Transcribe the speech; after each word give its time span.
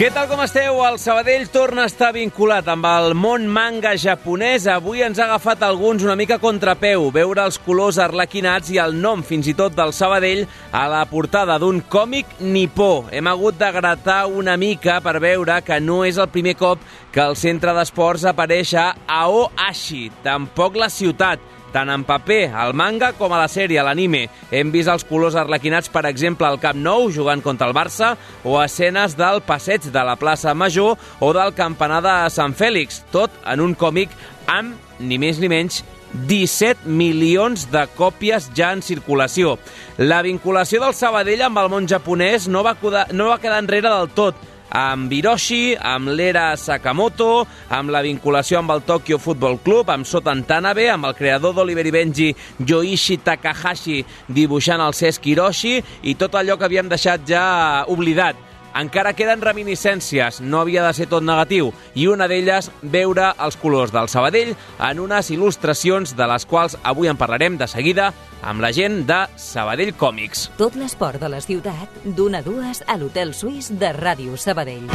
Què 0.00 0.08
tal 0.08 0.30
com 0.30 0.40
esteu? 0.40 0.78
El 0.80 0.94
Sabadell 0.96 1.42
torna 1.52 1.82
a 1.84 1.88
estar 1.90 2.08
vinculat 2.16 2.64
amb 2.72 2.86
el 2.88 3.10
món 3.12 3.42
manga 3.52 3.90
japonès. 4.00 4.64
Avui 4.72 5.02
ens 5.04 5.20
ha 5.20 5.26
agafat 5.26 5.60
alguns 5.66 6.06
una 6.06 6.14
mica 6.16 6.38
contrapeu 6.40 7.10
veure 7.12 7.44
els 7.44 7.58
colors 7.60 7.98
arlequinats 8.00 8.72
i 8.72 8.80
el 8.80 8.96
nom 8.96 9.20
fins 9.20 9.50
i 9.52 9.54
tot 9.58 9.76
del 9.76 9.92
Sabadell 9.92 10.46
a 10.72 10.86
la 10.88 11.02
portada 11.10 11.58
d'un 11.60 11.82
còmic 11.84 12.40
nipó. 12.40 13.10
Hem 13.12 13.28
hagut 13.28 13.60
de 13.60 13.68
gratar 13.76 14.22
una 14.32 14.56
mica 14.56 15.02
per 15.04 15.18
veure 15.20 15.60
que 15.68 15.82
no 15.84 16.00
és 16.08 16.16
el 16.16 16.32
primer 16.32 16.56
cop 16.56 16.80
que 17.12 17.20
el 17.20 17.36
centre 17.36 17.76
d'esports 17.76 18.24
apareix 18.24 18.72
a 18.80 18.94
Aoashi, 19.04 20.06
tampoc 20.24 20.80
la 20.80 20.88
ciutat 20.88 21.59
tant 21.72 21.90
en 21.92 22.04
paper, 22.06 22.50
al 22.54 22.74
manga, 22.76 23.12
com 23.18 23.32
a 23.32 23.40
la 23.40 23.48
sèrie, 23.50 23.80
a 23.80 23.84
l'anime. 23.86 24.26
Hem 24.50 24.72
vist 24.74 24.90
els 24.92 25.06
colors 25.08 25.38
arlequinats, 25.38 25.90
per 25.92 26.04
exemple, 26.08 26.46
al 26.46 26.60
Camp 26.62 26.80
Nou, 26.80 27.08
jugant 27.14 27.42
contra 27.44 27.68
el 27.70 27.76
Barça, 27.76 28.14
o 28.44 28.58
escenes 28.62 29.16
del 29.18 29.42
passeig 29.46 29.90
de 29.92 30.04
la 30.06 30.18
plaça 30.20 30.54
Major 30.54 30.98
o 31.20 31.32
del 31.36 31.54
campanar 31.54 32.02
de 32.04 32.16
Sant 32.34 32.56
Fèlix, 32.58 33.04
tot 33.14 33.34
en 33.46 33.64
un 33.64 33.74
còmic 33.78 34.12
amb, 34.50 34.76
ni 35.00 35.18
més 35.22 35.40
ni 35.40 35.48
menys, 35.50 35.82
17 36.26 36.90
milions 36.90 37.68
de 37.70 37.84
còpies 37.96 38.50
ja 38.56 38.72
en 38.74 38.82
circulació. 38.82 39.56
La 39.98 40.22
vinculació 40.26 40.80
del 40.82 40.96
Sabadell 40.98 41.46
amb 41.46 41.60
el 41.62 41.70
món 41.70 41.86
japonès 41.88 42.48
no 42.50 42.64
va, 42.66 42.74
no 43.14 43.30
va 43.30 43.38
quedar 43.38 43.60
enrere 43.62 43.92
del 43.92 44.10
tot 44.16 44.48
amb 44.70 45.12
Hiroshi, 45.12 45.76
amb 45.76 46.12
l'era 46.14 46.50
Sakamoto, 46.56 47.46
amb 47.70 47.90
la 47.92 48.02
vinculació 48.06 48.60
amb 48.60 48.74
el 48.74 48.84
Tokyo 48.86 49.18
Football 49.18 49.60
Club, 49.64 49.90
amb 49.90 50.06
Sotan 50.06 50.44
Tanabe, 50.48 50.88
amb 50.90 51.10
el 51.10 51.16
creador 51.18 51.54
d'Oliver 51.56 51.86
i 51.86 51.94
Benji, 51.94 52.28
Yoichi 52.66 53.20
Takahashi, 53.24 54.02
dibuixant 54.28 54.82
el 54.84 54.96
Cesc 54.96 55.26
Hiroshi, 55.26 55.78
i 56.02 56.14
tot 56.18 56.38
allò 56.38 56.58
que 56.58 56.68
havíem 56.68 56.90
deixat 56.90 57.26
ja 57.28 57.44
oblidat 57.90 58.49
encara 58.76 59.14
queden 59.14 59.42
reminiscències, 59.42 60.40
no 60.40 60.60
havia 60.60 60.84
de 60.86 60.92
ser 60.96 61.08
tot 61.10 61.24
negatiu, 61.26 61.72
i 61.94 62.06
una 62.10 62.28
d'elles 62.30 62.70
veure 62.82 63.32
els 63.38 63.58
colors 63.60 63.92
del 63.94 64.08
Sabadell 64.08 64.54
en 64.78 65.00
unes 65.02 65.30
il·lustracions 65.30 66.14
de 66.16 66.28
les 66.30 66.46
quals 66.46 66.78
avui 66.82 67.10
en 67.10 67.18
parlarem 67.20 67.58
de 67.60 67.68
seguida 67.70 68.12
amb 68.42 68.62
la 68.62 68.72
gent 68.72 69.04
de 69.08 69.20
Sabadell 69.36 69.94
Còmics. 69.94 70.48
Tot 70.58 70.76
l'esport 70.80 71.20
de 71.20 71.28
la 71.28 71.40
ciutat, 71.44 72.02
d'una 72.04 72.40
a 72.40 72.46
dues 72.46 72.84
a 72.86 72.96
l'Hotel 72.96 73.34
Suís 73.34 73.70
de 73.78 73.92
Ràdio 73.96 74.36
Sabadell. 74.40 74.88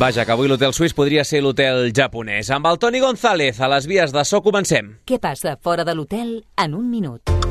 Vaja, 0.00 0.24
que 0.24 0.32
avui 0.32 0.48
l'Hotel 0.48 0.72
Suís 0.74 0.96
podria 0.96 1.22
ser 1.22 1.42
l'hotel 1.44 1.92
japonès. 1.94 2.50
Amb 2.50 2.66
el 2.66 2.80
Toni 2.82 2.98
González, 3.04 3.60
a 3.60 3.68
les 3.70 3.86
vies 3.86 4.10
de 4.10 4.24
so 4.24 4.42
comencem. 4.42 4.96
Què 5.06 5.20
passa 5.22 5.58
fora 5.60 5.84
de 5.84 5.94
l'hotel 5.94 6.40
en 6.56 6.74
un 6.74 6.90
minut? 6.90 7.41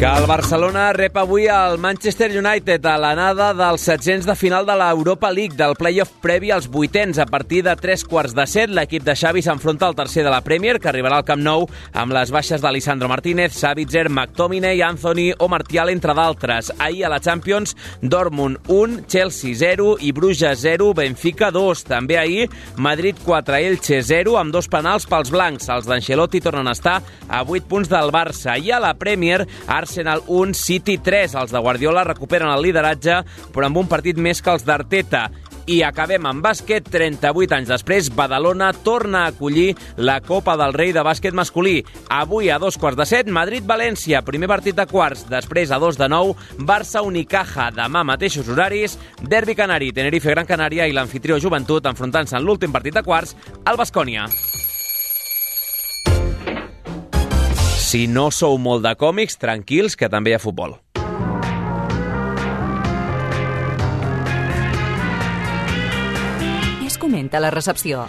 Que 0.00 0.06
el 0.06 0.24
Barcelona 0.24 0.94
rep 0.96 1.18
avui 1.20 1.44
el 1.52 1.74
Manchester 1.76 2.30
United 2.32 2.86
a 2.88 2.94
l'anada 2.96 3.50
dels 3.52 3.82
700 3.84 4.24
de 4.30 4.32
final 4.32 4.64
de 4.64 4.72
l'Europa 4.80 5.28
League, 5.28 5.58
del 5.58 5.74
playoff 5.76 6.14
previ 6.22 6.48
als 6.54 6.70
vuitens. 6.72 7.18
A 7.20 7.26
partir 7.28 7.58
de 7.66 7.74
tres 7.76 8.06
quarts 8.08 8.32
de 8.32 8.46
set, 8.48 8.72
l'equip 8.72 9.04
de 9.04 9.12
Xavi 9.12 9.42
s'enfronta 9.44 9.84
al 9.84 9.98
tercer 9.98 10.24
de 10.24 10.32
la 10.32 10.40
Premier, 10.40 10.78
que 10.80 10.88
arribarà 10.88 11.18
al 11.20 11.26
Camp 11.28 11.42
Nou 11.44 11.66
amb 11.92 12.16
les 12.16 12.32
baixes 12.32 12.64
d'Alessandro 12.64 13.10
Martínez, 13.12 13.52
Savitzer, 13.52 14.06
McTominay, 14.08 14.80
Anthony 14.80 15.34
o 15.36 15.50
Martial, 15.52 15.92
entre 15.92 16.16
d'altres. 16.16 16.72
Ahir 16.78 17.04
a 17.04 17.12
la 17.12 17.20
Champions, 17.20 17.76
Dortmund 18.00 18.56
1, 18.72 19.04
Chelsea 19.04 19.52
0 19.52 19.98
i 20.00 20.14
Bruges 20.16 20.64
0, 20.64 20.94
Benfica 20.96 21.52
2. 21.52 21.84
També 21.92 22.16
ahir, 22.16 22.48
Madrid 22.78 23.20
4, 23.26 23.60
Elche 23.68 24.00
0, 24.00 24.38
amb 24.40 24.56
dos 24.56 24.72
penals 24.72 25.04
pels 25.04 25.28
blancs. 25.28 25.68
Els 25.68 25.84
d'Ancelotti 25.84 26.40
tornen 26.40 26.72
a 26.72 26.76
estar 26.78 27.02
a 27.28 27.44
8 27.44 27.68
punts 27.68 27.92
del 27.92 28.16
Barça. 28.16 28.56
I 28.56 28.72
a 28.72 28.80
la 28.80 28.96
Premier, 28.96 29.44
Arsenal 29.68 29.89
Arsenal 29.90 30.22
1, 30.28 30.54
City 30.54 30.98
3. 31.02 31.34
Els 31.34 31.50
de 31.50 31.58
Guardiola 31.58 32.04
recuperen 32.06 32.46
el 32.52 32.62
lideratge, 32.62 33.24
però 33.50 33.66
amb 33.66 33.80
un 33.80 33.88
partit 33.90 34.20
més 34.22 34.38
que 34.38 34.52
els 34.54 34.62
d'Arteta. 34.62 35.24
I 35.66 35.80
acabem 35.82 36.28
amb 36.30 36.44
bàsquet. 36.46 36.86
38 36.86 37.56
anys 37.56 37.72
després, 37.72 38.12
Badalona 38.14 38.70
torna 38.86 39.24
a 39.24 39.32
acollir 39.34 39.74
la 39.98 40.20
Copa 40.22 40.54
del 40.60 40.76
Rei 40.78 40.94
de 40.94 41.02
bàsquet 41.02 41.34
masculí. 41.34 41.80
Avui 42.06 42.52
a 42.54 42.60
dos 42.62 42.78
quarts 42.78 43.02
de 43.02 43.08
set, 43.10 43.26
Madrid-València, 43.34 44.22
primer 44.22 44.52
partit 44.54 44.78
de 44.78 44.86
quarts. 44.86 45.26
Després 45.26 45.74
a 45.74 45.82
dos 45.82 45.98
de 45.98 46.06
nou, 46.06 46.36
Barça-Unicaja, 46.62 47.72
demà 47.74 48.06
mateixos 48.06 48.46
horaris. 48.46 48.94
Derbi 49.26 49.58
Canari, 49.58 49.90
Tenerife-Gran 49.90 50.46
Canària 50.46 50.86
i 50.86 50.94
l'anfitrió 50.94 51.42
Joventut 51.42 51.90
enfrontant-se 51.90 52.38
en 52.38 52.46
l'últim 52.46 52.70
partit 52.70 52.94
de 52.94 53.02
quarts, 53.02 53.34
al 53.66 53.78
Bascònia. 53.80 54.30
Si 57.80 58.04
no 58.06 58.28
sou 58.30 58.58
molt 58.60 58.84
de 58.84 58.92
còmics, 58.94 59.38
tranquils, 59.40 59.96
que 59.96 60.10
també 60.12 60.30
hi 60.30 60.36
ha 60.36 60.42
futbol. 60.42 60.76
Es 66.86 67.00
comenta 67.00 67.40
la 67.40 67.50
recepció? 67.50 68.04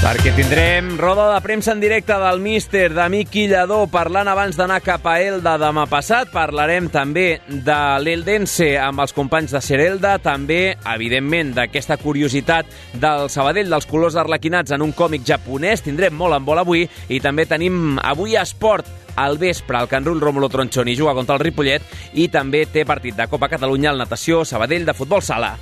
Perquè 0.00 0.30
tindrem 0.32 0.94
roda 0.96 1.26
de 1.28 1.40
premsa 1.44 1.74
en 1.74 1.80
directe 1.82 2.14
del 2.16 2.38
míster 2.40 2.86
d'Amic 2.96 3.34
Lledó 3.50 3.82
parlant 3.92 4.30
abans 4.32 4.56
d'anar 4.56 4.78
cap 4.80 5.04
a 5.04 5.18
Elda 5.20 5.58
demà 5.60 5.82
passat. 5.92 6.30
Parlarem 6.32 6.86
també 6.88 7.42
de 7.44 7.76
l'Eldense 8.00 8.70
amb 8.80 9.02
els 9.04 9.12
companys 9.12 9.52
de 9.52 9.60
Serelda, 9.60 10.14
també, 10.24 10.78
evidentment, 10.94 11.50
d'aquesta 11.52 11.98
curiositat 12.00 12.70
del 12.96 13.28
Sabadell, 13.28 13.68
dels 13.68 13.88
colors 13.90 14.16
arlequinats 14.16 14.72
en 14.72 14.80
un 14.86 14.94
còmic 14.96 15.26
japonès. 15.28 15.84
Tindrem 15.84 16.16
molt 16.16 16.38
en 16.38 16.46
vol 16.48 16.62
avui 16.62 16.86
i 16.88 17.18
també 17.20 17.44
tenim 17.50 17.98
avui 18.00 18.38
esport 18.40 18.88
al 19.20 19.36
vespre 19.36 19.82
el 19.82 19.90
Can 19.90 20.08
Rull 20.08 20.24
Rómulo 20.24 20.48
Tronchoni 20.48 20.96
juga 20.96 21.12
contra 21.12 21.36
el 21.36 21.44
Ripollet 21.44 22.16
i 22.16 22.30
també 22.32 22.64
té 22.72 22.86
partit 22.88 23.20
de 23.20 23.28
Copa 23.28 23.52
Catalunya 23.52 23.92
al 23.92 24.00
natació 24.00 24.46
Sabadell 24.48 24.88
de 24.88 24.96
futbol 24.96 25.20
sala. 25.20 25.58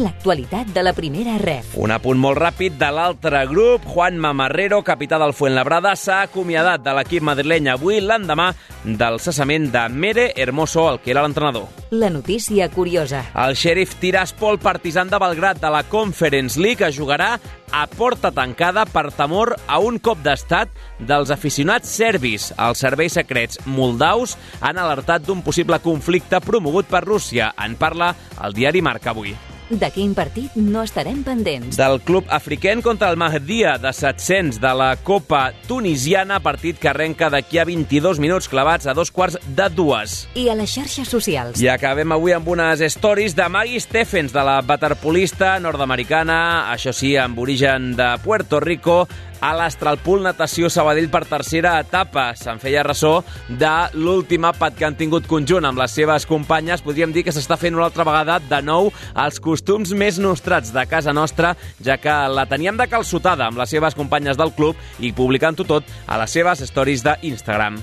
L'actualitat 0.00 0.70
de 0.72 0.80
la 0.80 0.94
primera 0.96 1.34
ref. 1.36 1.74
Un 1.76 1.92
apunt 1.92 2.16
molt 2.16 2.38
ràpid 2.40 2.78
de 2.80 2.88
l'altre 2.88 3.42
grup. 3.50 3.84
Juan 3.92 4.16
Mamarrero, 4.16 4.78
capità 4.86 5.18
del 5.20 5.34
Fuenlabrada, 5.36 5.92
s'ha 6.00 6.22
acomiadat 6.24 6.80
de 6.80 6.94
l'equip 6.96 7.26
madrileny 7.28 7.68
avui 7.68 8.00
l'endemà 8.00 8.48
del 8.84 9.20
cessament 9.20 9.68
de 9.74 9.82
Mere 9.92 10.30
Hermoso, 10.32 10.86
el 10.88 11.02
que 11.04 11.12
era 11.12 11.26
l'entrenador. 11.26 11.68
La 11.90 12.08
notícia 12.08 12.70
curiosa. 12.72 13.26
El 13.36 13.52
xèrif 13.52 13.98
Tiraspol, 14.00 14.56
partisan 14.64 15.12
de 15.12 15.20
Belgrat 15.20 15.60
de 15.60 15.68
la 15.68 15.84
Conference 15.84 16.56
League, 16.56 16.88
jugarà 16.88 17.36
a 17.72 17.86
porta 17.86 18.32
tancada 18.32 18.86
per 18.88 19.10
temor 19.12 19.58
a 19.66 19.78
un 19.84 20.00
cop 20.00 20.24
d'estat 20.24 20.72
dels 21.04 21.28
aficionats 21.28 21.92
serbis. 22.00 22.48
Els 22.56 22.80
serveis 22.80 23.20
secrets 23.20 23.60
moldaus 23.68 24.38
han 24.64 24.80
alertat 24.80 25.28
d'un 25.28 25.44
possible 25.44 25.84
conflicte 25.84 26.40
promogut 26.40 26.88
per 26.88 27.04
Rússia. 27.04 27.52
En 27.60 27.76
parla 27.76 28.14
el 28.40 28.56
diari 28.56 28.80
Marca 28.80 29.12
avui. 29.12 29.36
De 29.72 29.88
quin 29.88 30.10
partit 30.12 30.52
no 30.52 30.82
estarem 30.84 31.22
pendents? 31.24 31.78
Del 31.80 31.96
club 32.04 32.26
african 32.28 32.82
contra 32.84 33.08
el 33.08 33.16
Mahdia 33.16 33.78
de 33.80 33.92
700 33.96 34.60
de 34.60 34.72
la 34.76 34.90
Copa 35.00 35.54
Tunisiana, 35.66 36.42
partit 36.44 36.76
que 36.76 36.90
arrenca 36.90 37.30
d'aquí 37.32 37.56
a 37.56 37.64
22 37.64 38.20
minuts 38.20 38.50
clavats 38.52 38.84
a 38.84 38.92
dos 38.92 39.08
quarts 39.08 39.38
de 39.48 39.70
dues. 39.72 40.26
I 40.36 40.50
a 40.52 40.58
les 40.58 40.74
xarxes 40.76 41.08
socials? 41.08 41.62
I 41.62 41.70
acabem 41.72 42.12
avui 42.12 42.36
amb 42.36 42.52
unes 42.52 42.84
stories 42.92 43.32
de 43.38 43.48
Maggie 43.48 43.80
Stephens, 43.80 44.36
de 44.36 44.44
la 44.44 44.60
waterpolista 44.60 45.54
nord-americana, 45.64 46.68
això 46.74 46.92
sí, 46.92 47.16
amb 47.16 47.40
origen 47.40 47.94
de 47.96 48.12
Puerto 48.20 48.60
Rico, 48.60 49.06
a 49.42 49.50
l'Astralpool 49.58 50.22
Natació 50.22 50.70
Sabadell 50.70 51.10
per 51.12 51.24
tercera 51.26 51.74
etapa. 51.82 52.30
Se'n 52.38 52.62
feia 52.62 52.84
ressò 52.86 53.18
de 53.50 53.72
l'últim 53.98 54.46
àpat 54.46 54.78
que 54.78 54.86
han 54.86 54.96
tingut 54.98 55.26
conjunt 55.30 55.66
amb 55.66 55.82
les 55.82 55.94
seves 55.98 56.26
companyes. 56.30 56.84
Podríem 56.86 57.12
dir 57.12 57.26
que 57.26 57.34
s'està 57.34 57.58
fent 57.60 57.76
una 57.76 57.88
altra 57.90 58.06
vegada 58.06 58.38
de 58.38 58.62
nou 58.62 58.92
els 59.18 59.40
costums 59.42 59.92
més 59.98 60.20
nostrats 60.22 60.72
de 60.72 60.86
casa 60.86 61.12
nostra, 61.12 61.56
ja 61.82 61.98
que 61.98 62.14
la 62.30 62.46
teníem 62.46 62.78
de 62.78 62.86
calçotada 62.88 63.50
amb 63.50 63.58
les 63.58 63.74
seves 63.74 63.98
companyes 63.98 64.38
del 64.38 64.54
club 64.54 64.78
i 65.02 65.12
publicant-ho 65.12 65.66
tot 65.66 65.90
a 66.06 66.20
les 66.22 66.38
seves 66.38 66.62
stories 66.70 67.02
d'Instagram. 67.04 67.82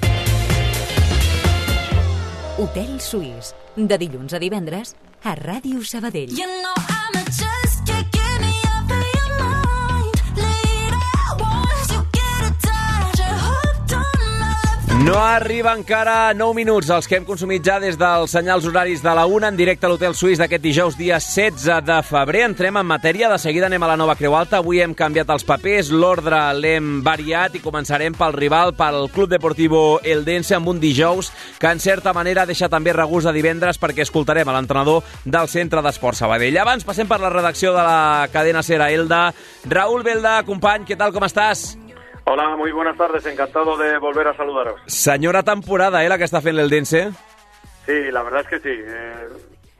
Hotel 2.59 2.97
Suís, 2.99 3.53
de 3.75 3.97
dilluns 3.99 4.35
a 4.35 4.39
divendres, 4.39 4.95
a 5.23 5.35
Ràdio 5.39 5.83
Sabadell. 5.83 6.35
You 6.35 6.47
know 6.63 6.75
I'm 6.89 6.98
No 14.99 15.15
arriba 15.15 15.71
encara 15.77 16.33
9 16.35 16.57
minuts 16.57 16.89
els 16.91 17.05
que 17.07 17.15
hem 17.15 17.23
consumit 17.23 17.63
ja 17.63 17.77
des 17.79 17.95
dels 17.95 18.33
senyals 18.35 18.65
horaris 18.67 18.99
de 18.99 19.13
la 19.15 19.23
1 19.31 19.47
en 19.47 19.55
directe 19.55 19.87
a 19.87 19.89
l'Hotel 19.89 20.11
Suís 20.11 20.41
d'aquest 20.41 20.65
dijous 20.65 20.97
dia 20.99 21.21
16 21.23 21.85
de 21.87 21.99
febrer. 22.03 22.41
Entrem 22.49 22.75
en 22.81 22.89
matèria, 22.89 23.29
de 23.31 23.37
seguida 23.39 23.69
anem 23.69 23.85
a 23.87 23.93
la 23.93 23.95
nova 23.95 24.17
Creu 24.19 24.35
Alta. 24.35 24.59
Avui 24.59 24.81
hem 24.83 24.91
canviat 24.91 25.31
els 25.31 25.47
papers, 25.47 25.93
l'ordre 25.95 26.41
l'hem 26.59 26.99
variat 27.05 27.55
i 27.55 27.63
començarem 27.63 28.11
pel 28.19 28.35
rival, 28.35 28.75
pel 28.75 29.07
Club 29.15 29.31
Deportivo 29.31 30.01
Eldense, 30.03 30.57
amb 30.59 30.67
un 30.67 30.83
dijous 30.83 31.31
que 31.63 31.71
en 31.71 31.79
certa 31.79 32.11
manera 32.11 32.43
deixa 32.45 32.67
també 32.67 32.91
regust 32.91 33.31
de 33.31 33.37
divendres 33.39 33.79
perquè 33.79 34.03
escoltarem 34.03 34.51
a 34.51 34.59
l'entrenador 34.59 35.07
del 35.23 35.47
Centre 35.47 35.79
d'Esport 35.85 36.19
Sabadell. 36.19 36.59
Abans 36.59 36.83
passem 36.83 37.07
per 37.07 37.23
la 37.23 37.31
redacció 37.31 37.71
de 37.71 37.87
la 37.87 38.27
cadena 38.33 38.67
Sera 38.67 38.91
Elda. 38.91 39.29
Raúl 39.63 40.03
Belda, 40.03 40.41
company, 40.43 40.83
què 40.83 40.99
tal, 40.99 41.15
com 41.15 41.23
estàs? 41.23 41.69
Hola, 42.31 42.55
muy 42.55 42.71
buenas 42.71 42.95
tardes. 42.95 43.25
Encantado 43.25 43.75
de 43.75 43.97
volver 43.97 44.27
a 44.27 44.37
saludaros. 44.37 44.79
Senyora 44.85 45.41
temporada, 45.41 46.03
eh, 46.05 46.09
la 46.09 46.19
que 46.21 46.27
està 46.29 46.43
fent 46.45 46.53
l'Eldense. 46.53 47.07
Sí, 47.87 47.97
la 48.13 48.21
verdad 48.21 48.41
es 48.41 48.47
que 48.49 48.59
sí. 48.59 48.69
Eh, 48.69 49.29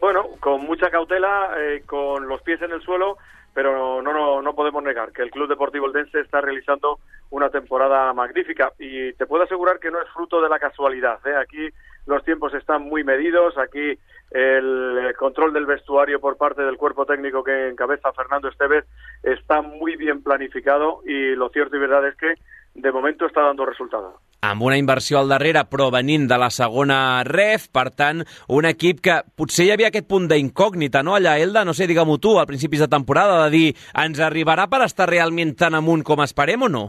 bueno, 0.02 0.24
con 0.40 0.66
mucha 0.66 0.90
cautela, 0.90 1.52
eh, 1.60 1.84
con 1.86 2.28
los 2.28 2.42
pies 2.42 2.60
en 2.64 2.72
el 2.72 2.82
suelo, 2.82 3.20
pero 3.54 4.02
no, 4.02 4.14
no, 4.14 4.42
no 4.42 4.56
podemos 4.56 4.82
negar 4.82 5.12
que 5.12 5.22
el 5.22 5.30
Club 5.30 5.48
Deportivo 5.48 5.86
Eldense 5.86 6.22
está 6.22 6.42
realizando 6.42 6.98
una 7.30 7.52
temporada 7.52 8.12
magnífica 8.14 8.74
y 8.80 9.14
te 9.14 9.28
puedo 9.28 9.44
asegurar 9.44 9.78
que 9.78 9.92
no 9.92 10.02
es 10.02 10.10
fruto 10.10 10.42
de 10.42 10.50
la 10.50 10.58
casualidad. 10.58 11.20
¿eh? 11.28 11.36
Aquí 11.36 11.70
los 12.08 12.24
tiempos 12.24 12.56
están 12.56 12.82
muy 12.82 13.04
medidos, 13.04 13.60
aquí 13.60 14.00
el 14.32 15.14
control 15.18 15.54
del 15.54 15.66
vestuario 15.66 16.20
por 16.20 16.38
parte 16.38 16.62
del 16.62 16.78
cuerpo 16.78 17.06
técnico 17.06 17.44
que 17.44 17.70
encabeza 17.70 18.14
Fernando 18.14 18.48
Esteves 18.48 18.86
está 19.24 19.62
muy 19.62 19.96
bien 19.96 20.22
planificado 20.24 21.02
y 21.06 21.36
lo 21.36 21.50
cierto 21.50 21.76
y 21.76 21.80
verdad 21.80 22.08
es 22.08 22.16
que 22.16 22.34
de 22.76 22.92
momento 22.92 23.26
está 23.26 23.42
dando 23.42 23.66
resultados. 23.66 24.16
amb 24.42 24.64
una 24.64 24.78
inversió 24.78 25.20
al 25.20 25.30
darrere 25.30 25.66
provenint 25.68 26.30
de 26.30 26.38
la 26.40 26.50
segona 26.50 27.24
ref, 27.28 27.68
per 27.76 27.90
tant, 27.92 28.24
un 28.48 28.68
equip 28.70 29.02
que 29.04 29.18
potser 29.36 29.66
hi 29.68 29.74
havia 29.74 29.90
aquest 29.92 30.08
punt 30.08 30.30
d'incògnita, 30.32 31.04
no, 31.04 31.16
allà, 31.18 31.38
Elda? 31.44 31.66
No 31.68 31.76
sé, 31.76 31.90
digue-m'ho 31.90 32.20
tu, 32.24 32.38
al 32.40 32.48
principis 32.48 32.80
de 32.86 32.88
temporada, 32.92 33.42
de 33.46 33.50
dir, 33.52 33.74
ens 34.00 34.22
arribarà 34.24 34.70
per 34.72 34.84
estar 34.86 35.10
realment 35.10 35.56
tan 35.60 35.76
amunt 35.76 36.06
com 36.08 36.24
esperem 36.24 36.64
o 36.64 36.72
no? 36.72 36.86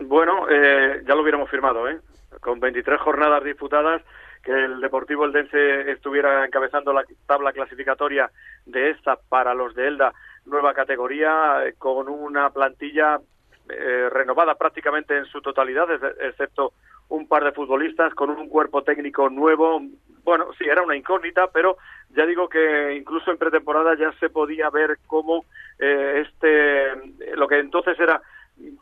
Bueno, 0.00 0.48
eh, 0.50 1.02
ya 1.06 1.14
lo 1.14 1.22
hubiéramos 1.22 1.50
firmado, 1.50 1.88
¿eh? 1.88 2.00
Con 2.40 2.58
23 2.58 3.00
jornadas 3.00 3.44
disputadas, 3.44 4.02
que 4.42 4.52
el 4.52 4.80
Deportivo 4.80 5.24
Eldense 5.24 5.90
estuviera 5.90 6.44
encabezando 6.44 6.92
la 6.92 7.04
tabla 7.26 7.52
clasificatoria 7.52 8.30
de 8.66 8.90
esta 8.90 9.16
para 9.16 9.54
los 9.54 9.74
de 9.74 9.86
Elda, 9.88 10.12
nueva 10.46 10.74
categoría, 10.74 11.64
eh, 11.64 11.74
con 11.78 12.08
una 12.08 12.50
plantilla 12.50 13.20
eh, 13.68 14.08
renovada 14.10 14.56
prácticamente 14.56 15.16
en 15.16 15.24
su 15.26 15.40
totalidad, 15.40 15.90
ex- 15.92 16.16
excepto 16.20 16.72
un 17.08 17.28
par 17.28 17.44
de 17.44 17.52
futbolistas, 17.52 18.14
con 18.14 18.30
un 18.30 18.48
cuerpo 18.48 18.82
técnico 18.82 19.28
nuevo. 19.28 19.80
Bueno, 20.24 20.46
sí, 20.58 20.64
era 20.64 20.82
una 20.82 20.96
incógnita, 20.96 21.48
pero 21.52 21.76
ya 22.10 22.26
digo 22.26 22.48
que 22.48 22.94
incluso 22.94 23.30
en 23.30 23.38
pretemporada 23.38 23.94
ya 23.96 24.12
se 24.18 24.30
podía 24.30 24.70
ver 24.70 24.98
cómo 25.06 25.44
eh, 25.78 26.24
este, 26.26 27.36
lo 27.36 27.46
que 27.46 27.58
entonces 27.58 27.98
era 28.00 28.20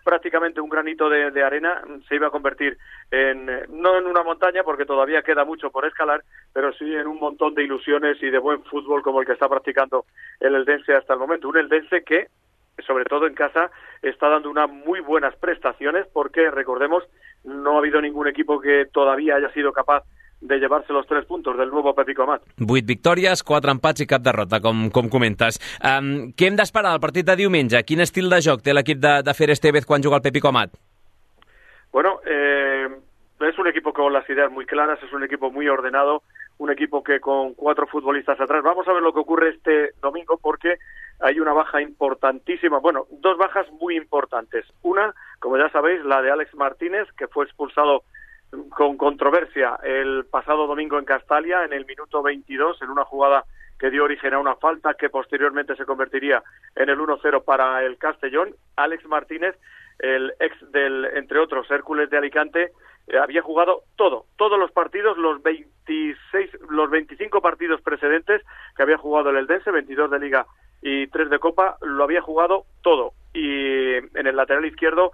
prácticamente 0.05 0.61
un 0.61 0.69
granito 0.69 1.09
de, 1.09 1.31
de 1.31 1.43
arena 1.43 1.83
se 2.09 2.17
iba 2.17 2.27
a 2.27 2.31
convertir 2.31 2.77
en 3.11 3.47
no 3.69 3.99
en 3.99 4.07
una 4.07 4.23
montaña 4.23 4.63
porque 4.63 4.85
todavía 4.85 5.23
queda 5.23 5.45
mucho 5.45 5.71
por 5.71 5.87
escalar 5.87 6.23
pero 6.53 6.73
sí 6.73 6.95
en 6.95 7.07
un 7.07 7.19
montón 7.19 7.55
de 7.55 7.65
ilusiones 7.65 8.23
y 8.23 8.31
de 8.31 8.39
buen 8.39 8.63
fútbol 8.65 9.03
como 9.03 9.21
el 9.21 9.27
que 9.27 9.35
está 9.35 9.49
practicando 9.49 10.05
el 10.41 10.55
Eldense 10.55 10.95
hasta 10.95 11.15
el 11.15 11.21
momento. 11.21 11.49
Un 11.49 11.59
Eldense 11.59 12.03
que 12.03 12.29
sobre 12.87 13.05
todo 13.05 13.27
en 13.27 13.35
casa 13.35 13.71
está 14.03 14.29
dando 14.29 14.51
unas 14.51 14.71
muy 14.71 15.01
buenas 15.01 15.37
prestaciones 15.37 16.07
porque 16.13 16.51
recordemos 16.51 17.05
no 17.45 17.77
ha 17.77 17.79
habido 17.79 18.01
ningún 18.01 18.29
equipo 18.29 18.61
que 18.61 18.87
todavía 18.93 19.37
haya 19.37 19.53
sido 19.53 19.73
capaz 19.73 20.05
de 20.41 20.59
llevarse 20.59 20.93
los 20.93 21.07
tres 21.07 21.25
puntos 21.27 21.57
del 21.59 21.69
nuevo 21.69 21.95
Pepico 21.95 22.23
Amat. 22.23 22.43
8 22.59 22.87
victòries, 22.87 23.43
4 23.43 23.75
empats 23.77 24.01
i 24.01 24.07
cap 24.09 24.23
derrota, 24.25 24.61
com, 24.61 24.89
com 24.91 25.11
comentes. 25.13 25.61
Um, 25.85 26.33
què 26.33 26.49
hem 26.49 26.57
d'esperar 26.57 26.95
del 26.95 27.03
partit 27.03 27.29
de 27.29 27.37
diumenge? 27.37 27.83
Quin 27.85 28.01
estil 28.01 28.31
de 28.33 28.41
joc 28.45 28.65
té 28.65 28.75
l'equip 28.75 29.01
de, 29.03 29.21
de 29.27 29.35
Fer 29.37 29.51
Estevez 29.53 29.87
quan 29.87 30.03
juga 30.03 30.17
el 30.17 30.25
Pepi 30.25 30.41
Comat? 30.41 30.73
Bueno, 31.93 32.21
eh, 32.25 32.89
es 33.41 33.59
un 33.59 33.67
equipo 33.67 33.93
con 33.93 34.13
las 34.13 34.29
ideas 34.31 34.51
muy 34.51 34.65
claras, 34.65 35.03
es 35.03 35.13
un 35.13 35.25
equipo 35.25 35.51
muy 35.51 35.69
ordenado, 35.69 36.23
un 36.59 36.71
equipo 36.71 37.03
que 37.03 37.21
con 37.21 37.55
cuatro 37.55 37.87
futbolistas 37.87 38.41
atrás. 38.41 38.63
Vamos 38.63 38.87
a 38.89 38.93
ver 38.93 39.03
lo 39.03 39.13
que 39.13 39.21
ocurre 39.21 39.51
este 39.51 39.93
domingo 40.01 40.39
porque 40.41 40.77
hay 41.21 41.41
una 41.41 41.53
baja 41.53 41.83
importantísima, 41.83 42.79
bueno, 42.79 43.07
dos 43.11 43.37
bajas 43.37 43.71
muy 43.73 43.97
importantes. 43.97 44.65
Una, 44.83 45.15
como 45.39 45.59
ya 45.59 45.69
sabéis, 45.71 46.05
la 46.05 46.23
de 46.23 46.31
Alex 46.31 46.55
Martínez, 46.55 47.09
que 47.17 47.29
fue 47.29 47.45
expulsado 47.45 48.05
con 48.71 48.97
controversia 48.97 49.79
el 49.83 50.25
pasado 50.27 50.67
domingo 50.67 50.99
en 50.99 51.05
Castalia, 51.05 51.65
en 51.65 51.73
el 51.73 51.87
minuto 51.87 52.23
22, 52.23 52.83
en 52.83 52.91
una 52.91 53.05
jugada 53.05 53.45
que 53.79 53.91
dio 53.91 54.05
origen 54.05 54.35
a 54.35 54.39
una 54.39 54.57
falta 54.57 54.95
que 54.95 55.09
posteriormente 55.09 55.75
se 55.75 55.87
convertiría 55.87 56.43
en 56.77 56.91
el 56.91 56.99
1-0 56.99 57.45
para 57.45 57.83
el 57.85 57.97
Castellón. 57.97 58.55
Alex 58.77 59.07
Martínez, 59.07 59.57
el 59.99 60.35
ex 60.39 60.71
del, 60.71 61.07
entre 61.15 61.39
otros, 61.39 61.71
Hércules 61.71 62.11
de 62.11 62.19
Alicante, 62.19 62.73
eh, 63.07 63.19
había 63.19 63.43
jugado 63.43 63.85
todo, 63.97 64.27
todos 64.37 64.59
los 64.59 64.71
partidos, 64.71 65.17
los 65.17 65.43
26, 65.43 66.51
los 66.69 66.91
25 66.91 67.41
partidos 67.41 67.81
precedentes 67.81 68.43
que 68.77 68.83
había 68.83 68.99
jugado 68.99 69.31
el 69.31 69.37
Eldense, 69.37 69.71
22 69.71 70.11
de 70.11 70.19
Liga 70.19 70.47
y 70.83 71.07
3 71.07 71.31
de 71.31 71.39
Copa, 71.39 71.79
lo 71.81 72.05
había 72.05 72.21
jugado 72.21 72.65
todo. 72.83 73.13
Y 73.33 73.95
en 73.95 74.27
el 74.27 74.37
lateral 74.37 74.67
izquierdo 74.67 75.13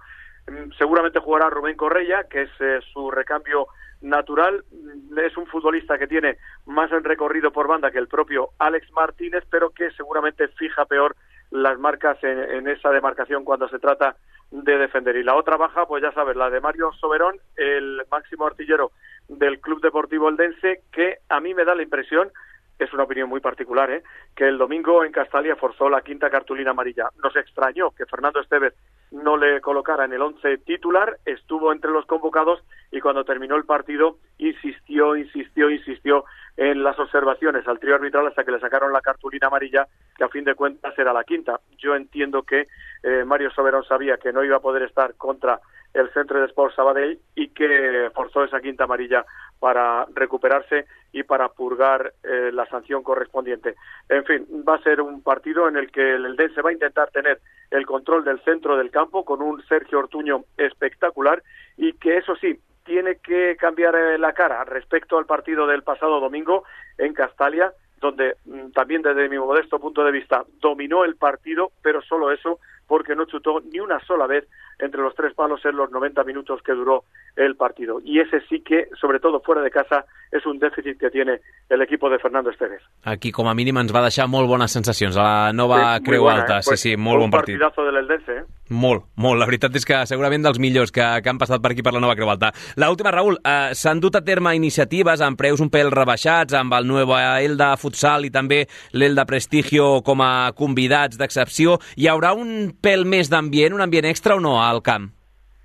seguramente 0.77 1.19
jugará 1.19 1.49
Rubén 1.49 1.75
Correia, 1.75 2.25
que 2.29 2.43
es 2.43 2.49
eh, 2.59 2.79
su 2.93 3.11
recambio 3.11 3.67
natural. 4.01 4.63
Mm, 4.71 5.19
Es 5.19 5.35
un 5.37 5.47
futbolista 5.47 5.97
que 5.97 6.07
tiene 6.07 6.37
más 6.65 6.89
recorrido 6.91 7.51
por 7.51 7.67
banda 7.67 7.91
que 7.91 7.97
el 7.97 8.07
propio 8.07 8.49
Alex 8.59 8.91
Martínez, 8.91 9.43
pero 9.49 9.71
que 9.71 9.91
seguramente 9.91 10.47
fija 10.49 10.85
peor 10.85 11.15
las 11.49 11.79
marcas 11.79 12.21
en, 12.23 12.39
en 12.39 12.67
esa 12.67 12.91
demarcación 12.91 13.43
cuando 13.43 13.67
se 13.69 13.79
trata 13.79 14.15
de 14.51 14.77
defender. 14.77 15.15
Y 15.15 15.23
la 15.23 15.35
otra 15.35 15.57
baja, 15.57 15.85
pues 15.85 16.03
ya 16.03 16.11
sabes, 16.11 16.35
la 16.35 16.49
de 16.49 16.61
Mario 16.61 16.91
Soberón, 16.93 17.37
el 17.55 18.03
máximo 18.11 18.45
artillero 18.45 18.91
del 19.27 19.59
Club 19.59 19.81
Deportivo 19.81 20.29
Eldense, 20.29 20.81
que 20.91 21.17
a 21.29 21.39
mí 21.39 21.53
me 21.53 21.65
da 21.65 21.75
la 21.75 21.83
impresión 21.83 22.31
es 22.79 22.93
una 22.93 23.03
opinión 23.03 23.29
muy 23.29 23.39
particular, 23.39 23.89
¿eh? 23.91 24.03
que 24.35 24.47
el 24.47 24.57
domingo 24.57 25.03
en 25.03 25.11
Castalia 25.11 25.55
forzó 25.55 25.89
la 25.89 26.01
quinta 26.01 26.29
cartulina 26.29 26.71
amarilla. 26.71 27.09
Nos 27.23 27.35
extrañó 27.35 27.91
que 27.91 28.05
Fernando 28.05 28.39
Estevez 28.39 28.73
no 29.11 29.37
le 29.37 29.61
colocara 29.61 30.05
en 30.05 30.13
el 30.13 30.21
once 30.21 30.57
titular, 30.59 31.17
estuvo 31.25 31.71
entre 31.71 31.91
los 31.91 32.05
convocados 32.05 32.63
y 32.91 32.99
cuando 32.99 33.23
terminó 33.23 33.55
el 33.55 33.65
partido 33.65 34.17
insistió, 34.37 35.15
insistió, 35.15 35.69
insistió 35.69 36.25
en 36.57 36.83
las 36.83 36.97
observaciones 36.99 37.67
al 37.67 37.79
trío 37.79 37.95
arbitral 37.95 38.27
hasta 38.27 38.43
que 38.43 38.51
le 38.51 38.59
sacaron 38.59 38.91
la 38.91 39.01
cartulina 39.01 39.47
amarilla, 39.47 39.87
que 40.17 40.23
a 40.23 40.29
fin 40.29 40.43
de 40.43 40.55
cuentas 40.55 40.97
era 40.97 41.13
la 41.13 41.23
quinta. 41.23 41.59
Yo 41.77 41.95
entiendo 41.95 42.43
que 42.43 42.65
eh, 43.03 43.23
Mario 43.25 43.51
Soberón 43.51 43.83
sabía 43.85 44.17
que 44.17 44.33
no 44.33 44.43
iba 44.43 44.57
a 44.57 44.61
poder 44.61 44.83
estar 44.83 45.13
contra 45.15 45.59
el 45.93 46.11
Centro 46.13 46.39
de 46.39 46.45
Sport 46.47 46.75
Sabadell 46.75 47.19
y 47.35 47.49
que 47.49 48.09
forzó 48.13 48.43
esa 48.43 48.61
quinta 48.61 48.83
amarilla 48.83 49.25
para 49.59 50.05
recuperarse 50.13 50.85
y 51.11 51.23
para 51.23 51.49
purgar 51.49 52.13
eh, 52.23 52.51
la 52.53 52.65
sanción 52.67 53.03
correspondiente. 53.03 53.75
En 54.09 54.23
fin, 54.25 54.45
va 54.67 54.75
a 54.75 54.83
ser 54.83 55.01
un 55.01 55.23
partido 55.23 55.67
en 55.67 55.77
el 55.77 55.91
que 55.91 56.15
el 56.15 56.25
Eldense 56.25 56.61
va 56.61 56.69
a 56.69 56.73
intentar 56.73 57.09
tener 57.11 57.39
el 57.71 57.85
control 57.85 58.23
del 58.23 58.39
centro 58.41 58.77
del 58.77 58.91
campo 58.91 59.25
con 59.25 59.41
un 59.41 59.63
Sergio 59.63 59.99
Ortuño 59.99 60.43
espectacular 60.57 61.41
y 61.77 61.93
que 61.93 62.17
eso 62.17 62.35
sí, 62.35 62.59
tiene 62.87 63.17
que 63.17 63.57
cambiar 63.57 63.95
eh, 63.95 64.17
la 64.17 64.33
cara 64.33 64.63
respecto 64.63 65.17
al 65.17 65.25
partido 65.25 65.67
del 65.67 65.83
pasado 65.83 66.19
domingo 66.19 66.63
en 66.97 67.13
Castalia, 67.13 67.73
donde 67.99 68.35
mm, 68.45 68.71
también 68.71 69.01
desde 69.01 69.27
mi 69.27 69.37
modesto 69.37 69.79
punto 69.79 70.03
de 70.03 70.11
vista 70.11 70.45
dominó 70.61 71.03
el 71.03 71.17
partido, 71.17 71.71
pero 71.81 72.01
solo 72.01 72.31
eso 72.31 72.59
porque 72.87 73.15
no 73.15 73.25
chutó 73.25 73.61
ni 73.71 73.79
una 73.79 73.99
sola 74.05 74.27
vez 74.27 74.47
entre 74.79 75.01
los 75.01 75.13
tres 75.15 75.33
palos 75.33 75.63
en 75.65 75.75
los 75.75 75.91
90 75.91 76.23
minutos 76.23 76.61
que 76.63 76.71
duró 76.73 77.03
el 77.35 77.55
partido. 77.55 77.99
Y 78.03 78.19
ese 78.19 78.41
sí 78.47 78.61
que, 78.61 78.89
sobre 78.99 79.19
todo 79.19 79.41
fuera 79.41 79.61
de 79.61 79.71
casa, 79.71 80.05
es 80.31 80.45
un 80.45 80.59
déficit 80.59 80.99
que 80.99 81.09
tiene 81.09 81.39
el 81.69 81.81
equipo 81.81 82.09
de 82.09 82.19
Fernando 82.19 82.49
Esteves. 82.49 82.81
Aquí, 83.03 83.31
com 83.31 83.47
a 83.49 83.53
mínim, 83.55 83.77
ens 83.77 83.93
va 83.93 84.01
deixar 84.05 84.27
molt 84.27 84.47
bones 84.49 84.71
sensacions 84.71 85.17
a 85.17 85.23
la 85.23 85.53
nova 85.53 85.77
Sí, 85.77 86.01
muy 86.01 86.05
Creu 86.09 86.23
buena, 86.23 86.41
Alta. 86.41 86.59
¿eh? 86.59 86.61
Pues 86.65 86.79
sí, 86.79 86.91
sí, 86.91 86.97
molt 86.97 87.17
un 87.21 87.29
bon 87.29 87.31
partit. 87.31 87.59
partidazo 87.59 87.85
del 87.85 87.97
Eldense, 87.97 88.37
¿eh? 88.37 88.43
Molt, 88.69 89.05
molt. 89.15 89.39
La 89.39 89.47
veritat 89.47 89.75
és 89.79 89.85
que 89.87 90.01
segurament 90.09 90.43
dels 90.43 90.59
millors 90.59 90.91
que, 90.91 91.05
que 91.23 91.31
han 91.31 91.39
passat 91.39 91.61
per 91.63 91.71
aquí 91.71 91.83
per 91.85 91.93
la 91.95 92.01
nova 92.03 92.17
Creu 92.19 92.29
Alta. 92.31 92.51
L'última, 92.75 93.13
Raül, 93.15 93.39
eh, 93.39 93.73
s'han 93.77 94.01
dut 94.03 94.17
a 94.19 94.23
terme 94.27 94.55
iniciatives 94.57 95.23
amb 95.23 95.39
preus 95.39 95.63
un 95.63 95.71
pèl 95.71 95.91
rebaixats, 95.93 96.55
amb 96.57 96.75
el 96.75 96.87
Nueva 96.87 97.21
Elda 97.41 97.73
Futsal 97.79 98.27
i 98.27 98.33
també 98.33 98.65
l'Elda 98.91 99.27
Prestigio 99.29 100.01
com 100.03 100.23
a 100.25 100.51
convidats 100.57 101.19
d'excepció. 101.19 101.77
Hi 101.95 102.09
haurà 102.11 102.33
un 102.35 102.73
pèl 102.83 103.07
més 103.07 103.31
d'ambient, 103.31 103.77
un 103.77 103.85
ambient 103.87 104.09
extra 104.11 104.35
o 104.35 104.43
no 104.43 104.57
al 104.63 104.83
camp? 104.83 105.13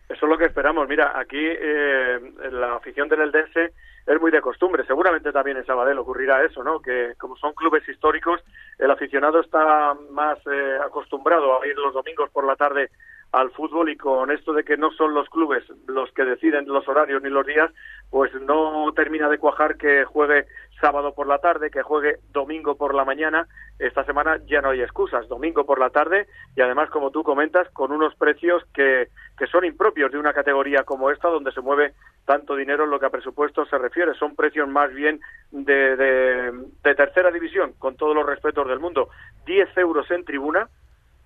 Eso 0.09 0.27
es 0.27 0.31
lo 0.31 0.39
que 0.39 0.47
esperamos. 0.47 0.89
Mira, 0.89 1.13
aquí 1.19 1.41
eh, 1.41 2.21
la 2.53 2.77
afición 2.77 3.09
del 3.09 3.23
Eldense 3.23 3.73
es 4.07 4.21
muy 4.21 4.31
de 4.31 4.41
costumbre. 4.41 4.85
Seguramente 4.87 5.33
también 5.33 5.57
en 5.57 5.67
Sabadell 5.67 5.99
ocurrirá 5.99 6.45
eso, 6.45 6.63
¿no? 6.63 6.81
Que 6.81 7.15
como 7.19 7.37
son 7.37 7.55
clubes 7.55 7.89
históricos, 7.89 8.41
el 8.83 8.91
aficionado 8.91 9.41
está 9.41 9.95
más 10.11 10.39
eh, 10.47 10.79
acostumbrado 10.85 11.63
a 11.63 11.67
ir 11.67 11.77
los 11.77 11.95
domingos 11.95 12.29
por 12.31 12.45
la 12.45 12.57
tarde 12.57 12.91
al 13.31 13.51
fútbol 13.53 13.89
y 13.89 13.97
con 13.97 14.31
esto 14.33 14.53
de 14.53 14.65
que 14.65 14.77
no 14.77 14.91
son 14.91 15.15
los 15.15 15.29
clubes 15.29 15.63
los 15.87 16.11
que 16.13 16.25
deciden 16.25 16.67
los 16.67 16.87
horarios 16.89 17.23
ni 17.23 17.31
los 17.31 17.47
días, 17.47 17.71
pues 18.11 18.35
no 18.43 18.93
termina 18.95 19.29
de 19.29 19.39
cuajar 19.39 19.77
que 19.77 20.05
juegue 20.05 20.47
sábado 20.83 21.15
por 21.15 21.29
la 21.29 21.39
tarde, 21.39 21.71
que 21.71 21.81
juegue 21.83 22.17
domingo 22.33 22.77
por 22.77 22.93
la 22.93 23.05
mañana. 23.05 23.47
Esta 23.79 24.05
semana 24.05 24.41
ya 24.47 24.61
no 24.61 24.71
hay 24.71 24.83
excusas, 24.83 25.29
domingo 25.29 25.65
por 25.65 25.79
la 25.79 25.91
tarde 25.91 26.27
y 26.57 26.61
además, 26.61 26.91
como 26.91 27.13
tú 27.13 27.23
comentas, 27.23 27.69
con 27.71 27.93
unos 27.93 28.15
precios 28.17 28.65
que, 28.75 29.09
que 29.39 29.47
son 29.47 29.65
impropios 29.65 30.11
de 30.11 30.19
una 30.19 30.33
categoría 30.33 30.83
como 30.83 31.11
esta, 31.11 31.29
donde 31.29 31.53
se 31.53 31.61
mueve 31.61 31.95
tanto 32.27 32.57
dinero 32.57 32.83
en 32.85 32.91
lo 32.91 32.99
que 32.99 33.07
a 33.07 33.11
presupuesto 33.11 33.65
se 33.67 33.79
refiere. 33.79 34.15
Son 34.15 34.35
precios 34.35 34.69
más 34.69 34.93
bien 34.93 35.21
de, 35.53 35.97
de, 35.97 36.95
tercera 36.95 37.31
división, 37.31 37.75
con 37.79 37.97
todos 37.97 38.15
los 38.15 38.27
respetos 38.27 38.67
del 38.67 38.81
mundo. 38.81 39.09
10 39.47 39.79
euros 39.79 40.11
en 40.11 40.25
tribuna 40.25 40.69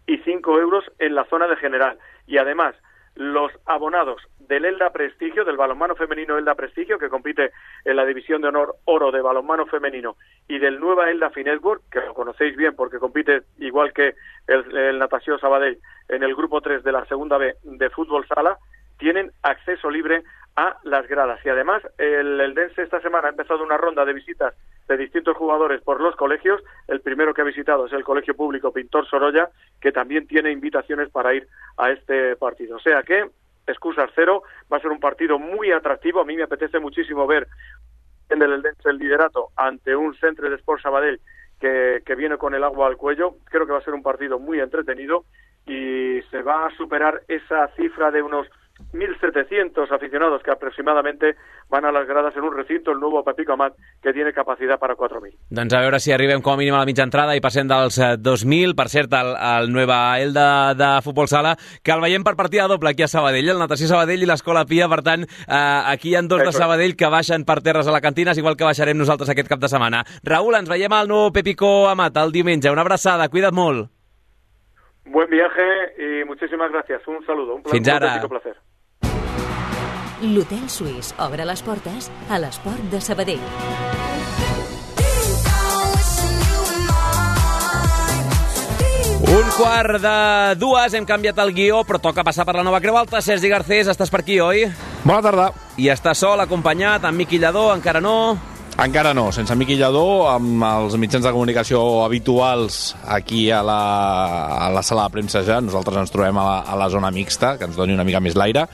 y 0.06 0.18
5 0.18 0.60
euros 0.60 0.84
en 0.98 1.14
la 1.14 1.24
zona 1.24 1.48
de 1.48 1.56
general. 1.56 1.98
Y 2.26 2.36
además, 2.36 2.74
los 3.16 3.50
abonados 3.64 4.22
del 4.40 4.64
Elda 4.64 4.90
Prestigio, 4.90 5.44
del 5.44 5.56
balonmano 5.56 5.96
femenino 5.96 6.38
Elda 6.38 6.54
Prestigio, 6.54 6.98
que 6.98 7.08
compite 7.08 7.50
en 7.84 7.96
la 7.96 8.04
división 8.04 8.42
de 8.42 8.48
honor 8.48 8.76
oro 8.84 9.10
de 9.10 9.20
balonmano 9.20 9.66
femenino, 9.66 10.16
y 10.48 10.58
del 10.58 10.78
Nueva 10.78 11.10
Elda 11.10 11.30
Finetwork, 11.30 11.82
que 11.90 12.00
lo 12.00 12.14
conocéis 12.14 12.56
bien 12.56 12.76
porque 12.76 12.98
compite 12.98 13.42
igual 13.58 13.92
que 13.92 14.14
el, 14.46 14.76
el 14.76 14.98
Natació 14.98 15.38
Sabadell 15.38 15.78
en 16.08 16.22
el 16.22 16.34
grupo 16.34 16.60
3 16.60 16.84
de 16.84 16.92
la 16.92 17.04
segunda 17.06 17.38
B 17.38 17.54
de 17.64 17.90
fútbol 17.90 18.26
sala, 18.28 18.58
tienen 18.98 19.30
acceso 19.42 19.90
libre 19.90 20.22
a 20.56 20.78
las 20.84 21.06
gradas. 21.06 21.38
Y 21.44 21.50
además, 21.50 21.82
el 21.98 22.40
Eldense 22.40 22.82
esta 22.82 23.00
semana 23.00 23.28
ha 23.28 23.30
empezado 23.30 23.62
una 23.62 23.76
ronda 23.76 24.04
de 24.04 24.14
visitas 24.14 24.54
de 24.88 24.96
distintos 24.96 25.36
jugadores 25.36 25.82
por 25.82 26.00
los 26.00 26.16
colegios. 26.16 26.62
El 26.88 27.00
primero 27.00 27.34
que 27.34 27.42
ha 27.42 27.44
visitado 27.44 27.86
es 27.86 27.92
el 27.92 28.04
Colegio 28.04 28.34
Público 28.34 28.72
Pintor 28.72 29.06
Sorolla, 29.06 29.50
que 29.80 29.92
también 29.92 30.26
tiene 30.26 30.50
invitaciones 30.50 31.10
para 31.10 31.34
ir 31.34 31.46
a 31.76 31.90
este 31.90 32.36
partido. 32.36 32.76
O 32.76 32.80
sea 32.80 33.02
que, 33.02 33.28
excusas 33.66 34.10
cero, 34.14 34.44
va 34.72 34.78
a 34.78 34.80
ser 34.80 34.90
un 34.90 35.00
partido 35.00 35.38
muy 35.38 35.72
atractivo. 35.72 36.20
A 36.20 36.24
mí 36.24 36.36
me 36.36 36.44
apetece 36.44 36.78
muchísimo 36.78 37.26
ver 37.26 37.46
en 38.30 38.40
el 38.40 38.52
Eldense 38.52 38.88
el 38.88 38.98
liderato 38.98 39.48
ante 39.56 39.94
un 39.94 40.14
centro 40.16 40.48
de 40.48 40.56
Sport 40.56 40.82
Sabadell 40.82 41.20
que, 41.60 42.02
que 42.04 42.14
viene 42.14 42.38
con 42.38 42.54
el 42.54 42.64
agua 42.64 42.86
al 42.86 42.96
cuello. 42.96 43.36
Creo 43.44 43.66
que 43.66 43.72
va 43.72 43.78
a 43.78 43.84
ser 43.84 43.94
un 43.94 44.02
partido 44.02 44.38
muy 44.38 44.60
entretenido 44.60 45.24
y 45.66 46.22
se 46.30 46.42
va 46.42 46.66
a 46.66 46.76
superar 46.76 47.22
esa 47.28 47.68
cifra 47.76 48.10
de 48.10 48.22
unos 48.22 48.48
1.700 48.96 49.90
aficionados 49.92 50.42
que 50.42 50.50
aproximadamente 50.50 51.36
van 51.68 51.84
a 51.84 51.92
las 51.92 52.06
gradas 52.06 52.34
en 52.36 52.42
un 52.44 52.56
recinto, 52.56 52.90
el 52.92 53.00
nuevo 53.00 53.22
Pepico 53.24 53.52
Amat, 53.52 53.74
que 54.02 54.12
tiene 54.12 54.32
capacidad 54.32 54.78
para 54.78 54.94
4.000. 54.94 55.34
Doncs 55.50 55.74
a 55.74 55.80
veure 55.80 56.00
si 56.00 56.12
arribem 56.12 56.40
com 56.42 56.54
a 56.54 56.56
mínim 56.56 56.74
a 56.74 56.78
la 56.82 56.86
mitja 56.88 57.04
entrada 57.04 57.34
i 57.36 57.40
passem 57.44 57.68
dels 57.68 57.98
eh, 57.98 58.14
2.000. 58.18 58.74
Per 58.78 58.88
cert, 58.88 59.12
el, 59.12 59.34
el 59.36 59.72
Nueva 59.72 59.98
Elda 60.20 60.74
de 60.74 60.90
Futbol 61.02 61.28
Sala, 61.28 61.56
que 61.82 61.92
el 61.92 62.00
veiem 62.00 62.24
per 62.24 62.36
partida 62.36 62.68
doble 62.68 62.90
aquí 62.90 63.02
a 63.04 63.08
Sabadell, 63.08 63.48
el 63.54 63.58
Natació 63.62 63.88
Sabadell 63.90 64.22
i 64.22 64.30
l'Escola 64.30 64.64
Pia. 64.66 64.88
Per 64.88 65.02
tant, 65.02 65.24
eh, 65.24 65.82
aquí 65.92 66.10
hi 66.10 66.16
ha 66.16 66.22
dos 66.22 66.42
de 66.42 66.48
Eso. 66.50 66.58
Sabadell 66.58 66.96
que 66.96 67.10
baixen 67.12 67.44
per 67.44 67.60
terres 67.62 67.86
a 67.88 67.92
la 67.92 68.00
cantina, 68.00 68.32
és 68.32 68.38
igual 68.38 68.56
que 68.56 68.64
baixarem 68.64 68.96
nosaltres 68.96 69.28
aquest 69.30 69.48
cap 69.48 69.60
de 69.60 69.68
setmana. 69.68 70.04
Raül, 70.24 70.54
ens 70.56 70.68
veiem 70.70 70.92
al 70.92 71.08
nou 71.08 71.30
Pepico 71.32 71.88
Amat 71.90 72.16
el 72.22 72.32
diumenge. 72.32 72.70
Una 72.70 72.82
abraçada, 72.86 73.28
cuida't 73.28 73.52
molt. 73.54 73.90
Buen 75.08 75.30
viaje 75.30 75.62
y 75.98 76.24
muchísimas 76.24 76.70
gracias. 76.72 77.06
Un 77.06 77.24
saludo. 77.24 77.54
Un, 77.54 77.62
pla- 77.62 77.72
Fins 77.72 77.86
un 77.88 77.94
ara. 77.94 78.06
auténtico 78.08 78.28
placer. 78.28 78.56
L'Hotel 80.24 80.64
Suís 80.72 81.10
obre 81.20 81.44
les 81.44 81.60
portes 81.60 82.06
a 82.32 82.38
l'esport 82.40 82.80
de 82.88 83.02
Sabadell. 83.04 83.42
Un 89.26 89.50
quart 89.58 90.00
de 90.00 90.16
dues, 90.56 90.96
hem 90.96 91.04
canviat 91.04 91.36
el 91.44 91.52
guió, 91.52 91.82
però 91.84 92.00
toca 92.00 92.24
passar 92.24 92.46
per 92.48 92.56
la 92.56 92.64
nova 92.64 92.80
Creu 92.80 92.96
Alta. 92.96 93.20
Sergi 93.20 93.50
Garcés, 93.52 93.90
estàs 93.92 94.08
per 94.08 94.22
aquí, 94.22 94.40
oi? 94.40 94.64
Bona 95.04 95.20
tarda. 95.20 95.50
I 95.76 95.90
està 95.92 96.14
sol, 96.16 96.40
acompanyat, 96.40 97.04
amb 97.04 97.20
Miqui 97.20 97.36
Lladó, 97.42 97.68
encara 97.74 98.00
no. 98.00 98.38
Encara 98.80 99.12
no, 99.16 99.30
sense 99.32 99.52
Miqui 99.56 99.76
Lladó, 99.76 100.30
amb 100.32 100.64
els 100.64 100.96
mitjans 101.00 101.24
de 101.24 101.32
comunicació 101.32 101.82
habituals 102.04 102.94
aquí 103.04 103.50
a 103.50 103.62
la, 103.64 103.80
a 104.64 104.70
la 104.72 104.82
sala 104.84 105.06
de 105.06 105.14
premsa 105.18 105.44
ja. 105.44 105.60
Nosaltres 105.64 106.06
ens 106.06 106.12
trobem 106.12 106.40
a 106.40 106.44
la, 106.44 106.56
a 106.64 106.76
la 106.76 106.88
zona 106.92 107.12
mixta, 107.12 107.58
que 107.60 107.68
ens 107.68 107.76
doni 107.76 107.96
una 107.96 108.04
mica 108.04 108.20
més 108.20 108.36
l'aire. 108.36 108.66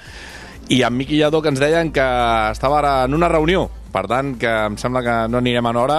I 0.70 0.82
amb 0.86 0.96
Miqui 0.96 1.18
Lladó, 1.18 1.42
que 1.42 1.50
ens 1.50 1.60
deien 1.60 1.90
que 1.92 2.04
estava 2.52 2.78
ara 2.78 2.92
en 3.06 3.14
una 3.14 3.28
reunió. 3.28 3.66
Per 3.92 4.06
tant, 4.08 4.36
que 4.40 4.50
em 4.68 4.76
sembla 4.80 5.02
que 5.04 5.16
no 5.28 5.42
anirem 5.42 5.66
en 5.68 5.80
hora. 5.80 5.98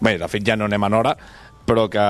Bé, 0.00 0.16
de 0.18 0.28
fet 0.30 0.46
ja 0.46 0.56
no 0.56 0.66
anem 0.66 0.86
en 0.88 0.94
hora, 0.94 1.12
però 1.68 1.84
que 1.92 2.04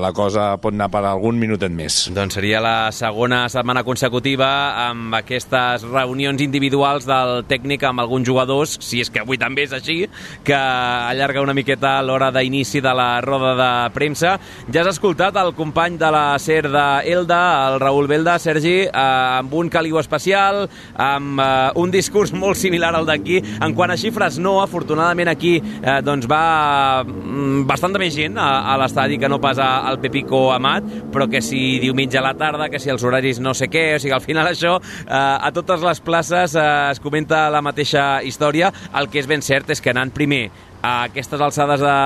la 0.00 0.10
cosa 0.16 0.54
pot 0.62 0.72
anar 0.74 0.88
per 0.92 1.02
algun 1.04 1.36
minutet 1.38 1.72
més. 1.74 2.06
Doncs 2.16 2.38
seria 2.38 2.62
la 2.64 2.90
segona 2.96 3.42
setmana 3.52 3.82
consecutiva 3.84 4.48
amb 4.86 5.14
aquestes 5.18 5.84
reunions 5.84 6.40
individuals 6.40 7.04
del 7.08 7.44
tècnic 7.50 7.84
amb 7.84 8.00
alguns 8.00 8.26
jugadors, 8.28 8.78
si 8.80 9.02
és 9.04 9.12
que 9.12 9.20
avui 9.20 9.36
també 9.40 9.66
és 9.66 9.74
així, 9.76 9.98
que 10.46 10.56
allarga 10.56 11.44
una 11.44 11.54
miqueta 11.56 11.98
l'hora 12.06 12.30
d'inici 12.32 12.80
de 12.80 12.94
la 12.96 13.20
roda 13.24 13.52
de 13.58 13.70
premsa. 13.92 14.36
Ja 14.72 14.82
has 14.82 14.94
escoltat 14.94 15.36
el 15.40 15.52
company 15.58 15.98
de 16.00 16.10
la 16.12 16.24
SER 16.40 16.70
d'Elda, 16.72 17.42
el 17.68 17.78
Raül 17.82 18.08
Belda, 18.08 18.38
Sergi, 18.40 18.78
eh, 18.86 18.90
amb 18.94 19.52
un 19.60 19.68
caliu 19.72 20.00
especial, 20.00 20.64
amb 20.96 21.42
eh, 21.42 21.50
un 21.76 21.92
discurs 21.92 22.32
molt 22.42 22.56
similar 22.56 22.94
al 22.96 23.08
d'aquí. 23.08 23.42
En 23.60 23.76
quant 23.76 23.92
a 23.92 24.00
xifres, 24.00 24.40
no, 24.40 24.56
afortunadament 24.62 25.28
aquí 25.32 25.56
eh, 25.60 26.00
doncs 26.06 26.28
va 26.30 27.04
mm, 27.04 27.66
bastant 27.68 27.92
de 27.92 28.00
més 28.00 28.16
gent 28.16 28.40
a, 28.40 28.48
a 28.72 28.80
l'estadi 28.86 29.18
que 29.18 29.28
no 29.28 29.40
pas 29.42 29.58
al 29.62 29.98
Pepico 30.00 30.46
Amat, 30.54 30.86
però 31.12 31.26
que 31.30 31.42
si 31.42 31.78
diumenge 31.82 32.20
a 32.20 32.24
la 32.24 32.34
tarda, 32.38 32.70
que 32.70 32.80
si 32.82 32.92
els 32.92 33.04
horaris 33.04 33.40
no 33.42 33.54
sé 33.56 33.68
què, 33.72 33.88
o 33.96 34.00
sigui, 34.02 34.14
al 34.14 34.24
final 34.24 34.48
això, 34.48 34.76
eh, 34.78 35.10
a 35.10 35.50
totes 35.54 35.82
les 35.84 36.00
places 36.00 36.54
eh, 36.54 36.68
es 36.94 37.02
comenta 37.02 37.46
la 37.50 37.62
mateixa 37.64 38.22
història. 38.22 38.72
El 38.96 39.10
que 39.10 39.20
és 39.20 39.28
ben 39.28 39.42
cert 39.42 39.74
és 39.74 39.82
que 39.82 39.92
anant 39.92 40.14
primer 40.14 40.46
a 40.86 41.08
aquestes 41.08 41.40
alçades 41.42 41.82
de, 41.82 41.98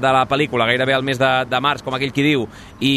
de 0.00 0.14
la 0.14 0.24
pel·lícula, 0.30 0.68
gairebé 0.70 0.94
al 0.94 1.06
mes 1.06 1.18
de, 1.18 1.30
de 1.50 1.60
març, 1.60 1.82
com 1.82 1.96
aquell 1.96 2.14
qui 2.14 2.24
diu, 2.24 2.46
i, 2.78 2.94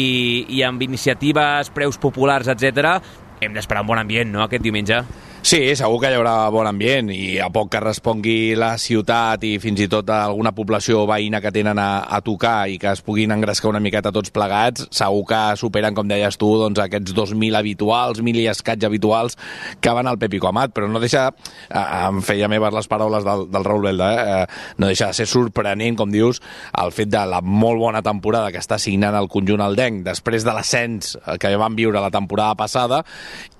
i 0.54 0.62
amb 0.62 0.82
iniciatives, 0.84 1.72
preus 1.74 1.98
populars, 1.98 2.50
etc, 2.52 2.98
hem 3.42 3.56
d'esperar 3.56 3.82
un 3.82 3.90
bon 3.90 4.00
ambient, 4.00 4.30
no?, 4.30 4.44
aquest 4.46 4.62
diumenge. 4.62 5.02
Sí, 5.44 5.58
segur 5.76 5.98
que 6.00 6.08
hi 6.08 6.14
haurà 6.16 6.46
bon 6.48 6.64
ambient 6.64 7.10
i 7.12 7.34
a 7.36 7.50
poc 7.52 7.68
que 7.74 7.80
respongui 7.82 8.54
la 8.56 8.78
ciutat 8.80 9.42
i 9.44 9.58
fins 9.60 9.82
i 9.84 9.86
tot 9.92 10.08
alguna 10.08 10.54
població 10.56 11.02
veïna 11.04 11.42
que 11.44 11.50
tenen 11.52 11.76
a, 11.76 12.06
a 12.08 12.22
tocar 12.24 12.70
i 12.72 12.78
que 12.80 12.88
es 12.96 13.02
puguin 13.04 13.34
engrescar 13.34 13.68
una 13.68 13.82
miqueta 13.84 14.08
tots 14.08 14.32
plegats, 14.32 14.86
segur 14.88 15.26
que 15.28 15.40
superen, 15.60 15.92
com 15.92 16.08
deies 16.08 16.40
tu, 16.40 16.48
doncs, 16.62 16.80
aquests 16.80 17.12
2.000 17.12 17.58
habituals, 17.60 18.22
1.000 18.24 18.40
i 18.40 18.46
escaig 18.54 18.86
habituals 18.88 19.36
que 19.84 19.92
van 19.92 20.08
al 20.08 20.16
Pepico 20.22 20.48
Amat, 20.48 20.72
però 20.72 20.88
no 20.88 21.02
deixa, 21.02 21.26
em 21.68 22.22
feia 22.24 22.48
meves 22.48 22.72
les 22.78 22.88
paraules 22.88 23.28
del, 23.28 23.44
del 23.52 23.68
Raül 23.68 23.84
Belda, 23.90 24.08
eh, 24.14 24.40
eh, 24.46 24.72
no 24.80 24.88
deixa 24.88 25.10
de 25.12 25.18
ser 25.20 25.28
sorprenent, 25.28 26.00
com 26.00 26.08
dius, 26.08 26.40
el 26.86 26.96
fet 26.96 27.12
de 27.12 27.26
la 27.28 27.42
molt 27.44 27.82
bona 27.84 28.00
temporada 28.00 28.48
que 28.48 28.64
està 28.64 28.80
signant 28.80 29.20
el 29.20 29.28
conjunt 29.28 29.66
aldenc 29.68 30.06
després 30.08 30.48
de 30.48 30.56
l'ascens 30.56 31.18
eh, 31.20 31.36
que 31.36 31.52
van 31.60 31.76
viure 31.76 32.00
la 32.00 32.14
temporada 32.16 32.56
passada 32.64 33.04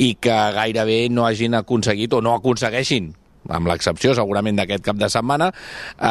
i 0.01 0.15
que 0.17 0.41
gairebé 0.57 1.03
no 1.13 1.29
hagin 1.29 1.61
aconseguit 1.61 1.74
o 1.75 2.21
no 2.23 2.35
aconsegueixin 2.35 3.15
amb 3.53 3.69
l'excepció 3.69 4.15
segurament 4.17 4.57
d'aquest 4.57 4.85
cap 4.85 4.97
de 4.97 5.09
setmana, 5.13 5.51
eh, 5.51 6.09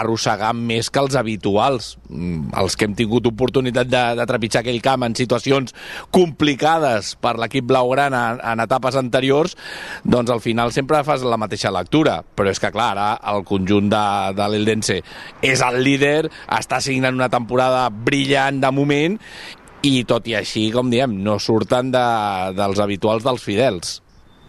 arrossegar 0.00 0.52
més 0.54 0.90
que 0.90 1.00
els 1.00 1.16
habituals, 1.16 1.96
mm, 2.08 2.54
els 2.56 2.76
que 2.76 2.86
hem 2.86 2.94
tingut 2.94 3.26
oportunitat 3.26 3.88
de, 3.90 4.04
de 4.16 4.26
trepitjar 4.26 4.62
aquell 4.62 4.80
camp 4.82 5.02
en 5.02 5.14
situacions 5.14 5.74
complicades 6.10 7.14
per 7.20 7.36
l'equip 7.38 7.66
blaugrana 7.66 8.22
en, 8.34 8.40
en 8.52 8.64
etapes 8.66 8.96
anteriors, 8.96 9.56
doncs 10.04 10.30
al 10.30 10.40
final 10.40 10.72
sempre 10.72 11.02
fas 11.04 11.22
la 11.22 11.40
mateixa 11.40 11.74
lectura, 11.74 12.22
però 12.22 12.50
és 12.50 12.62
que 12.62 12.70
clar, 12.70 12.92
ara 12.96 13.34
el 13.34 13.44
conjunt 13.44 13.90
de, 13.90 14.06
de 14.36 14.48
l'Eldense 14.48 15.00
és 15.42 15.62
el 15.62 15.82
líder, 15.82 16.30
està 16.54 16.80
signant 16.80 17.14
una 17.14 17.30
temporada 17.32 17.88
brillant 17.90 18.60
de 18.62 18.70
moment 18.70 19.18
i 19.82 20.02
tot 20.08 20.26
i 20.26 20.34
així, 20.34 20.70
com 20.74 20.90
diem, 20.90 21.18
no 21.22 21.38
surten 21.38 21.90
de, 21.94 22.06
dels 22.56 22.80
habituals 22.82 23.26
dels 23.26 23.42
fidels. 23.42 24.00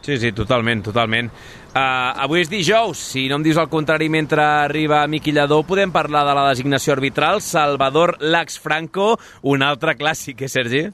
Sí, 0.08 0.16
sí, 0.22 0.30
totalment, 0.32 0.86
totalment. 0.86 1.28
Uh, 1.76 2.14
avui 2.24 2.40
és 2.40 2.48
dijous, 2.48 2.96
si 3.12 3.26
no 3.28 3.42
em 3.42 3.44
dius 3.44 3.58
el 3.60 3.68
contrari 3.68 4.08
mentre 4.08 4.40
arriba 4.40 5.02
Miqui 5.12 5.34
Lladó, 5.36 5.58
podem 5.68 5.92
parlar 5.92 6.22
de 6.24 6.36
la 6.38 6.46
designació 6.48 6.94
arbitral. 6.96 7.42
Salvador 7.44 8.16
Lax 8.24 8.56
Franco, 8.64 9.18
un 9.44 9.66
altre 9.68 9.98
clàssic, 10.00 10.46
eh, 10.46 10.48
Sergi? 10.48 10.86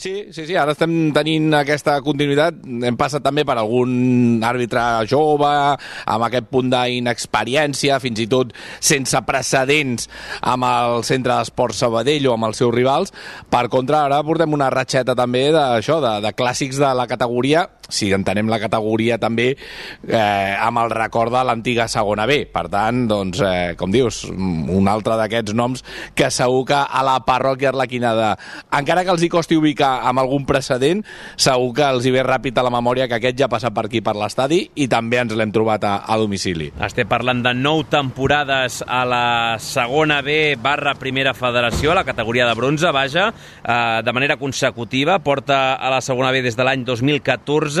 Sí, 0.00 0.28
sí, 0.30 0.46
sí, 0.46 0.54
ara 0.54 0.70
estem 0.72 1.10
tenint 1.12 1.50
aquesta 1.58 1.96
continuïtat. 2.00 2.62
Hem 2.62 2.96
passat 2.96 3.24
també 3.26 3.42
per 3.44 3.58
algun 3.58 4.38
àrbitre 4.46 4.84
jove, 5.10 5.50
amb 5.50 6.28
aquest 6.28 6.46
punt 6.54 6.70
d'inexperiència, 6.70 7.98
fins 7.98 8.22
i 8.22 8.28
tot 8.30 8.54
sense 8.78 9.18
precedents 9.26 10.06
amb 10.40 10.70
el 10.70 11.02
centre 11.10 11.34
d'esport 11.34 11.74
Sabadell 11.74 12.30
o 12.30 12.38
amb 12.38 12.52
els 12.52 12.62
seus 12.62 12.72
rivals. 12.72 13.10
Per 13.50 13.66
contra, 13.66 14.06
ara 14.06 14.22
portem 14.22 14.54
una 14.54 14.70
ratxeta 14.70 15.18
també 15.18 15.48
d'això, 15.58 15.98
de, 16.06 16.16
de 16.22 16.32
clàssics 16.38 16.78
de 16.78 16.94
la 16.94 17.10
categoria 17.10 17.66
si 17.94 18.10
entenem 18.14 18.50
la 18.50 18.60
categoria 18.62 19.18
també 19.20 19.50
eh, 19.52 20.56
amb 20.60 20.82
el 20.84 20.94
record 20.94 21.34
de 21.34 21.44
l'antiga 21.46 21.88
segona 21.90 22.26
B. 22.26 22.44
Per 22.50 22.66
tant, 22.72 23.04
doncs, 23.10 23.42
eh, 23.44 23.74
com 23.78 23.92
dius, 23.92 24.24
un 24.30 24.88
altre 24.90 25.16
d'aquests 25.20 25.54
noms 25.56 25.84
que 26.14 26.30
segur 26.34 26.64
que 26.70 26.78
a 26.80 27.04
la 27.06 27.18
parròquia 27.26 27.70
arlequinada, 27.72 28.32
encara 28.78 29.04
que 29.04 29.14
els 29.14 29.24
hi 29.24 29.30
costi 29.32 29.58
ubicar 29.58 30.00
amb 30.08 30.22
algun 30.22 30.46
precedent, 30.48 31.04
segur 31.36 31.72
que 31.76 31.86
els 31.86 32.06
hi 32.06 32.14
ve 32.14 32.24
ràpid 32.26 32.58
a 32.58 32.66
la 32.66 32.72
memòria 32.74 33.08
que 33.08 33.18
aquest 33.18 33.38
ja 33.38 33.48
ha 33.48 33.52
passat 33.52 33.74
per 33.74 33.86
aquí 33.88 34.02
per 34.04 34.16
l'estadi 34.18 34.62
i 34.82 34.88
també 34.90 35.20
ens 35.22 35.34
l'hem 35.36 35.52
trobat 35.54 35.84
a, 35.86 35.94
a 36.06 36.18
domicili. 36.20 36.70
Estem 36.84 37.08
parlant 37.10 37.42
de 37.44 37.54
nou 37.56 37.84
temporades 37.90 38.80
a 38.86 39.02
la 39.08 39.26
segona 39.62 40.20
B 40.22 40.56
barra 40.60 40.94
primera 40.98 41.34
federació, 41.34 41.92
a 41.92 42.00
la 42.00 42.06
categoria 42.06 42.46
de 42.48 42.54
bronze, 42.58 42.90
vaja, 42.94 43.30
eh, 43.64 44.00
de 44.04 44.12
manera 44.12 44.36
consecutiva. 44.36 45.18
Porta 45.24 45.74
a 45.74 45.90
la 45.90 46.00
segona 46.00 46.30
B 46.30 46.42
des 46.42 46.56
de 46.56 46.66
l'any 46.66 46.84
2014, 46.84 47.79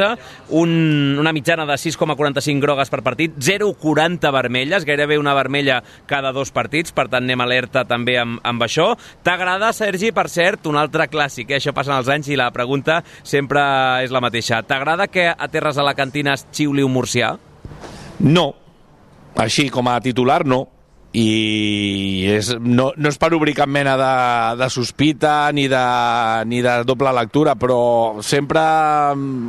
un, 0.56 0.72
una 1.20 1.32
mitjana 1.36 1.66
de 1.68 1.76
6,45 1.80 2.62
grogues 2.62 2.90
per 2.92 3.02
partit, 3.06 3.36
0,40 3.36 4.32
vermelles, 4.34 4.86
gairebé 4.88 5.18
una 5.20 5.34
vermella 5.36 5.80
cada 6.10 6.32
dos 6.36 6.52
partits, 6.54 6.94
per 6.96 7.08
tant 7.08 7.26
anem 7.26 7.44
alerta 7.44 7.84
també 7.88 8.18
amb, 8.20 8.40
amb 8.46 8.66
això. 8.66 8.90
T'agrada, 9.26 9.72
Sergi, 9.76 10.12
per 10.16 10.28
cert, 10.32 10.66
un 10.70 10.78
altre 10.80 11.08
clàssic, 11.12 11.50
eh? 11.50 11.60
això 11.60 11.74
passen 11.76 11.96
els 11.96 12.10
anys 12.12 12.32
i 12.32 12.40
la 12.40 12.50
pregunta 12.54 13.00
sempre 13.22 13.62
és 14.04 14.12
la 14.14 14.22
mateixa. 14.24 14.62
T'agrada 14.66 15.10
que 15.12 15.28
a 15.30 15.48
Terres 15.52 15.78
a 15.78 15.86
la 15.86 15.96
Cantina 15.98 16.34
es 16.38 16.46
xiuli 16.52 16.84
un 16.86 16.94
murcià? 16.94 17.34
No, 18.20 18.50
així 19.40 19.70
com 19.72 19.88
a 19.88 20.00
titular 20.04 20.44
no 20.44 20.66
i 21.12 22.26
és, 22.30 22.52
no, 22.62 22.90
no 22.94 23.10
és 23.10 23.18
per 23.18 23.32
obrir 23.34 23.56
cap 23.58 23.70
mena 23.70 23.96
de, 23.98 24.10
de 24.60 24.68
sospita 24.70 25.50
ni 25.54 25.66
de, 25.70 25.82
ni 26.46 26.60
de 26.62 26.74
doble 26.86 27.10
lectura 27.16 27.56
però 27.58 28.22
sempre 28.22 28.62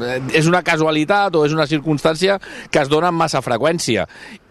eh, 0.07 0.17
és 0.39 0.49
una 0.49 0.63
casualitat 0.65 1.37
o 1.37 1.43
és 1.45 1.53
una 1.53 1.67
circumstància 1.69 2.39
que 2.71 2.81
es 2.81 2.89
dona 2.89 3.11
amb 3.11 3.21
massa 3.21 3.43
freqüència. 3.45 4.07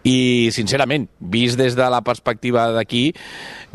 I 0.07 0.49
sincerament, 0.55 1.09
vist 1.19 1.59
des 1.59 1.75
de 1.77 1.89
la 1.91 1.99
perspectiva 2.01 2.69
d'aquí 2.73 3.09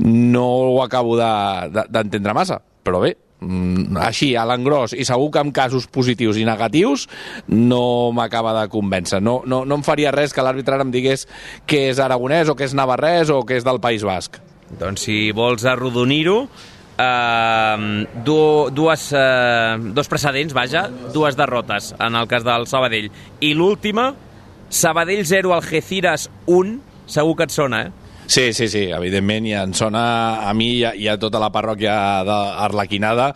no 0.00 0.46
ho 0.72 0.80
acabo 0.82 1.14
d'entendre 1.20 2.08
de, 2.08 2.18
de, 2.18 2.34
massa 2.34 2.62
però 2.86 3.02
bé, 3.02 3.16
així, 3.40 4.30
a 4.36 4.46
l'engròs, 4.48 4.94
i 4.96 5.04
segur 5.04 5.28
que 5.32 5.42
amb 5.42 5.54
casos 5.54 5.86
positius 5.92 6.38
i 6.40 6.46
negatius 6.48 7.06
no 7.52 8.12
m'acaba 8.16 8.54
de 8.62 8.68
convèncer. 8.72 9.20
No, 9.20 9.42
no, 9.46 9.64
no 9.68 9.80
em 9.80 9.84
faria 9.84 10.14
res 10.14 10.32
que 10.32 10.44
l'àrbitre 10.44 10.78
ara 10.78 10.86
em 10.86 10.94
digués 10.94 11.26
que 11.68 11.90
és 11.90 12.00
aragonès 12.00 12.48
o 12.48 12.56
que 12.56 12.64
és 12.64 12.74
navarrès 12.74 13.30
o 13.30 13.42
que 13.44 13.58
és 13.58 13.66
del 13.66 13.80
País 13.80 14.06
Basc. 14.06 14.40
Doncs 14.80 15.04
si 15.06 15.18
vols 15.36 15.66
arrodonir-ho, 15.68 16.46
du, 18.24 18.38
dues, 18.72 19.12
eh, 19.12 19.76
dos 19.92 20.08
precedents, 20.08 20.54
vaja, 20.56 20.86
dues 21.12 21.36
derrotes 21.36 21.92
en 22.00 22.16
el 22.16 22.26
cas 22.26 22.44
del 22.44 22.66
Sabadell. 22.66 23.10
I 23.40 23.52
l'última, 23.54 24.14
Sabadell 24.70 25.24
0, 25.26 25.52
Algeciras 25.54 26.30
1, 26.46 26.80
segur 27.06 27.36
que 27.36 27.44
et 27.44 27.54
sona, 27.54 27.82
eh? 27.86 28.05
Sí, 28.26 28.52
sí, 28.52 28.66
sí, 28.68 28.88
evidentment, 28.90 29.46
i 29.46 29.54
em 29.54 29.72
sona 29.74 30.02
a 30.48 30.52
mi 30.54 30.72
i 30.80 30.84
a, 30.84 30.92
i 30.98 31.06
a 31.08 31.14
tota 31.22 31.38
la 31.38 31.52
parròquia 31.54 31.94
d'Arlequinada 32.26 33.30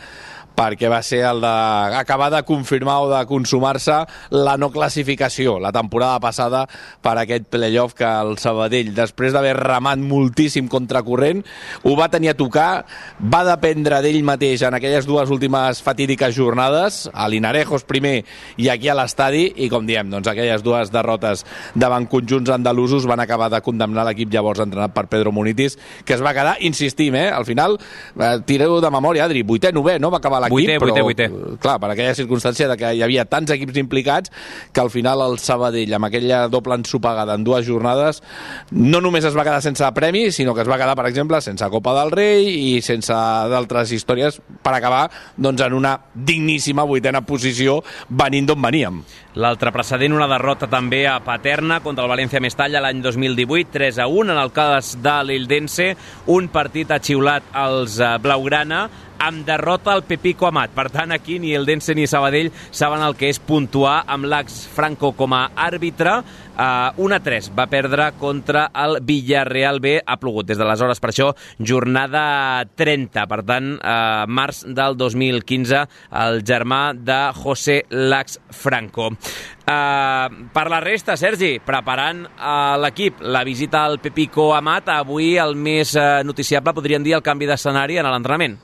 perquè 0.60 0.90
va 0.92 1.00
ser 1.00 1.22
el 1.24 1.40
de 1.40 1.54
acabar 1.96 2.28
de 2.32 2.42
confirmar 2.44 2.98
o 3.00 3.08
de 3.08 3.20
consumar-se 3.26 4.02
la 4.36 4.56
no 4.60 4.68
classificació 4.70 5.56
la 5.60 5.72
temporada 5.72 6.20
passada 6.20 6.66
per 7.00 7.16
aquest 7.18 7.46
playoff 7.48 7.94
que 7.96 8.04
el 8.04 8.36
Sabadell, 8.38 8.92
després 8.96 9.32
d'haver 9.32 9.54
remat 9.56 10.00
moltíssim 10.00 10.68
contra 10.68 11.02
corrent, 11.06 11.40
ho 11.84 11.94
va 11.96 12.10
tenir 12.12 12.34
a 12.34 12.36
tocar, 12.36 12.84
va 13.20 13.42
dependre 13.48 14.02
d'ell 14.04 14.20
mateix 14.26 14.66
en 14.66 14.76
aquelles 14.76 15.08
dues 15.08 15.32
últimes 15.32 15.80
fatídiques 15.84 16.34
jornades, 16.36 17.06
a 17.12 17.28
l'Inarejos 17.30 17.86
primer 17.88 18.18
i 18.60 18.68
aquí 18.68 18.90
a 18.90 18.98
l'estadi, 18.98 19.46
i 19.64 19.70
com 19.72 19.88
diem, 19.88 20.10
doncs 20.12 20.28
aquelles 20.28 20.64
dues 20.66 20.92
derrotes 20.92 21.46
davant 21.74 22.08
conjunts 22.10 22.52
andalusos 22.52 23.08
van 23.08 23.24
acabar 23.24 23.48
de 23.52 23.62
condemnar 23.64 24.04
l'equip 24.08 24.32
llavors 24.34 24.60
entrenat 24.60 24.92
per 24.92 25.06
Pedro 25.08 25.32
Munitis, 25.32 25.78
que 26.04 26.18
es 26.18 26.24
va 26.24 26.34
quedar, 26.36 26.58
insistim, 26.66 27.16
eh, 27.16 27.28
al 27.32 27.48
final, 27.48 27.78
eh, 28.18 28.36
tireu 28.44 28.80
de 28.80 28.92
memòria, 28.92 29.24
Adri, 29.24 29.42
vuitè, 29.46 29.72
novè, 29.72 29.98
no? 30.00 30.12
Va 30.12 30.20
acabar 30.20 30.42
Vuitè, 30.50 30.78
però, 30.82 30.92
vuitè, 31.04 31.28
vuitè. 31.28 31.58
clar, 31.62 31.78
per 31.82 31.92
aquella 31.94 32.14
circumstància 32.18 32.68
de 32.70 32.76
que 32.80 32.92
hi 32.96 33.02
havia 33.06 33.24
tants 33.30 33.52
equips 33.54 33.78
implicats 33.80 34.32
que 34.74 34.82
al 34.82 34.90
final 34.92 35.22
el 35.24 35.38
Sabadell, 35.42 35.94
amb 35.96 36.08
aquella 36.10 36.42
doble 36.52 36.76
ensopegada 36.80 37.36
en 37.38 37.46
dues 37.46 37.66
jornades, 37.66 38.22
no 38.70 39.00
només 39.00 39.24
es 39.28 39.36
va 39.36 39.46
quedar 39.46 39.62
sense 39.64 39.86
premi, 39.96 40.26
sinó 40.34 40.54
que 40.54 40.64
es 40.64 40.70
va 40.70 40.78
quedar, 40.80 40.96
per 40.98 41.06
exemple, 41.10 41.40
sense 41.44 41.70
Copa 41.70 41.94
del 42.00 42.12
Rei 42.14 42.50
i 42.74 42.74
sense 42.84 43.14
d'altres 43.52 43.94
històries 43.94 44.40
per 44.62 44.74
acabar 44.76 45.06
doncs, 45.36 45.62
en 45.64 45.78
una 45.78 45.96
digníssima 46.14 46.84
vuitena 46.88 47.22
posició 47.26 47.80
venint 48.08 48.50
d'on 48.50 48.62
veníem. 48.62 49.02
L'altre 49.38 49.70
precedent, 49.70 50.10
una 50.10 50.26
derrota 50.26 50.66
també 50.66 51.04
a 51.06 51.20
Paterna 51.22 51.76
contra 51.84 52.02
el 52.02 52.10
València 52.10 52.40
Mestalla 52.42 52.80
l'any 52.82 52.98
2018, 53.04 53.70
3 53.76 54.00
a 54.02 54.08
1 54.10 54.32
en 54.34 54.40
el 54.42 54.50
cas 54.50 54.96
de 54.98 55.12
l'Ildense, 55.22 55.86
un 56.34 56.48
partit 56.50 56.90
ha 56.90 56.98
xiulat 56.98 57.46
els 57.54 58.00
eh, 58.02 58.16
Blaugrana 58.18 58.88
amb 59.20 59.44
derrota 59.46 59.92
al 59.92 60.02
Pepico 60.08 60.48
Amat. 60.48 60.72
Per 60.74 60.88
tant, 60.90 61.12
aquí 61.14 61.38
ni 61.38 61.52
el 61.54 61.68
Dense 61.68 61.94
ni 61.94 62.08
Sabadell 62.10 62.50
saben 62.72 63.04
el 63.06 63.14
que 63.20 63.30
és 63.30 63.38
puntuar 63.38 64.00
amb 64.10 64.26
l'Ax 64.26 64.64
Franco 64.74 65.12
com 65.14 65.36
a 65.36 65.44
àrbitre. 65.54 66.16
Uh, 66.60 66.92
1 67.00 67.14
a 67.16 67.20
3 67.24 67.46
va 67.56 67.64
perdre 67.72 68.10
contra 68.20 68.66
el 68.76 68.98
Villarreal 69.00 69.80
B. 69.80 69.94
Ha 70.04 70.18
plogut 70.20 70.44
des 70.50 70.60
d'aleshores, 70.60 71.00
per 71.00 71.08
això, 71.08 71.30
jornada 71.56 72.66
30. 72.76 73.24
Per 73.30 73.40
tant, 73.48 73.70
uh, 73.78 74.28
març 74.28 74.66
del 74.68 74.98
2015, 75.00 75.86
el 76.20 76.42
germà 76.44 76.82
de 76.92 77.18
José 77.40 77.80
Lax 77.88 78.36
Franco. 78.52 79.08
Uh, 79.08 80.50
per 80.52 80.68
la 80.68 80.84
resta, 80.84 81.16
Sergi, 81.16 81.54
preparant 81.64 82.26
uh, 82.28 82.76
l'equip 82.84 83.24
la 83.24 83.40
visita 83.48 83.86
al 83.86 83.96
Pepico 84.04 84.50
Amat, 84.52 84.92
avui 85.00 85.38
el 85.40 85.56
més 85.56 85.96
uh, 85.96 86.20
noticiable, 86.28 86.76
podríem 86.76 87.06
dir, 87.06 87.16
el 87.16 87.24
canvi 87.24 87.48
d'escenari 87.48 88.02
en 88.02 88.12
l'entrenament. 88.12 88.60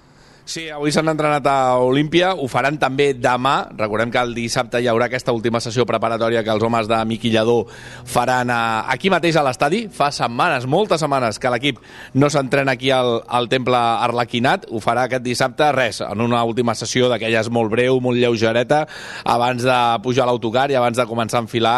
Sí, 0.47 0.69
avui 0.71 0.93
s'han 0.95 1.09
entrenat 1.11 1.43
a 1.51 1.75
Olímpia, 1.83 2.29
ho 2.39 2.47
faran 2.47 2.77
també 2.79 3.09
demà. 3.19 3.67
Recordem 3.75 4.13
que 4.15 4.21
el 4.23 4.31
dissabte 4.31 4.79
hi 4.79 4.87
haurà 4.87 5.09
aquesta 5.09 5.33
última 5.35 5.59
sessió 5.59 5.83
preparatòria 5.89 6.45
que 6.47 6.53
els 6.55 6.63
homes 6.63 6.87
de 6.87 7.01
Miqui 7.11 7.33
Lledó 7.35 7.65
faran 8.07 8.53
a, 8.55 8.59
aquí 8.95 9.11
mateix 9.11 9.35
a 9.35 9.43
l'estadi. 9.43 9.81
Fa 9.91 10.13
setmanes, 10.15 10.69
moltes 10.71 11.03
setmanes, 11.03 11.41
que 11.43 11.51
l'equip 11.51 11.81
no 12.15 12.31
s'entrena 12.31 12.77
aquí 12.77 12.93
al, 12.95 13.25
al 13.27 13.49
Temple 13.51 13.81
Arlequinat. 14.07 14.69
Ho 14.71 14.79
farà 14.85 15.09
aquest 15.11 15.25
dissabte, 15.27 15.67
res, 15.75 15.99
en 16.07 16.23
una 16.23 16.45
última 16.47 16.77
sessió 16.79 17.11
d'aquelles 17.11 17.51
molt 17.51 17.75
breu, 17.75 17.99
molt 17.99 18.23
lleugereta, 18.23 18.85
abans 19.27 19.67
de 19.67 19.81
pujar 20.07 20.29
a 20.29 20.31
l'autocar 20.31 20.69
i 20.71 20.79
abans 20.79 21.03
de 21.03 21.09
començar 21.11 21.41
a 21.43 21.47
enfilar 21.49 21.75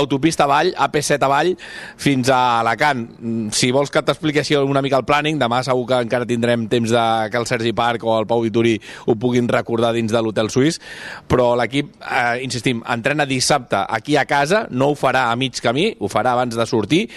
autopista 0.00 0.48
avall, 0.48 0.72
AP7 0.80 1.28
avall, 1.28 1.52
fins 2.00 2.32
a 2.32 2.40
Alacant. 2.62 3.04
Mm, 3.20 3.52
Si 3.52 3.68
vols 3.70 3.92
que 3.92 4.00
t'expliqui 4.00 4.40
així 4.40 4.56
una 4.56 4.80
mica 4.80 4.96
el 4.96 5.04
planning, 5.04 5.36
demà 5.36 5.60
segur 5.66 5.84
que 5.92 6.00
encara 6.08 6.24
tindrem 6.24 6.64
temps 6.72 6.88
de 6.96 7.06
que 7.28 7.36
el 7.36 7.44
Sergi 7.44 7.76
Parc 7.76 7.97
o 8.04 8.18
el 8.18 8.26
Pau 8.26 8.42
Vituri 8.44 8.76
ho 9.06 9.16
puguin 9.16 9.48
recordar 9.48 9.92
dins 9.96 10.12
de 10.12 10.22
l'hotel 10.22 10.50
suís, 10.50 10.80
però 11.28 11.54
l'equip, 11.58 11.94
eh, 12.02 12.42
insistim, 12.44 12.82
entrena 12.88 13.26
dissabte 13.26 13.84
aquí 13.88 14.16
a 14.16 14.26
casa, 14.26 14.66
no 14.70 14.92
ho 14.92 14.98
farà 14.98 15.28
a 15.30 15.36
mig 15.36 15.60
camí, 15.62 15.94
ho 15.98 16.08
farà 16.08 16.32
abans 16.36 16.56
de 16.56 16.66
sortir, 16.66 17.08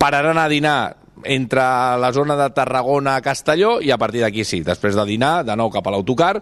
pararan 0.00 0.38
a 0.38 0.48
dinar 0.48 0.99
entre 1.24 1.62
la 2.00 2.10
zona 2.12 2.36
de 2.38 2.48
Tarragona 2.54 3.16
a 3.16 3.22
Castelló 3.24 3.78
i 3.80 3.90
a 3.90 3.98
partir 3.98 4.22
d'aquí 4.24 4.44
sí, 4.44 4.62
després 4.66 4.96
de 4.98 5.04
dinar, 5.08 5.44
de 5.46 5.56
nou 5.58 5.70
cap 5.72 5.86
a 5.86 5.94
l'autocar 5.94 6.34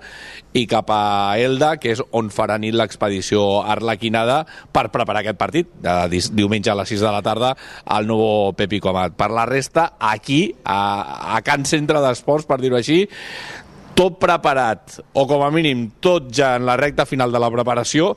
i 0.56 0.64
cap 0.70 0.90
a 0.94 1.36
Elda, 1.40 1.74
que 1.80 1.92
és 1.96 2.02
on 2.12 2.30
farà 2.34 2.58
nit 2.60 2.76
l'expedició 2.76 3.62
arlequinada 3.62 4.42
per 4.72 4.88
preparar 4.94 5.22
aquest 5.22 5.40
partit, 5.40 5.70
de 5.82 6.22
diumenge 6.32 6.72
a 6.72 6.78
les 6.78 6.94
6 6.94 7.06
de 7.06 7.14
la 7.14 7.22
tarda 7.22 7.54
al 7.84 8.08
nou 8.08 8.52
Pepi 8.58 8.80
Comat. 8.82 9.16
Per 9.18 9.30
la 9.34 9.46
resta, 9.48 9.92
aquí, 9.98 10.42
a, 10.64 10.80
a 11.36 11.42
Can 11.46 11.66
Centre 11.68 12.02
d'Esports, 12.04 12.48
per 12.48 12.60
dir-ho 12.62 12.78
així, 12.78 13.04
tot 13.98 14.14
preparat, 14.22 15.00
o 15.18 15.24
com 15.26 15.42
a 15.42 15.50
mínim 15.50 15.88
tot 15.98 16.28
ja 16.30 16.52
en 16.54 16.62
la 16.68 16.76
recta 16.78 17.02
final 17.08 17.32
de 17.34 17.40
la 17.42 17.50
preparació, 17.50 18.12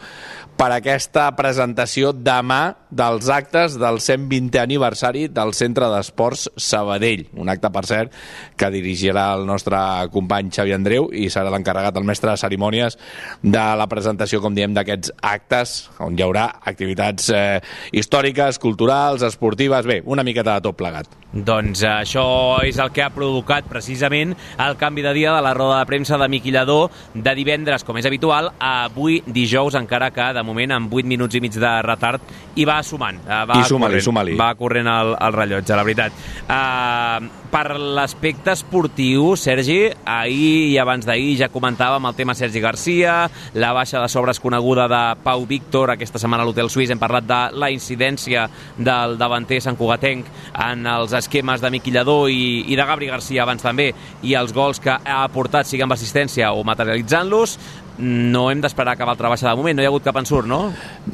per 0.62 0.70
aquesta 0.76 1.24
presentació 1.34 2.12
demà 2.14 2.76
dels 2.94 3.32
actes 3.34 3.80
del 3.82 3.96
120è 4.04 4.60
aniversari 4.62 5.24
del 5.34 5.56
Centre 5.58 5.88
d'Esports 5.90 6.52
Sabadell. 6.60 7.24
Un 7.42 7.50
acte, 7.50 7.72
per 7.74 7.82
cert, 7.90 8.14
que 8.60 8.70
dirigirà 8.70 9.32
el 9.34 9.48
nostre 9.50 9.80
company 10.14 10.52
Xavi 10.54 10.76
Andreu 10.76 11.08
i 11.18 11.32
serà 11.34 11.50
l'encarregat, 11.50 11.98
el 11.98 12.06
mestre 12.06 12.30
de 12.30 12.42
cerimònies, 12.44 13.00
de 13.42 13.64
la 13.80 13.88
presentació, 13.90 14.42
com 14.44 14.54
diem, 14.54 14.76
d'aquests 14.78 15.16
actes, 15.32 15.74
on 16.04 16.20
hi 16.20 16.28
haurà 16.28 16.46
activitats 16.62 17.32
eh, 17.34 17.58
històriques, 17.98 18.62
culturals, 18.62 19.26
esportives, 19.26 19.90
bé, 19.90 20.02
una 20.06 20.28
miqueta 20.28 20.60
de 20.60 20.68
tot 20.68 20.78
plegat. 20.78 21.10
Doncs 21.32 21.82
eh, 21.88 21.90
això 22.04 22.28
és 22.68 22.78
el 22.84 22.92
que 22.94 23.06
ha 23.06 23.10
provocat 23.16 23.66
precisament 23.72 24.36
el 24.60 24.78
canvi 24.78 25.02
de 25.02 25.16
dia 25.16 25.34
de 25.34 25.42
la 25.42 25.56
roda 25.58 25.80
de 25.80 25.90
premsa 25.90 26.20
de 26.22 26.30
Miqui 26.30 26.52
Lledó 26.54 26.92
de 27.16 27.36
divendres, 27.40 27.88
com 27.88 27.98
és 27.98 28.06
habitual, 28.06 28.52
a 28.60 28.74
avui 28.92 29.22
dijous, 29.26 29.80
encara 29.80 30.12
que 30.12 30.28
de 30.36 30.44
moment, 30.52 30.76
amb 30.78 30.94
8 30.94 31.10
minuts 31.10 31.36
i 31.40 31.44
mig 31.44 31.56
de 31.58 31.74
retard, 31.88 32.22
i 32.56 32.66
va 32.68 32.82
sumant. 32.84 33.22
eh, 33.26 33.44
Va 33.48 33.62
I 33.62 33.68
suma-li, 33.68 33.98
corrent, 33.98 34.08
suma-li. 34.10 34.38
Va 34.40 34.54
corrent 34.60 34.88
el, 34.92 35.16
el 35.16 35.38
rellotge, 35.40 35.76
la 35.76 35.88
veritat. 35.88 36.26
Uh, 36.46 37.42
per 37.52 37.76
l'aspecte 37.76 38.54
esportiu, 38.54 39.34
Sergi, 39.36 39.90
ahir 40.08 40.72
i 40.72 40.78
abans 40.80 41.06
d'ahir 41.08 41.34
ja 41.42 41.50
comentàvem 41.52 42.06
el 42.08 42.16
tema 42.16 42.36
Sergi 42.38 42.62
Garcia, 42.64 43.16
la 43.60 43.74
baixa 43.76 44.00
de 44.00 44.08
sobres 44.12 44.40
coneguda 44.40 44.88
de 44.88 45.02
Pau 45.24 45.44
Víctor, 45.50 45.92
aquesta 45.92 46.20
setmana 46.22 46.46
a 46.46 46.48
l'Hotel 46.48 46.70
Suís 46.72 46.92
hem 46.94 47.00
parlat 47.02 47.28
de 47.28 47.40
la 47.60 47.72
incidència 47.74 48.46
del 48.78 49.18
davanter 49.20 49.60
Sant 49.64 49.76
Cugatenc 49.80 50.30
en 50.54 50.88
els 50.88 51.12
esquemes 51.18 51.62
de 51.62 51.72
Miqui 51.74 51.92
Lladó 51.92 52.30
i, 52.32 52.64
i 52.72 52.78
de 52.80 52.88
Gabri 52.88 53.12
Garcia 53.12 53.44
abans 53.44 53.64
també, 53.64 53.90
i 54.24 54.36
els 54.40 54.56
gols 54.56 54.80
que 54.80 54.96
ha 54.96 55.20
aportat, 55.26 55.68
sigui 55.68 55.84
amb 55.84 55.96
assistència 55.98 56.54
o 56.56 56.64
materialitzant-los, 56.68 57.58
no 58.02 58.48
hem 58.50 58.62
d'esperar 58.64 58.96
cap 58.98 59.10
altra 59.12 59.30
baixa 59.30 59.50
de 59.50 59.56
moment, 59.58 59.78
no 59.78 59.84
hi 59.84 59.88
ha 59.88 59.92
hagut 59.92 60.06
cap 60.06 60.18
ensurt, 60.18 60.48
no? 60.50 60.62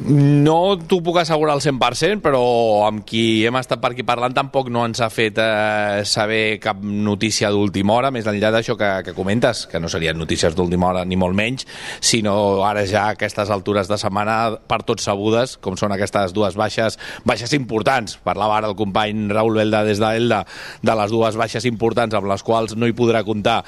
No 0.08 0.76
t'ho 0.80 1.00
puc 1.04 1.20
assegurar 1.20 1.54
al 1.54 1.62
100%, 1.62 2.22
però 2.24 2.40
amb 2.86 3.04
qui 3.06 3.44
hem 3.46 3.58
estat 3.60 3.82
per 3.82 3.92
aquí 3.92 4.04
parlant 4.08 4.34
tampoc 4.36 4.70
no 4.72 4.86
ens 4.88 5.02
ha 5.04 5.10
fet 5.12 5.38
eh, 5.42 6.02
saber 6.08 6.58
cap 6.64 6.80
notícia 6.82 7.50
d'última 7.52 7.98
hora, 7.98 8.12
més 8.14 8.26
enllà 8.30 8.50
d'això 8.54 8.76
que, 8.80 8.90
que 9.04 9.14
comentes, 9.16 9.66
que 9.68 9.80
no 9.80 9.90
serien 9.92 10.18
notícies 10.18 10.56
d'última 10.56 10.88
hora 10.90 11.04
ni 11.04 11.18
molt 11.20 11.36
menys, 11.36 11.68
sinó 12.00 12.64
ara 12.66 12.86
ja 12.88 13.04
a 13.08 13.16
aquestes 13.16 13.52
altures 13.52 13.90
de 13.90 14.00
setmana 14.00 14.38
per 14.68 14.80
tots 14.88 15.04
sabudes, 15.08 15.58
com 15.60 15.76
són 15.76 15.92
aquestes 15.92 16.32
dues 16.36 16.56
baixes, 16.58 16.98
baixes 17.28 17.52
importants. 17.56 18.16
Parlava 18.24 18.58
ara 18.58 18.72
el 18.72 18.78
company 18.78 19.28
Raül 19.32 19.60
Belda 19.60 19.84
des 19.84 20.00
d'Elda 20.00 20.44
de 20.82 20.98
les 21.02 21.12
dues 21.12 21.36
baixes 21.36 21.68
importants 21.68 22.16
amb 22.16 22.30
les 22.30 22.44
quals 22.46 22.76
no 22.78 22.88
hi 22.88 22.96
podrà 22.96 23.24
comptar 23.26 23.60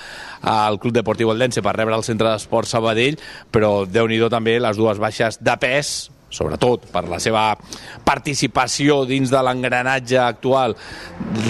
el 0.45 0.79
Club 0.81 0.95
Deportiu 0.95 1.33
Eldense 1.33 1.63
per 1.63 1.77
rebre 1.77 1.97
el 1.99 2.07
centre 2.07 2.31
d'esport 2.31 2.69
Sabadell, 2.71 3.19
però 3.51 3.85
déu 3.87 4.09
nhi 4.09 4.21
també 4.31 4.59
les 4.61 4.77
dues 4.77 4.99
baixes 4.99 5.39
de 5.43 5.57
pes 5.61 6.11
sobretot 6.31 6.87
per 6.95 7.05
la 7.11 7.19
seva 7.21 7.57
participació 8.07 9.03
dins 9.09 9.33
de 9.33 9.41
l'engranatge 9.43 10.19
actual 10.23 10.77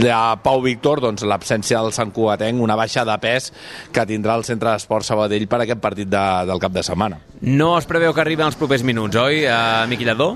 de 0.01 0.15
Pau 0.43 0.63
Víctor, 0.65 1.03
doncs 1.05 1.25
l'absència 1.29 1.83
del 1.85 1.93
Sant 1.93 2.13
Cugatenc, 2.17 2.61
una 2.65 2.79
baixa 2.81 3.05
de 3.05 3.17
pes 3.21 3.51
que 3.93 4.07
tindrà 4.09 4.39
el 4.41 4.47
Centre 4.49 4.73
d'Esport 4.73 5.07
Sabadell 5.07 5.47
per 5.51 5.63
aquest 5.67 5.83
partit 5.85 6.09
de, 6.11 6.25
del 6.49 6.63
cap 6.63 6.73
de 6.73 6.85
setmana. 6.87 7.21
No 7.45 7.75
es 7.79 7.89
preveu 7.89 8.17
que 8.17 8.25
arriben 8.25 8.49
els 8.49 8.59
propers 8.61 8.85
minuts, 8.85 9.21
oi, 9.21 9.45
uh, 9.45 9.85
Miqui 9.89 10.09
Lladó? 10.09 10.33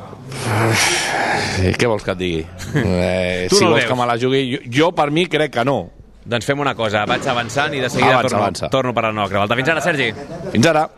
Eh, 1.64 1.72
què 1.78 1.88
vols 1.88 2.04
que 2.04 2.14
et 2.14 2.20
digui? 2.20 2.44
Eh, 2.84 3.46
Tu 3.50 3.56
si 3.56 3.64
no 3.64 3.72
vols 3.72 3.82
veus. 3.82 3.90
que 3.90 3.96
me 3.98 4.06
la 4.06 4.16
jugui... 4.20 4.44
Jo, 4.54 4.64
jo, 4.76 4.88
per 4.96 5.10
mi, 5.10 5.26
crec 5.30 5.52
que 5.56 5.64
no. 5.64 5.78
Doncs 6.24 6.46
fem 6.48 6.58
una 6.58 6.72
cosa, 6.74 7.04
vaig 7.04 7.26
avançant 7.28 7.74
i 7.76 7.80
de 7.84 7.90
seguida 7.92 8.14
Avança, 8.14 8.28
torno, 8.28 8.42
avança. 8.44 8.68
torno 8.72 8.92
per 8.96 9.02
la 9.04 9.10
nova 9.12 9.28
creu. 9.28 9.56
Fins 9.58 9.68
ara, 9.68 9.80
Sergi. 9.84 10.14
Fins 10.52 10.66
ara. 10.66 10.88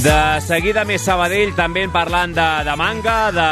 De 0.00 0.40
seguida 0.40 0.86
més 0.88 1.02
Sabadell, 1.04 1.50
també 1.52 1.82
parlant 1.92 2.32
de, 2.32 2.44
de 2.64 2.74
manga, 2.80 3.16
de, 3.36 3.48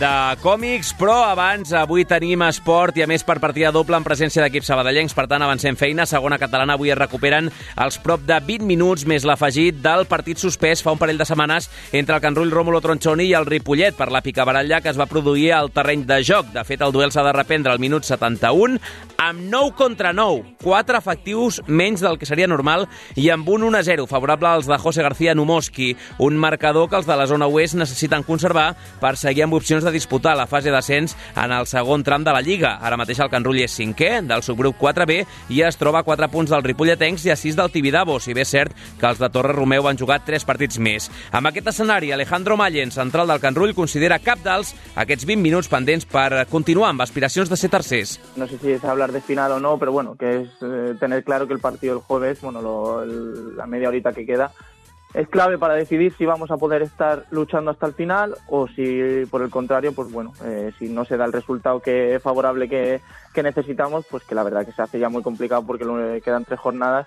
de 0.00 0.10
còmics, 0.42 0.88
però 0.98 1.20
abans 1.28 1.70
avui 1.78 2.02
tenim 2.10 2.42
esport 2.48 2.96
i 2.98 3.04
a 3.04 3.06
més 3.06 3.22
per 3.22 3.36
partida 3.38 3.70
doble 3.70 3.94
en 4.00 4.02
presència 4.02 4.42
d'equips 4.42 4.66
sabadellencs, 4.72 5.14
per 5.14 5.28
tant 5.30 5.44
avancem 5.46 5.78
feina. 5.78 6.02
Segona 6.10 6.40
catalana 6.42 6.74
avui 6.74 6.90
es 6.90 6.98
recuperen 6.98 7.52
els 7.84 8.00
prop 8.02 8.24
de 8.26 8.40
20 8.48 8.66
minuts 8.66 9.06
més 9.06 9.22
l'afegit 9.22 9.78
del 9.84 10.08
partit 10.10 10.42
suspès 10.42 10.82
fa 10.82 10.96
un 10.96 10.98
parell 10.98 11.22
de 11.22 11.28
setmanes 11.28 11.70
entre 11.92 12.18
el 12.18 12.24
Canrull 12.24 12.50
Rómulo 12.50 12.82
Tronchoni 12.82 13.28
i 13.30 13.36
el 13.38 13.46
Ripollet 13.46 13.94
per 13.94 14.10
la 14.10 14.24
picabaralla 14.26 14.82
que 14.82 14.90
es 14.90 14.98
va 14.98 15.06
produir 15.06 15.52
al 15.54 15.70
terreny 15.70 16.02
de 16.08 16.18
joc. 16.26 16.50
De 16.50 16.66
fet, 16.66 16.82
el 16.82 16.90
duel 16.90 17.14
s'ha 17.14 17.22
de 17.28 17.36
reprendre 17.38 17.70
al 17.70 17.82
minut 17.84 18.10
71 18.10 18.80
amb 19.22 19.46
9 19.54 19.76
contra 19.78 20.10
9, 20.12 20.56
4 20.64 20.98
efectius 20.98 21.62
menys 21.68 22.02
del 22.02 22.18
que 22.18 22.26
seria 22.26 22.50
normal 22.50 22.88
i 23.14 23.28
amb 23.30 23.46
un 23.54 23.68
1-0 23.70 24.08
favorable 24.10 24.50
als 24.50 24.66
de 24.66 24.82
José 24.82 25.06
García 25.06 25.36
Numoski, 25.38 25.91
un 26.18 26.36
marcador 26.36 26.88
que 26.90 26.96
els 26.96 27.06
de 27.06 27.16
la 27.16 27.26
zona 27.26 27.46
oest 27.46 27.74
necessiten 27.74 28.22
conservar 28.22 28.74
per 29.00 29.16
seguir 29.16 29.44
amb 29.44 29.54
opcions 29.54 29.84
de 29.84 29.90
disputar 29.92 30.36
la 30.36 30.46
fase 30.46 30.70
d'ascens 30.70 31.16
en 31.36 31.52
el 31.52 31.66
segon 31.66 32.02
tram 32.04 32.24
de 32.24 32.32
la 32.32 32.40
Lliga. 32.42 32.76
Ara 32.80 32.96
mateix 32.96 33.20
el 33.20 33.30
Canrull 33.30 33.60
és 33.62 33.74
cinquè 33.78 34.20
del 34.26 34.42
subgrup 34.42 34.76
4B 34.80 35.24
i 35.50 35.62
es 35.62 35.76
troba 35.76 36.00
a 36.00 36.02
4 36.06 36.28
punts 36.32 36.50
del 36.50 36.62
Ripolletencs 36.64 37.24
i 37.26 37.30
a 37.30 37.36
6 37.36 37.56
del 37.56 37.70
Tibidabo, 37.72 38.18
si 38.20 38.34
bé 38.34 38.42
és 38.42 38.48
cert 38.52 38.74
que 39.00 39.06
els 39.06 39.18
de 39.18 39.28
Torre 39.30 39.52
Romeu 39.52 39.86
han 39.88 39.98
jugat 39.98 40.24
3 40.26 40.44
partits 40.44 40.78
més. 40.78 41.10
Amb 41.32 41.48
aquest 41.50 41.68
escenari, 41.72 42.12
Alejandro 42.12 42.56
Mallen, 42.56 42.90
central 42.90 43.28
del 43.28 43.40
Canrull, 43.40 43.74
considera 43.74 44.18
cap 44.18 44.38
dels 44.44 44.74
aquests 44.96 45.24
20 45.26 45.42
minuts 45.42 45.68
pendents 45.68 46.04
per 46.06 46.46
continuar 46.50 46.90
amb 46.90 47.02
aspiracions 47.02 47.48
de 47.50 47.56
ser 47.56 47.70
tercers. 47.70 48.18
no 48.36 48.46
sé 48.48 48.58
si 48.58 48.72
es 48.72 48.84
hablar 48.84 49.12
de 49.12 49.20
final 49.20 49.52
o 49.52 49.60
no, 49.60 49.78
pero 49.78 49.92
bueno, 49.92 50.16
que 50.18 50.42
es 50.42 50.48
eh, 50.62 50.94
tener 51.00 51.22
claro 51.24 51.46
que 51.46 51.54
el 51.54 51.60
partido 51.60 51.94
del 51.94 52.02
jueves, 52.02 52.40
bueno, 52.40 52.60
lo- 52.62 53.02
el- 53.02 53.56
la 53.56 53.66
media 53.66 53.88
horita 53.88 54.12
que 54.12 54.26
queda, 54.26 54.50
es 55.14 55.28
clave 55.28 55.58
para 55.58 55.74
decidir 55.74 56.14
si 56.16 56.24
vamos 56.24 56.50
a 56.50 56.56
poder 56.56 56.82
estar 56.82 57.24
luchando 57.30 57.70
hasta 57.70 57.86
el 57.86 57.92
final 57.92 58.34
o 58.48 58.66
si, 58.68 59.26
por 59.30 59.42
el 59.42 59.50
contrario, 59.50 59.92
pues 59.92 60.10
bueno, 60.10 60.32
eh, 60.44 60.72
si 60.78 60.88
no 60.88 61.04
se 61.04 61.16
da 61.16 61.24
el 61.26 61.32
resultado 61.32 61.80
que 61.80 62.18
favorable 62.22 62.68
que, 62.68 63.00
necesitamos, 63.42 64.06
pues 64.10 64.24
que 64.24 64.34
la 64.34 64.42
verdad 64.42 64.64
que 64.64 64.72
se 64.72 64.82
hace 64.82 64.98
ya 64.98 65.08
muy 65.10 65.22
complicado 65.22 65.62
porque 65.66 65.84
lo- 65.84 66.20
quedan 66.22 66.44
tres 66.44 66.58
jornadas 66.60 67.06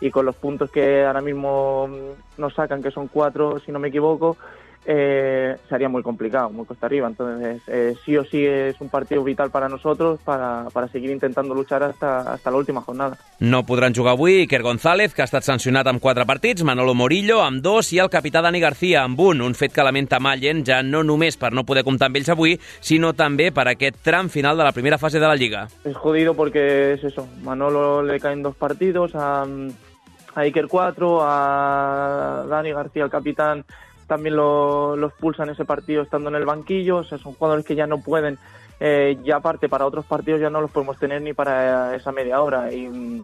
y 0.00 0.10
con 0.10 0.26
los 0.26 0.36
puntos 0.36 0.70
que 0.70 1.04
ahora 1.04 1.20
mismo 1.20 1.88
mm, 1.88 2.40
nos 2.40 2.54
sacan, 2.54 2.82
que 2.82 2.90
son 2.90 3.08
cuatro, 3.08 3.60
si 3.60 3.70
no 3.72 3.78
me 3.78 3.88
equivoco, 3.88 4.36
eh, 4.86 5.56
sería 5.68 5.88
muy 5.88 6.02
complicado, 6.02 6.50
muy 6.50 6.64
costa 6.64 6.86
arriba. 6.86 7.08
Entonces, 7.08 7.60
eh, 7.66 7.94
sí 8.04 8.16
o 8.16 8.24
sí 8.24 8.44
es 8.46 8.80
un 8.80 8.88
partido 8.88 9.22
vital 9.24 9.50
para 9.50 9.68
nosotros 9.68 10.20
para, 10.24 10.68
para 10.72 10.88
seguir 10.88 11.10
intentando 11.10 11.54
luchar 11.54 11.82
hasta, 11.82 12.32
hasta 12.32 12.50
la 12.50 12.56
última 12.56 12.80
jornada. 12.80 13.18
No 13.40 13.66
podran 13.66 13.94
jugar 13.94 14.06
avui 14.16 14.40
Iker 14.40 14.62
González, 14.62 15.12
que 15.12 15.20
ha 15.22 15.26
estat 15.28 15.44
sancionat 15.44 15.88
amb 15.90 16.00
4 16.00 16.24
partits, 16.24 16.64
Manolo 16.64 16.94
Morillo 16.94 17.42
amb 17.44 17.60
2 17.60 17.90
i 17.92 17.98
el 18.00 18.08
capità 18.08 18.40
Dani 18.40 18.60
García 18.62 19.02
amb 19.04 19.18
1, 19.20 19.44
un 19.44 19.56
fet 19.58 19.74
que 19.74 19.84
lamenta 19.84 20.20
Mallen 20.22 20.62
ja 20.64 20.78
no 20.86 21.02
només 21.04 21.36
per 21.36 21.50
no 21.52 21.66
poder 21.66 21.84
comptar 21.84 22.08
amb 22.08 22.16
ells 22.16 22.30
avui, 22.32 22.54
sinó 22.80 23.12
també 23.18 23.50
per 23.52 23.66
aquest 23.68 23.98
tram 24.06 24.30
final 24.32 24.56
de 24.56 24.64
la 24.64 24.72
primera 24.72 24.96
fase 24.96 25.20
de 25.20 25.26
la 25.26 25.36
Lliga. 25.36 25.66
Es 25.84 25.96
jodido 25.96 26.34
porque 26.34 26.94
es 26.94 27.04
eso, 27.04 27.26
Manolo 27.42 28.02
le 28.02 28.20
caen 28.20 28.42
dos 28.42 28.56
partidos, 28.56 29.14
a, 29.14 29.42
a 29.42 30.40
Iker 30.40 30.68
cuatro, 30.68 31.18
a 31.22 32.46
Dani 32.48 32.72
García, 32.72 33.04
el 33.04 33.10
capitán, 33.10 33.64
también 34.06 34.36
lo, 34.36 34.96
los 34.96 35.12
pulsan 35.14 35.50
ese 35.50 35.64
partido 35.64 36.02
estando 36.02 36.28
en 36.28 36.36
el 36.36 36.44
banquillo, 36.44 36.98
o 36.98 37.04
sea, 37.04 37.18
son 37.18 37.34
jugadores 37.34 37.64
que 37.64 37.74
ya 37.74 37.86
no 37.86 37.98
pueden, 37.98 38.38
eh, 38.80 39.18
ya 39.24 39.36
aparte 39.36 39.68
para 39.68 39.86
otros 39.86 40.06
partidos 40.06 40.40
ya 40.40 40.50
no 40.50 40.60
los 40.60 40.70
podemos 40.70 40.98
tener 40.98 41.22
ni 41.22 41.32
para 41.32 41.94
esa 41.94 42.12
media 42.12 42.40
hora 42.40 42.72
y, 42.72 43.22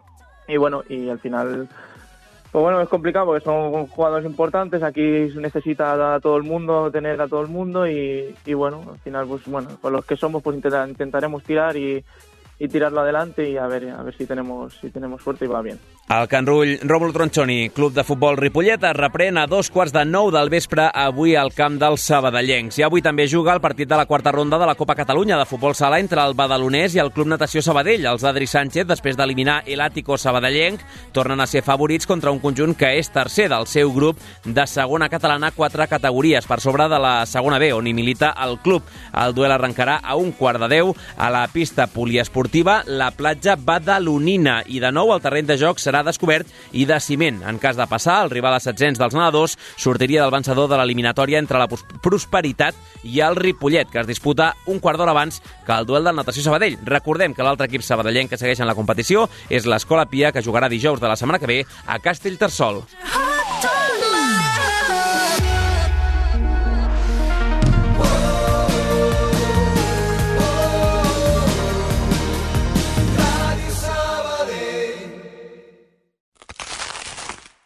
y 0.48 0.56
bueno, 0.56 0.82
y 0.88 1.08
al 1.08 1.18
final... 1.18 1.68
Pues 2.50 2.62
bueno, 2.62 2.82
es 2.82 2.88
complicado 2.90 3.24
porque 3.24 3.42
son 3.42 3.86
jugadores 3.86 4.26
importantes, 4.26 4.82
aquí 4.82 5.30
se 5.30 5.40
necesita 5.40 6.14
a 6.14 6.20
todo 6.20 6.36
el 6.36 6.42
mundo, 6.42 6.90
tener 6.90 7.18
a 7.22 7.26
todo 7.26 7.40
el 7.40 7.48
mundo 7.48 7.86
y, 7.88 8.36
y 8.44 8.52
bueno, 8.52 8.84
al 8.92 8.98
final 8.98 9.26
pues 9.26 9.46
bueno, 9.46 9.70
con 9.80 9.94
los 9.94 10.04
que 10.04 10.18
somos 10.18 10.42
pues 10.42 10.56
intenta- 10.56 10.86
intentaremos 10.86 11.42
tirar 11.44 11.78
y, 11.78 12.04
y 12.58 12.68
tirarlo 12.68 13.00
adelante 13.00 13.48
y 13.48 13.56
a 13.56 13.66
ver 13.68 13.88
a 13.88 14.02
ver 14.02 14.14
si 14.14 14.26
tenemos 14.26 14.74
si 14.74 14.90
tenemos 14.90 15.22
suerte 15.22 15.46
y 15.46 15.48
va 15.48 15.62
bien. 15.62 15.78
El 16.08 16.26
Canrull 16.28 16.78
Rómulo 16.82 17.12
Tronchoni, 17.12 17.70
club 17.70 17.94
de 17.94 18.02
futbol 18.04 18.36
Ripollet, 18.36 18.82
es 18.84 18.96
reprèn 18.98 19.38
a 19.38 19.46
dos 19.48 19.70
quarts 19.72 19.94
de 19.94 20.02
nou 20.04 20.32
del 20.34 20.50
vespre 20.52 20.88
avui 20.92 21.36
al 21.38 21.52
camp 21.56 21.78
dels 21.80 22.02
sabadellencs. 22.04 22.76
I 22.76 22.84
avui 22.84 23.00
també 23.00 23.24
juga 23.30 23.54
el 23.54 23.62
partit 23.64 23.88
de 23.88 23.96
la 23.96 24.04
quarta 24.10 24.32
ronda 24.34 24.58
de 24.60 24.66
la 24.68 24.74
Copa 24.74 24.96
Catalunya 24.98 25.38
de 25.38 25.46
futbol 25.48 25.76
sala 25.78 26.00
entre 26.02 26.20
el 26.20 26.34
badalonès 26.36 26.96
i 26.96 27.00
el 27.00 27.12
Club 27.14 27.30
Natació 27.30 27.62
Sabadell. 27.64 28.04
Els 28.10 28.26
d'Adri 28.26 28.48
Sánchez, 28.50 28.84
després 28.90 29.16
d'eliminar 29.16 29.62
el 29.64 29.80
Àtico 29.80 30.18
Sabadellenc, 30.18 30.82
tornen 31.16 31.40
a 31.40 31.46
ser 31.46 31.62
favorits 31.64 32.10
contra 32.10 32.34
un 32.34 32.42
conjunt 32.42 32.74
que 32.76 32.92
és 32.98 33.08
tercer 33.08 33.48
del 33.48 33.70
seu 33.70 33.94
grup 33.94 34.20
de 34.44 34.66
segona 34.66 35.08
catalana, 35.08 35.52
quatre 35.56 35.88
categories 35.88 36.50
per 36.50 36.60
sobre 36.60 36.90
de 36.92 37.00
la 37.00 37.14
segona 37.30 37.62
B, 37.62 37.72
on 37.72 37.88
hi 37.88 37.94
milita 37.96 38.34
el 38.44 38.58
club. 38.60 38.82
El 39.14 39.32
duel 39.38 39.54
arrencarà 39.54 40.00
a 40.02 40.18
un 40.20 40.34
quart 40.36 40.60
de 40.66 40.68
deu 40.74 40.92
a 41.16 41.32
la 41.32 41.46
pista 41.48 41.86
poliesportiva 41.86 42.82
La 42.86 43.12
Platja 43.16 43.56
Badalonina 43.56 44.60
i 44.66 44.82
de 44.82 44.92
nou 44.92 45.14
el 45.14 45.24
terreny 45.24 45.48
de 45.48 45.60
joc 45.62 45.80
serà 45.80 45.91
descobert 46.00 46.48
i 46.72 46.86
de 46.88 46.96
ciment. 47.04 47.42
En 47.44 47.58
cas 47.60 47.76
de 47.76 47.84
passar, 47.86 48.22
el 48.24 48.30
rival 48.32 48.56
assetjents 48.56 48.98
dels 48.98 49.12
nedadors 49.12 49.58
sortiria 49.76 50.22
del 50.22 50.32
vencedor 50.32 50.70
de 50.72 50.78
l'eliminatòria 50.80 51.38
entre 51.42 51.60
la 51.60 51.68
Pros- 51.68 51.84
Prosperitat 52.00 52.74
i 53.04 53.20
el 53.20 53.36
Ripollet, 53.36 53.90
que 53.92 54.00
es 54.00 54.06
disputa 54.08 54.54
un 54.64 54.80
quart 54.80 54.96
d'hora 54.96 55.12
abans 55.12 55.42
que 55.66 55.72
el 55.76 55.84
duel 55.84 56.04
del 56.08 56.16
Natació 56.16 56.42
Sabadell. 56.46 56.78
Recordem 56.86 57.34
que 57.34 57.44
l'altre 57.44 57.66
equip 57.68 57.82
sabadellenc 57.84 58.30
que 58.32 58.40
segueix 58.40 58.60
en 58.64 58.70
la 58.70 58.78
competició 58.78 59.28
és 59.50 59.66
l'Escola 59.66 60.06
Pia, 60.08 60.32
que 60.32 60.42
jugarà 60.42 60.70
dijous 60.72 61.00
de 61.02 61.08
la 61.12 61.16
setmana 61.20 61.38
que 61.42 61.50
ve 61.50 61.60
a 61.86 61.98
Castellterçol. 61.98 62.84
Hooked 62.86 63.31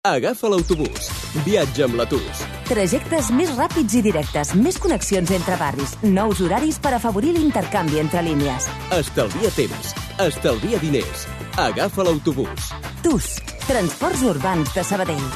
Agafa 0.00 0.48
l'autobús. 0.48 1.10
Viatja 1.44 1.84
amb 1.84 1.98
l'Atus. 1.98 2.38
Trajectes 2.64 3.26
més 3.36 3.50
ràpids 3.52 3.98
i 3.98 4.00
directes, 4.00 4.54
més 4.56 4.78
connexions 4.80 5.28
entre 5.36 5.58
barris, 5.60 5.92
nous 6.00 6.40
horaris 6.40 6.78
per 6.80 6.94
afavorir 6.96 7.34
l'intercanvi 7.34 8.00
entre 8.00 8.22
línies. 8.24 8.64
Estalvia 8.96 9.50
temps. 9.52 9.92
Estalvia 10.24 10.80
diners. 10.80 11.26
Agafa 11.60 12.08
l'autobús. 12.08 12.72
TUS, 13.04 13.28
Transports 13.66 14.24
Urbans 14.24 14.72
de 14.72 14.88
Sabadell. 14.88 15.28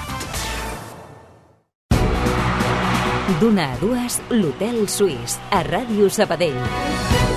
D'una 3.45 3.69
a 3.69 3.79
dues, 3.85 4.17
l'Hotel 4.33 4.87
Suís, 4.89 5.37
a 5.53 5.61
Ràdio 5.69 6.09
Sabadell. 6.09 7.34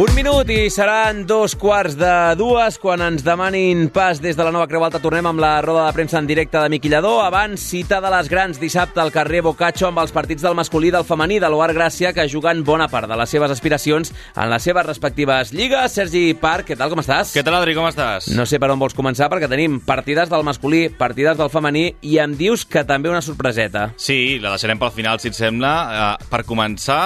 Un 0.00 0.14
minut 0.16 0.48
i 0.48 0.70
seran 0.72 1.26
dos 1.28 1.52
quarts 1.60 1.92
de 2.00 2.10
dues 2.40 2.78
quan 2.80 3.02
ens 3.04 3.20
demanin 3.20 3.90
pas 3.92 4.16
des 4.16 4.36
de 4.38 4.44
la 4.46 4.52
nova 4.54 4.64
Creu 4.64 4.80
Alta. 4.86 4.96
Tornem 5.02 5.26
amb 5.28 5.42
la 5.42 5.50
roda 5.60 5.82
de 5.84 5.92
premsa 5.92 6.16
en 6.16 6.28
directe 6.30 6.56
de 6.56 6.70
Miquillador. 6.72 7.18
Abans, 7.26 7.60
cita 7.60 7.98
de 8.00 8.08
les 8.14 8.30
grans 8.32 8.56
dissabte 8.56 9.02
al 9.02 9.12
carrer 9.12 9.42
Bocaccio 9.44 9.90
amb 9.90 10.00
els 10.00 10.14
partits 10.16 10.40
del 10.40 10.56
masculí 10.56 10.88
i 10.88 10.94
del 10.94 11.04
femení 11.04 11.36
de 11.36 11.50
l'Oar 11.52 11.74
Gràcia 11.76 12.14
que 12.16 12.24
juguen 12.32 12.62
bona 12.64 12.86
part 12.88 13.10
de 13.10 13.18
les 13.20 13.28
seves 13.28 13.52
aspiracions 13.52 14.14
en 14.32 14.48
les 14.48 14.64
seves 14.64 14.86
respectives 14.86 15.52
lligues. 15.52 15.92
Sergi 15.92 16.22
Parc, 16.32 16.70
què 16.70 16.78
tal, 16.80 16.88
com 16.94 17.02
estàs? 17.04 17.34
Què 17.36 17.44
tal, 17.44 17.58
Adri, 17.58 17.74
com 17.76 17.88
estàs? 17.90 18.30
No 18.32 18.46
sé 18.48 18.56
per 18.56 18.70
on 18.72 18.80
vols 18.80 18.96
començar 18.96 19.28
perquè 19.28 19.50
tenim 19.52 19.82
partides 19.84 20.32
del 20.32 20.46
masculí, 20.48 20.86
partides 20.88 21.36
del 21.36 21.52
femení 21.52 21.90
i 22.00 22.16
em 22.24 22.38
dius 22.40 22.64
que 22.64 22.86
també 22.88 23.12
una 23.12 23.20
sorpreseta. 23.20 23.90
Sí, 24.00 24.38
la 24.40 24.54
deixarem 24.56 24.80
pel 24.80 24.96
final, 24.96 25.20
si 25.20 25.28
et 25.28 25.36
sembla. 25.36 25.74
Uh, 25.90 26.30
per 26.32 26.40
començar, 26.48 27.02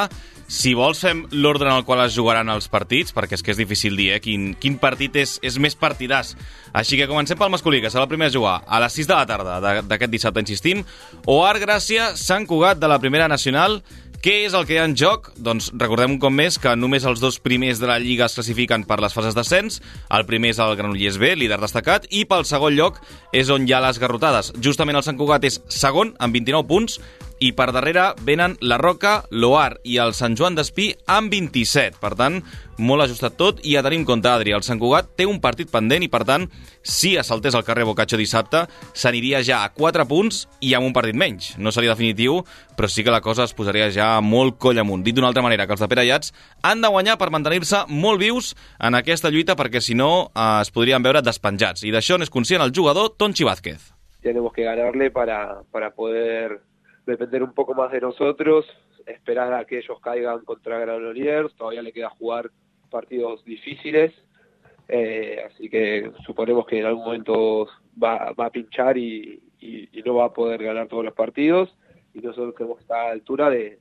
si 0.49 0.75
vols 0.77 1.01
fem 1.01 1.25
l'ordre 1.33 1.71
en 1.71 1.79
el 1.79 1.85
qual 1.85 2.05
es 2.05 2.15
jugaran 2.17 2.51
els 2.53 2.69
partits, 2.73 3.15
perquè 3.17 3.39
és 3.39 3.43
que 3.45 3.53
és 3.55 3.61
difícil 3.61 3.97
dir, 3.97 4.11
eh? 4.17 4.21
Quin, 4.25 4.53
quin 4.61 4.79
partit 4.83 5.17
és, 5.21 5.39
és 5.43 5.59
més 5.63 5.77
partidàs. 5.79 6.35
Així 6.77 6.99
que 7.01 7.09
comencem 7.11 7.39
pel 7.41 7.53
masculí, 7.55 7.81
que 7.81 7.91
serà 7.93 8.05
el 8.05 8.13
primer 8.13 8.29
a 8.31 8.37
jugar 8.37 8.57
a 8.67 8.81
les 8.83 8.97
6 9.01 9.11
de 9.11 9.15
la 9.15 9.27
tarda 9.29 9.83
d'aquest 9.83 10.13
dissabte, 10.13 10.45
insistim. 10.45 10.85
Oar 11.31 11.57
Gràcia, 11.63 12.13
Sant 12.21 12.49
Cugat 12.51 12.81
de 12.83 12.91
la 12.91 13.01
Primera 13.03 13.29
Nacional. 13.29 13.81
Què 14.25 14.39
és 14.47 14.55
el 14.57 14.65
que 14.65 14.73
hi 14.73 14.79
ha 14.81 14.87
en 14.89 14.95
joc? 14.97 15.27
Doncs 15.37 15.67
recordem 15.77 16.15
un 16.15 16.21
cop 16.21 16.33
més 16.33 16.57
que 16.57 16.71
només 16.81 17.05
els 17.05 17.21
dos 17.21 17.37
primers 17.45 17.77
de 17.77 17.91
la 17.91 17.99
Lliga 18.01 18.25
es 18.25 18.33
classifiquen 18.39 18.87
per 18.89 18.97
les 19.05 19.13
fases 19.13 19.37
d'ascens. 19.37 19.83
El 20.17 20.25
primer 20.25 20.55
és 20.55 20.61
el 20.65 20.73
Granollers 20.79 21.19
B, 21.21 21.35
líder 21.37 21.59
destacat, 21.61 22.07
i 22.09 22.25
pel 22.25 22.47
segon 22.49 22.73
lloc 22.73 23.03
és 23.37 23.53
on 23.53 23.69
hi 23.69 23.75
ha 23.77 23.83
les 23.85 24.01
garrotades. 24.01 24.55
Justament 24.65 24.97
el 24.97 25.05
Sant 25.05 25.21
Cugat 25.21 25.45
és 25.45 25.61
segon, 25.69 26.15
amb 26.25 26.41
29 26.41 26.65
punts, 26.73 26.97
i 27.43 27.53
per 27.57 27.71
darrere 27.75 28.13
venen 28.27 28.57
la 28.61 28.77
Roca, 28.79 29.25
l'Oar 29.31 29.81
i 29.83 29.97
el 30.03 30.15
Sant 30.15 30.37
Joan 30.39 30.55
d'Espí 30.59 30.91
amb 31.11 31.33
27. 31.33 31.99
Per 32.03 32.13
tant, 32.19 32.41
molt 32.79 33.05
ajustat 33.05 33.37
tot 33.39 33.63
i 33.67 33.77
a 33.77 33.83
tenir 33.87 34.01
en 34.01 34.07
compte, 34.09 34.29
Adri, 34.31 34.55
el 34.55 34.65
Sant 34.67 34.81
Cugat 34.83 35.15
té 35.19 35.27
un 35.27 35.41
partit 35.43 35.71
pendent 35.71 36.05
i, 36.05 36.11
per 36.11 36.23
tant, 36.29 36.47
si 36.83 37.15
assaltés 37.19 37.55
el 37.55 37.65
carrer 37.67 37.87
Bocaccio 37.89 38.19
dissabte, 38.21 38.65
s'aniria 38.93 39.43
ja 39.47 39.63
a 39.65 39.73
4 39.75 40.07
punts 40.11 40.45
i 40.61 40.75
amb 40.75 40.89
un 40.89 40.95
partit 40.97 41.19
menys. 41.19 41.55
No 41.59 41.73
seria 41.75 41.95
definitiu, 41.95 42.43
però 42.77 42.91
sí 42.91 43.05
que 43.07 43.15
la 43.15 43.23
cosa 43.25 43.49
es 43.49 43.55
posaria 43.57 43.91
ja 43.95 44.13
molt 44.21 44.59
coll 44.63 44.79
amunt. 44.83 45.03
Dit 45.07 45.19
d'una 45.19 45.31
altra 45.33 45.43
manera, 45.45 45.67
que 45.67 45.77
els 45.77 45.83
de 45.83 45.91
Pere 45.91 46.07
Llats 46.07 46.35
han 46.63 46.85
de 46.85 46.93
guanyar 46.93 47.19
per 47.19 47.33
mantenir-se 47.35 47.85
molt 47.89 48.23
vius 48.23 48.55
en 48.79 48.99
aquesta 48.99 49.31
lluita 49.31 49.59
perquè, 49.59 49.83
si 49.83 49.99
no, 49.99 50.31
eh, 50.35 50.61
es 50.63 50.71
podrien 50.75 51.03
veure 51.03 51.23
despenjats. 51.23 51.83
I 51.85 51.95
d'això 51.95 52.19
n'és 52.19 52.33
conscient 52.33 52.63
el 52.63 52.75
jugador 52.75 53.15
Tonchi 53.19 53.45
Vázquez. 53.45 53.95
tenemos 54.25 54.55
que 54.55 54.65
ganarle 54.65 55.11
para, 55.11 55.61
para 55.71 55.91
poder 55.91 56.63
depender 57.07 57.43
un 57.43 57.53
poco 57.53 57.75
más 57.75 57.93
de 57.93 58.01
nosotros, 58.01 58.67
esperar 59.07 59.53
a 59.53 59.65
que 59.65 59.79
ellos 59.79 60.01
caigan 60.01 60.45
contra 60.45 60.79
Granollers, 60.79 61.55
todavía 61.55 61.83
le 61.83 61.93
queda 61.93 62.11
jugar 62.11 62.51
partidos 62.91 63.45
difíciles, 63.45 64.13
eh, 64.89 65.43
así 65.47 65.69
que 65.69 66.13
suponemos 66.27 66.67
que 66.67 66.79
en 66.79 66.87
algún 66.87 67.05
momento 67.05 67.69
va, 68.03 68.35
a 68.37 68.51
pinchar 68.51 68.99
y 68.99 69.43
no 70.05 70.15
va 70.17 70.27
a 70.27 70.33
poder 70.33 70.63
ganar 70.63 70.89
todos 70.89 71.05
los 71.05 71.15
partidos 71.15 71.75
y 72.15 72.21
nosotros 72.21 72.55
tenemos 72.55 72.79
que 72.79 72.83
estar 72.83 73.01
a 73.01 73.07
la 73.07 73.13
altura 73.13 73.51
de, 73.51 73.79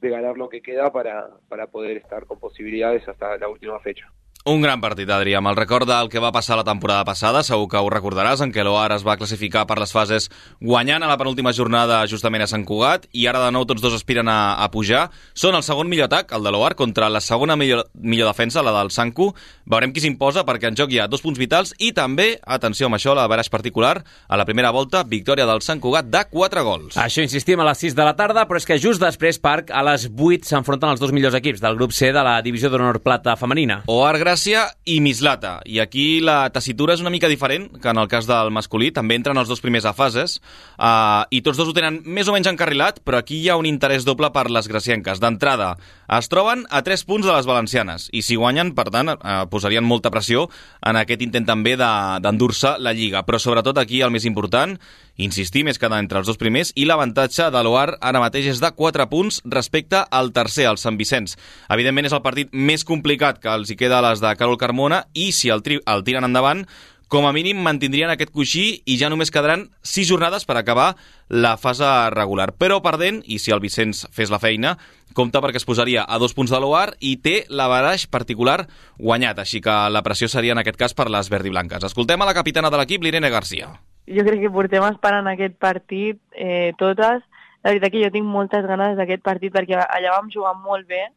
de 0.00 0.08
ganar 0.08 0.36
lo 0.36 0.48
que 0.48 0.62
queda 0.62 0.90
para, 0.90 1.28
para 1.48 1.66
poder 1.66 1.98
estar 1.98 2.26
con 2.26 2.38
posibilidades 2.38 3.06
hasta 3.08 3.36
la 3.36 3.48
última 3.48 3.78
fecha. 3.80 4.10
Un 4.46 4.62
gran 4.62 4.80
partit, 4.80 5.04
Adri, 5.12 5.34
amb 5.36 5.50
el 5.50 5.56
record 5.58 5.84
del 5.84 6.08
que 6.08 6.18
va 6.18 6.30
passar 6.32 6.56
la 6.56 6.64
temporada 6.64 7.04
passada, 7.04 7.42
segur 7.44 7.66
que 7.68 7.76
ho 7.76 7.90
recordaràs, 7.92 8.40
en 8.40 8.54
què 8.54 8.62
l'Oar 8.64 8.94
es 8.94 9.02
va 9.04 9.18
classificar 9.20 9.66
per 9.68 9.76
les 9.76 9.90
fases 9.92 10.30
guanyant 10.64 11.04
a 11.04 11.10
la 11.10 11.18
penúltima 11.20 11.52
jornada 11.52 11.98
justament 12.08 12.40
a 12.40 12.46
Sant 12.48 12.64
Cugat, 12.64 13.04
i 13.12 13.26
ara 13.28 13.42
de 13.44 13.50
nou 13.52 13.66
tots 13.68 13.84
dos 13.84 13.92
aspiren 13.92 14.30
a, 14.32 14.54
a 14.56 14.70
pujar. 14.72 15.10
Són 15.36 15.58
el 15.58 15.64
segon 15.66 15.90
millor 15.92 16.08
atac, 16.08 16.32
el 16.32 16.48
de 16.48 16.52
l'Oar, 16.54 16.72
contra 16.78 17.10
la 17.12 17.20
segona 17.20 17.52
millor, 17.60 17.90
millor 18.00 18.30
defensa, 18.32 18.62
la 18.64 18.72
del 18.78 18.88
Sancu. 18.88 19.26
Veurem 19.68 19.92
qui 19.92 20.00
s'imposa, 20.00 20.46
perquè 20.48 20.70
en 20.72 20.80
joc 20.80 20.96
hi 20.96 21.02
ha 21.04 21.10
dos 21.12 21.20
punts 21.20 21.36
vitals, 21.36 21.74
i 21.76 21.92
també, 21.92 22.30
atenció 22.40 22.88
amb 22.88 22.96
això, 22.96 23.12
la 23.12 23.28
veraix 23.28 23.52
particular, 23.52 23.98
a 24.00 24.40
la 24.40 24.48
primera 24.48 24.72
volta, 24.72 25.04
victòria 25.04 25.44
del 25.44 25.60
Sant 25.60 25.84
Cugat 25.84 26.08
de 26.08 26.24
4 26.32 26.64
gols. 26.64 26.96
Això 26.96 27.20
insistim 27.20 27.60
a 27.60 27.68
les 27.68 27.84
6 27.84 27.98
de 28.00 28.08
la 28.08 28.16
tarda, 28.16 28.48
però 28.48 28.56
és 28.56 28.64
que 28.64 28.80
just 28.80 29.04
després, 29.04 29.36
Parc, 29.36 29.68
a 29.68 29.84
les 29.92 30.08
8 30.08 30.48
s'enfronten 30.48 30.96
els 30.96 31.04
dos 31.04 31.12
millors 31.12 31.36
equips 31.36 31.60
del 31.60 31.76
grup 31.76 31.92
C 31.92 32.08
de 32.08 32.24
la 32.24 32.40
divisió 32.40 32.72
d'honor 32.72 33.02
plata 33.04 33.36
femenina. 33.36 33.82
Oar 33.84 34.16
Gràcia 34.30 34.68
i 34.86 35.00
Mislata. 35.02 35.56
I 35.66 35.80
aquí 35.82 36.20
la 36.22 36.44
tessitura 36.54 36.94
és 36.94 37.00
una 37.02 37.10
mica 37.10 37.26
diferent 37.26 37.64
que 37.82 37.90
en 37.90 37.98
el 37.98 38.06
cas 38.06 38.28
del 38.28 38.52
masculí. 38.54 38.92
També 38.94 39.16
entren 39.18 39.40
els 39.40 39.48
dos 39.50 39.58
primers 39.58 39.88
a 39.88 39.92
fases 39.96 40.36
uh, 40.78 41.24
i 41.34 41.40
tots 41.42 41.58
dos 41.58 41.66
ho 41.66 41.74
tenen 41.74 41.96
més 42.06 42.30
o 42.30 42.34
menys 42.36 42.46
encarrilat, 42.46 43.00
però 43.02 43.18
aquí 43.18 43.40
hi 43.40 43.48
ha 43.50 43.56
un 43.58 43.66
interès 43.66 44.06
doble 44.06 44.30
per 44.30 44.46
les 44.54 44.68
gracienques. 44.70 45.18
D'entrada, 45.18 45.72
es 46.14 46.30
troben 46.30 46.62
a 46.70 46.84
3 46.86 47.02
punts 47.10 47.26
de 47.26 47.34
les 47.34 47.48
valencianes 47.48 48.06
i 48.14 48.22
si 48.22 48.38
guanyen, 48.38 48.70
per 48.78 48.86
tant, 48.94 49.10
uh, 49.16 49.40
posarien 49.50 49.82
molta 49.82 50.14
pressió 50.14 50.46
en 50.86 51.00
aquest 51.02 51.26
intent 51.26 51.50
també 51.50 51.74
de- 51.80 51.90
d'endur-se 52.22 52.76
la 52.78 52.94
Lliga. 52.94 53.24
Però 53.26 53.42
sobretot 53.42 53.82
aquí 53.82 53.98
el 54.06 54.14
més 54.14 54.28
important, 54.30 54.76
insistim, 55.20 55.68
és 55.68 55.76
quedar 55.78 55.98
entre 56.00 56.22
els 56.22 56.30
dos 56.30 56.38
primers 56.40 56.70
i 56.78 56.86
l'avantatge 56.86 57.50
de 57.50 57.64
l'Oar 57.66 57.98
ara 58.00 58.22
mateix 58.22 58.46
és 58.54 58.62
de 58.62 58.70
4 58.78 59.08
punts 59.10 59.42
respecte 59.44 60.04
al 60.08 60.30
tercer, 60.32 60.68
el 60.70 60.78
Sant 60.78 60.96
Vicenç. 60.96 61.34
Evidentment 61.68 62.06
és 62.06 62.14
el 62.16 62.22
partit 62.22 62.54
més 62.54 62.86
complicat 62.86 63.42
que 63.42 63.50
els 63.52 63.68
hi 63.74 63.76
queda 63.76 63.98
a 63.98 64.06
les 64.06 64.19
de 64.22 64.36
Carol 64.36 64.58
Carmona 64.60 65.04
i 65.14 65.30
si 65.32 65.50
el, 65.50 65.64
tri 65.66 65.80
el 65.84 66.04
tiren 66.06 66.28
endavant, 66.28 66.66
com 67.10 67.26
a 67.26 67.32
mínim 67.34 67.58
mantindrien 67.58 68.12
aquest 68.12 68.30
coixí 68.30 68.64
i 68.86 68.94
ja 69.00 69.08
només 69.10 69.32
quedaran 69.34 69.64
6 69.82 70.06
jornades 70.12 70.44
per 70.46 70.54
acabar 70.60 70.92
la 71.26 71.56
fase 71.58 71.88
regular. 72.14 72.52
Però 72.54 72.78
perdent, 72.84 73.18
i 73.26 73.40
si 73.42 73.50
el 73.50 73.58
Vicenç 73.58 74.04
fes 74.14 74.30
la 74.30 74.38
feina, 74.38 74.76
compta 75.18 75.42
perquè 75.42 75.58
es 75.58 75.66
posaria 75.66 76.04
a 76.06 76.20
dos 76.22 76.36
punts 76.38 76.54
de 76.54 76.60
l'OAR 76.62 76.94
i 77.02 77.16
té 77.18 77.34
la 77.50 77.66
baraix 77.66 78.06
particular 78.06 78.60
guanyat, 79.02 79.42
així 79.42 79.58
que 79.60 79.74
la 79.90 80.04
pressió 80.06 80.30
seria 80.30 80.54
en 80.54 80.62
aquest 80.62 80.78
cas 80.78 80.94
per 80.94 81.08
les 81.10 81.32
verdiblanques. 81.34 81.82
Escoltem 81.90 82.22
a 82.22 82.30
la 82.30 82.36
capitana 82.36 82.70
de 82.70 82.78
l'equip, 82.78 83.02
l'Irene 83.02 83.30
Garcia. 83.30 83.74
jo 84.06 84.24
crec 84.26 84.40
que 84.40 84.54
portem 84.54 84.86
esperant 84.86 85.26
aquest 85.26 85.58
partit 85.58 86.20
eh, 86.32 86.72
totes. 86.78 87.26
La 87.62 87.74
veritat 87.74 87.90
que 87.90 88.04
jo 88.06 88.14
tinc 88.14 88.24
moltes 88.24 88.64
ganes 88.66 88.96
d'aquest 88.96 89.22
partit 89.22 89.52
perquè 89.52 89.82
allà 89.82 90.14
vam 90.14 90.30
jugar 90.30 90.54
molt 90.62 90.86
bé, 90.86 91.08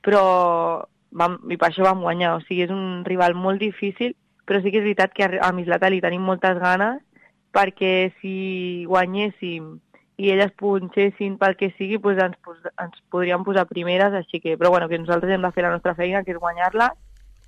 però 0.00 0.86
vam, 1.14 1.38
i 1.50 1.56
per 1.56 1.70
això 1.70 1.86
vam 1.86 2.02
guanyar. 2.04 2.34
O 2.36 2.42
sigui, 2.44 2.66
és 2.66 2.74
un 2.74 3.04
rival 3.06 3.34
molt 3.38 3.62
difícil, 3.62 4.14
però 4.44 4.60
sí 4.60 4.70
que 4.70 4.82
és 4.82 4.86
veritat 4.86 5.14
que 5.14 5.24
a 5.24 5.48
a 5.48 5.52
Mislata 5.56 5.90
li 5.90 6.02
tenim 6.04 6.22
moltes 6.22 6.58
ganes 6.60 7.00
perquè 7.54 8.12
si 8.20 8.84
guanyéssim 8.90 9.78
i 10.18 10.30
elles 10.30 10.52
punxessin 10.58 11.38
pel 11.38 11.56
que 11.58 11.70
sigui, 11.78 11.98
doncs 11.98 12.22
ens, 12.22 12.68
ens 12.82 13.00
podríem 13.10 13.44
posar 13.46 13.66
primeres, 13.70 14.14
així 14.14 14.40
que, 14.40 14.56
però 14.58 14.70
bueno, 14.70 14.88
que 14.88 14.98
nosaltres 14.98 15.32
hem 15.34 15.42
de 15.42 15.50
fer 15.54 15.64
la 15.64 15.72
nostra 15.74 15.94
feina, 15.98 16.22
que 16.22 16.34
és 16.34 16.42
guanyar-la, 16.42 16.92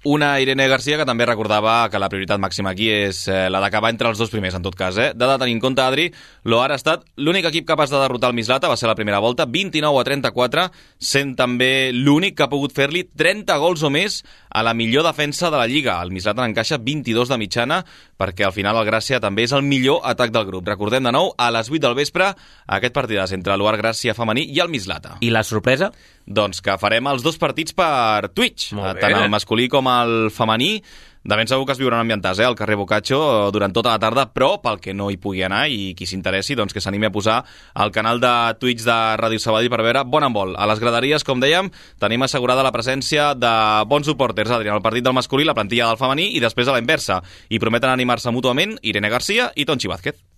Una 0.06 0.36
Irene 0.38 0.68
Garcia 0.70 1.00
que 1.00 1.04
també 1.08 1.26
recordava 1.26 1.88
que 1.90 1.98
la 1.98 2.06
prioritat 2.06 2.38
màxima 2.38 2.70
aquí 2.70 2.86
és 2.94 3.24
eh, 3.26 3.48
la 3.50 3.58
d'acabar 3.58 3.90
entre 3.90 4.06
els 4.06 4.20
dos 4.20 4.30
primers, 4.30 4.54
en 4.54 4.62
tot 4.62 4.76
cas. 4.78 4.94
Eh? 5.02 5.08
De 5.18 5.26
tenir 5.42 5.56
en 5.56 5.62
compte, 5.64 5.82
Adri, 5.82 6.04
l'Oar 6.46 6.68
ha 6.70 6.76
estat 6.78 7.02
l'únic 7.18 7.48
equip 7.50 7.66
capaç 7.66 7.90
de 7.90 7.98
derrotar 7.98 8.30
el 8.30 8.36
Mislata, 8.38 8.70
va 8.70 8.76
ser 8.78 8.86
la 8.86 8.94
primera 8.94 9.18
volta, 9.18 9.48
29 9.50 9.98
a 9.98 10.04
34, 10.06 10.68
sent 11.02 11.34
també 11.34 11.90
l'únic 11.90 12.36
que 12.38 12.46
ha 12.46 12.52
pogut 12.52 12.76
fer-li 12.76 13.02
30 13.18 13.58
gols 13.58 13.82
o 13.82 13.90
més 13.90 14.20
a 14.46 14.62
la 14.62 14.76
millor 14.78 15.02
defensa 15.08 15.50
de 15.50 15.58
la 15.58 15.66
Lliga. 15.66 15.98
El 16.06 16.14
Mislata 16.14 16.46
n'encaixa 16.46 16.78
22 16.78 17.34
de 17.34 17.42
mitjana, 17.42 17.82
perquè 18.14 18.46
al 18.46 18.54
final 18.54 18.78
el 18.78 18.86
Gràcia 18.86 19.18
també 19.18 19.48
és 19.48 19.56
el 19.58 19.66
millor 19.66 20.06
atac 20.06 20.30
del 20.30 20.46
grup. 20.46 20.70
Recordem 20.70 21.02
de 21.02 21.16
nou, 21.18 21.32
a 21.34 21.50
les 21.50 21.66
8 21.66 21.82
del 21.82 21.98
vespre, 21.98 22.30
aquest 22.78 22.94
partidàs 22.94 23.34
entre 23.34 23.58
l'Oar 23.58 23.74
Gràcia 23.82 24.14
femení 24.14 24.46
i 24.54 24.62
el 24.62 24.70
Mislata. 24.70 25.18
I 25.18 25.34
la 25.34 25.42
sorpresa? 25.42 25.90
Doncs 26.26 26.58
que 26.60 26.74
farem 26.82 27.06
els 27.06 27.22
dos 27.22 27.38
partits 27.38 27.74
per 27.76 28.32
Twitch, 28.34 28.72
bé. 28.74 28.96
tant 28.98 29.14
el 29.20 29.30
masculí 29.30 29.68
com 29.70 29.86
el 29.86 30.30
femení. 30.34 30.82
de 31.26 31.34
ben 31.34 31.48
segur 31.50 31.64
que 31.66 31.74
es 31.74 31.78
viurà 31.80 31.96
un 31.98 32.04
ambientàs, 32.04 32.38
eh, 32.38 32.44
al 32.46 32.54
carrer 32.54 32.76
Boccaccio 32.78 33.16
eh, 33.18 33.50
durant 33.50 33.72
tota 33.74 33.90
la 33.90 33.98
tarda, 33.98 34.28
però 34.32 34.60
pel 34.62 34.78
que 34.78 34.94
no 34.94 35.08
hi 35.10 35.16
pugui 35.18 35.42
anar 35.42 35.64
i 35.66 35.92
qui 35.98 36.06
s'interessi, 36.06 36.54
doncs 36.54 36.72
que 36.72 36.80
s'animi 36.80 37.08
a 37.08 37.10
posar 37.10 37.40
al 37.74 37.90
canal 37.90 38.20
de 38.22 38.30
Twitch 38.60 38.84
de 38.86 38.94
Ràdio 39.18 39.42
Sabadell 39.42 39.72
per 39.72 39.82
veure 39.82 40.04
bon 40.04 40.22
handbol. 40.22 40.54
A 40.54 40.68
les 40.70 40.78
graderies, 40.78 41.24
com 41.26 41.42
dèiem, 41.42 41.72
tenim 41.98 42.22
assegurada 42.22 42.62
la 42.62 42.70
presència 42.70 43.32
de 43.34 43.52
bons 43.90 44.06
suporters, 44.06 44.54
Adrià, 44.54 44.78
el 44.78 44.86
partit 44.86 45.02
del 45.02 45.18
masculí, 45.18 45.42
la 45.42 45.58
plantilla 45.58 45.90
del 45.90 45.98
femení 45.98 46.30
i 46.36 46.40
després 46.40 46.68
a 46.68 46.78
la 46.78 46.84
inversa. 46.84 47.18
I 47.50 47.58
prometen 47.58 47.90
animar-se 47.90 48.30
mútuament 48.30 48.78
Irene 48.82 49.10
Garcia 49.10 49.50
i 49.56 49.66
Tonchi 49.66 49.90
Vázquez. 49.90 50.35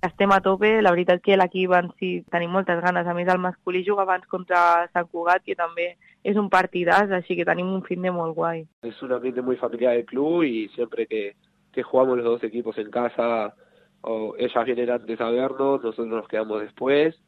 Estem 0.00 0.32
a 0.32 0.40
tope, 0.40 0.80
la 0.80 0.94
veritat 0.94 1.20
que 1.20 1.36
l'equip 1.36 1.74
en 1.76 1.90
si 2.00 2.10
tenim 2.32 2.54
moltes 2.56 2.78
ganes. 2.80 3.04
A 3.04 3.12
més, 3.12 3.28
el 3.28 3.40
masculí 3.42 3.82
juga 3.84 4.06
abans 4.06 4.24
contra 4.32 4.88
Sant 4.94 5.08
Cugat, 5.12 5.42
que 5.44 5.56
també 5.58 5.90
és 6.24 6.38
un 6.40 6.48
partidàs, 6.52 7.12
així 7.12 7.36
que 7.36 7.44
tenim 7.44 7.68
un 7.68 7.82
fin 7.84 8.00
de 8.00 8.12
molt 8.12 8.32
guai. 8.36 8.62
Es 8.82 9.02
un 9.02 9.12
ambiente 9.12 9.42
muy 9.42 9.56
familiar 9.56 9.92
del 9.92 10.06
club 10.06 10.44
y 10.44 10.68
siempre 10.74 11.06
que, 11.06 11.34
que 11.72 11.82
jugamos 11.82 12.16
los 12.16 12.24
dos 12.24 12.44
equipos 12.44 12.78
en 12.78 12.90
casa, 12.90 13.54
o 14.00 14.34
ellas 14.38 14.64
vienen 14.64 14.90
antes 14.90 15.20
a 15.20 15.28
vernos, 15.28 15.82
nosotros 15.82 16.06
nos 16.06 16.28
quedamos 16.28 16.62
después 16.62 17.20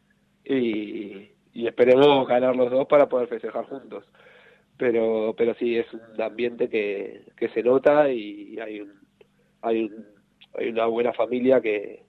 y, 0.43 1.29
y 1.53 1.67
esperemos 1.67 2.27
ganar 2.27 2.57
los 2.57 2.71
dos 2.71 2.87
para 2.87 3.07
poder 3.07 3.29
festejar 3.29 3.67
juntos. 3.67 4.05
Pero, 4.79 5.35
pero 5.37 5.55
sí, 5.57 5.77
es 5.77 5.87
un 5.93 6.23
ambiente 6.23 6.71
que, 6.71 7.27
que 7.37 7.51
se 7.51 7.63
nota 7.63 8.11
y 8.11 8.59
hay, 8.59 8.81
un, 8.81 8.95
hay, 9.61 9.85
un, 9.85 10.07
hay 10.59 10.69
una 10.71 10.87
buena 10.87 11.13
familia 11.13 11.61
que, 11.61 12.03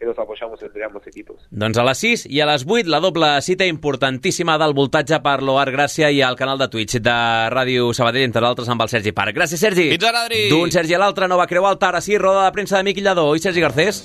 que 0.00 0.06
nos 0.06 0.18
apoyamos 0.18 0.60
entre 0.62 0.82
ambos 0.82 1.06
equipos. 1.06 1.42
Doncs 1.50 1.76
a 1.78 1.84
les 1.84 2.00
6 2.00 2.22
i 2.32 2.40
a 2.40 2.46
les 2.48 2.64
8 2.66 2.88
la 2.88 3.02
doble 3.04 3.28
cita 3.44 3.66
importantíssima 3.68 4.56
del 4.58 4.72
voltatge 4.72 5.18
per 5.20 5.42
l'Oar 5.44 5.68
Gràcia 5.74 6.08
i 6.10 6.22
al 6.24 6.38
canal 6.40 6.56
de 6.58 6.70
Twitch 6.72 7.02
de 7.04 7.16
Ràdio 7.52 7.90
Sabadell, 7.92 8.24
entre 8.24 8.40
d'altres 8.40 8.70
amb 8.72 8.80
el 8.80 8.88
Sergi 8.88 9.12
Parc. 9.12 9.36
Gràcies, 9.36 9.60
Sergi. 9.60 9.90
Fins 9.92 10.06
ara, 10.08 10.24
Adri. 10.24 10.46
D'un 10.48 10.72
Sergi 10.72 10.96
a 10.96 11.02
l'altre, 11.04 11.28
nova 11.28 11.44
creu 11.50 11.68
alta, 11.68 11.92
ara 11.92 12.00
sí, 12.00 12.16
roda 12.16 12.46
de 12.46 12.54
premsa 12.56 12.80
de 12.80 12.88
Miqui 12.88 13.04
Lladó. 13.04 13.28
Oi, 13.28 13.44
Sergi 13.44 13.60
Garcés? 13.60 14.00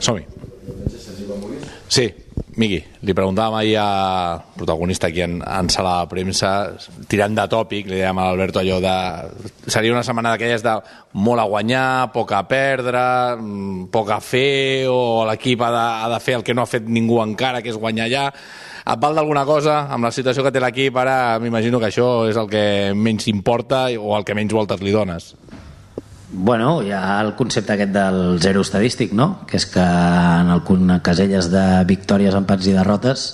Som-hi. 0.00 0.24
Sí, 1.88 2.08
Miqui, 2.58 2.78
li 3.06 3.14
preguntàvem 3.14 3.54
ahir 3.54 3.76
a 3.78 3.90
protagonista 4.58 5.06
aquí 5.06 5.20
en, 5.22 5.36
en 5.46 5.68
sala 5.70 6.00
de 6.00 6.08
premsa, 6.10 6.48
tirant 7.06 7.36
de 7.36 7.44
tòpic, 7.46 7.86
li 7.86 8.00
dèiem 8.00 8.18
a 8.18 8.24
l'Alberto 8.26 8.58
allò 8.58 8.80
de... 8.82 8.94
Seria 9.70 9.94
una 9.94 10.02
setmana 10.02 10.32
d'aquelles 10.32 10.64
de 10.66 10.72
molt 11.22 11.38
a 11.38 11.44
guanyar, 11.46 12.08
poc 12.10 12.34
a 12.34 12.40
perdre, 12.50 13.04
mm, 13.38 13.86
poc 13.94 14.10
a 14.10 14.18
fer, 14.18 14.90
o 14.90 15.22
l'equip 15.30 15.62
ha, 15.62 15.70
de, 15.70 15.84
ha 16.02 16.10
de 16.16 16.18
fer 16.24 16.34
el 16.40 16.42
que 16.42 16.56
no 16.58 16.64
ha 16.64 16.72
fet 16.72 16.90
ningú 16.90 17.22
encara, 17.22 17.62
que 17.62 17.70
és 17.70 17.78
guanyar 17.78 18.08
allà. 18.10 18.26
Et 18.88 19.06
val 19.06 19.14
d'alguna 19.14 19.46
cosa? 19.46 19.84
Amb 19.94 20.10
la 20.10 20.14
situació 20.16 20.42
que 20.42 20.50
té 20.50 20.58
l'equip 20.64 20.98
ara, 20.98 21.38
m'imagino 21.38 21.78
que 21.78 21.92
això 21.92 22.10
és 22.26 22.42
el 22.42 22.50
que 22.50 22.64
menys 22.90 23.30
importa 23.30 23.86
o 23.94 24.16
el 24.18 24.26
que 24.26 24.34
menys 24.34 24.58
voltes 24.58 24.82
li 24.82 24.98
dones. 24.98 25.36
Bueno, 26.30 26.82
hi 26.82 26.90
ha 26.92 27.22
el 27.22 27.32
concepte 27.36 27.72
aquest 27.72 27.94
del 27.94 28.36
zero 28.44 28.60
estadístic, 28.60 29.14
no? 29.16 29.46
que 29.48 29.56
és 29.56 29.64
que 29.64 29.80
en 29.80 30.50
el 30.52 30.60
en 30.74 30.98
caselles 31.00 31.48
de 31.48 31.62
victòries, 31.88 32.36
empats 32.36 32.68
i 32.68 32.74
derrotes 32.76 33.24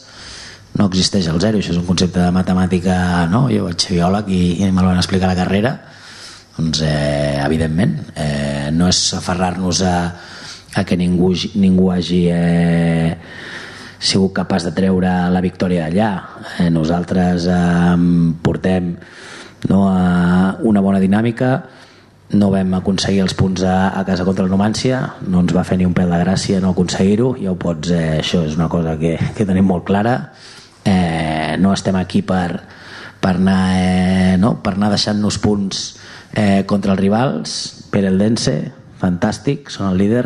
no 0.79 0.87
existeix 0.87 1.27
el 1.27 1.41
zero, 1.43 1.59
això 1.59 1.75
és 1.75 1.81
un 1.81 1.89
concepte 1.89 2.21
de 2.23 2.31
matemàtica, 2.31 3.27
no? 3.33 3.49
jo 3.51 3.67
vaig 3.67 3.83
ser 3.83 3.97
biòleg 3.97 4.31
i, 4.31 4.43
i 4.63 4.71
me'l 4.71 4.87
van 4.87 5.03
explicar 5.03 5.27
a 5.27 5.35
la 5.35 5.41
carrera, 5.43 5.75
doncs 6.55 6.85
eh, 6.87 7.43
evidentment, 7.43 7.99
eh, 8.15 8.71
no 8.71 8.87
és 8.87 9.03
aferrar-nos 9.19 9.83
a, 9.83 9.99
a 10.79 10.87
que 10.87 10.97
ningú, 10.97 11.35
ningú 11.59 11.91
hagi 11.91 12.25
eh, 12.31 13.11
sigut 13.99 14.39
capaç 14.39 14.71
de 14.71 14.75
treure 14.77 15.17
la 15.35 15.43
victòria 15.43 15.89
d'allà. 15.89 16.11
Eh, 16.61 16.71
nosaltres 16.71 17.51
eh, 17.51 17.95
portem 18.43 18.95
no, 19.67 19.89
a 19.91 20.61
una 20.63 20.83
bona 20.85 21.03
dinàmica, 21.03 21.57
no 22.33 22.49
vam 22.51 22.73
aconseguir 22.79 23.21
els 23.25 23.35
punts 23.37 23.63
a, 23.69 23.93
a 23.99 24.05
casa 24.07 24.25
contra 24.25 24.45
el 24.45 24.51
Numància, 24.51 25.01
no 25.29 25.43
ens 25.45 25.53
va 25.55 25.65
fer 25.67 25.79
ni 25.79 25.87
un 25.87 25.95
pèl 25.97 26.11
de 26.11 26.21
gràcia 26.23 26.61
no 26.63 26.73
aconseguir-ho, 26.73 27.35
ja 27.41 27.53
ho 27.53 27.59
pots, 27.61 27.93
eh, 27.93 28.21
això 28.23 28.45
és 28.49 28.57
una 28.57 28.71
cosa 28.73 28.97
que, 29.01 29.17
que 29.37 29.47
tenim 29.47 29.69
molt 29.69 29.85
clara, 29.87 30.17
eh, 30.85 31.57
no 31.61 31.75
estem 31.75 31.99
aquí 32.01 32.25
per, 32.27 32.63
per 33.21 33.37
anar, 33.37 33.61
eh, 33.77 34.35
no? 34.41 34.57
per 34.65 34.75
anar 34.75 34.91
deixant-nos 34.95 35.39
punts 35.43 35.85
eh, 36.33 36.65
contra 36.67 36.97
els 36.97 37.03
rivals, 37.03 37.59
per 37.93 38.07
el 38.09 38.19
Dense, 38.19 38.57
fantàstic, 39.05 39.69
són 39.71 39.93
el 39.93 40.01
líder, 40.01 40.25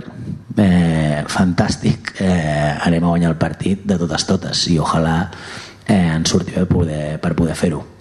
eh, 0.56 1.22
fantàstic, 1.28 2.14
eh, 2.22 2.74
anem 2.86 3.04
a 3.04 3.12
guanyar 3.12 3.34
el 3.34 3.40
partit 3.40 3.84
de 3.88 3.98
totes 3.98 4.26
totes 4.28 4.66
i 4.70 4.78
ojalà 4.78 5.20
eh, 5.88 6.14
ens 6.14 6.30
surti 6.30 6.54
bé 6.54 6.66
poder, 6.70 7.04
per 7.22 7.34
poder 7.34 7.58
fer-ho. 7.58 7.97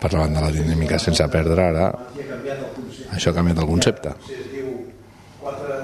Parlàvem 0.00 0.36
de 0.36 0.40
la 0.40 0.50
dinàmica 0.54 0.98
sense 0.98 1.26
perdre, 1.32 1.66
ara 1.70 1.90
això 3.10 3.32
ha 3.32 3.36
canviat 3.36 3.58
el 3.60 3.68
concepte. 3.68 4.14
es 4.32 4.46
diu 4.52 4.68
quatre 5.42 5.78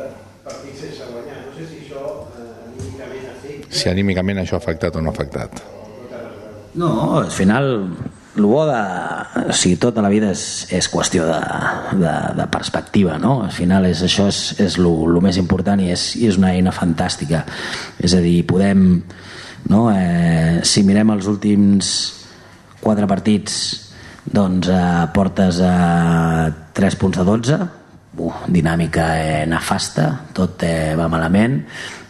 partits 0.44 0.80
sense 0.80 1.08
guanyar. 1.10 1.40
No 1.46 1.54
sé 1.56 1.66
si 1.68 1.80
això 1.84 2.02
eh, 2.38 2.50
anímicament 2.72 3.30
afecta. 3.32 3.72
Si 3.78 3.88
anímicament 3.90 4.42
això 4.42 4.56
ha 4.56 4.62
afectat 4.62 4.96
o 4.96 5.02
no 5.02 5.10
ha 5.10 5.16
afectat. 5.16 5.64
No, 6.76 6.90
al 7.18 7.30
final 7.32 7.66
el 8.36 8.44
bo 8.44 8.66
de... 8.68 8.80
O 9.48 9.52
sigui, 9.56 9.76
tota 9.80 10.02
la 10.04 10.10
vida 10.12 10.30
és, 10.32 10.66
és 10.72 10.88
qüestió 10.92 11.24
de, 11.28 11.38
de, 12.00 12.14
de 12.36 12.46
perspectiva, 12.52 13.16
no? 13.18 13.40
Al 13.46 13.54
final 13.54 13.88
és, 13.88 14.02
això 14.04 14.28
és, 14.28 14.40
és 14.60 14.76
lo, 14.80 14.92
lo 15.08 15.22
més 15.24 15.40
important 15.40 15.80
i 15.80 15.88
és, 15.94 16.10
i 16.20 16.28
és 16.28 16.36
una 16.40 16.52
eina 16.52 16.74
fantàstica. 16.74 17.44
És 17.98 18.14
a 18.16 18.20
dir, 18.24 18.38
podem... 18.48 19.00
No? 19.66 19.88
Eh, 19.90 20.60
si 20.62 20.84
mirem 20.86 21.10
els 21.16 21.26
últims 21.26 21.88
quatre 22.78 23.08
partits 23.10 23.85
doncs 24.26 24.68
eh, 24.72 25.04
portes 25.14 25.60
a 25.62 26.48
3 26.74 26.96
punts 27.00 27.18
de 27.18 27.24
12 27.24 27.58
uh, 28.18 28.40
dinàmica 28.48 29.10
eh, 29.20 29.44
nefasta. 29.48 30.08
Tot 30.34 30.62
eh, 30.66 30.94
va 30.98 31.08
malament. 31.12 31.60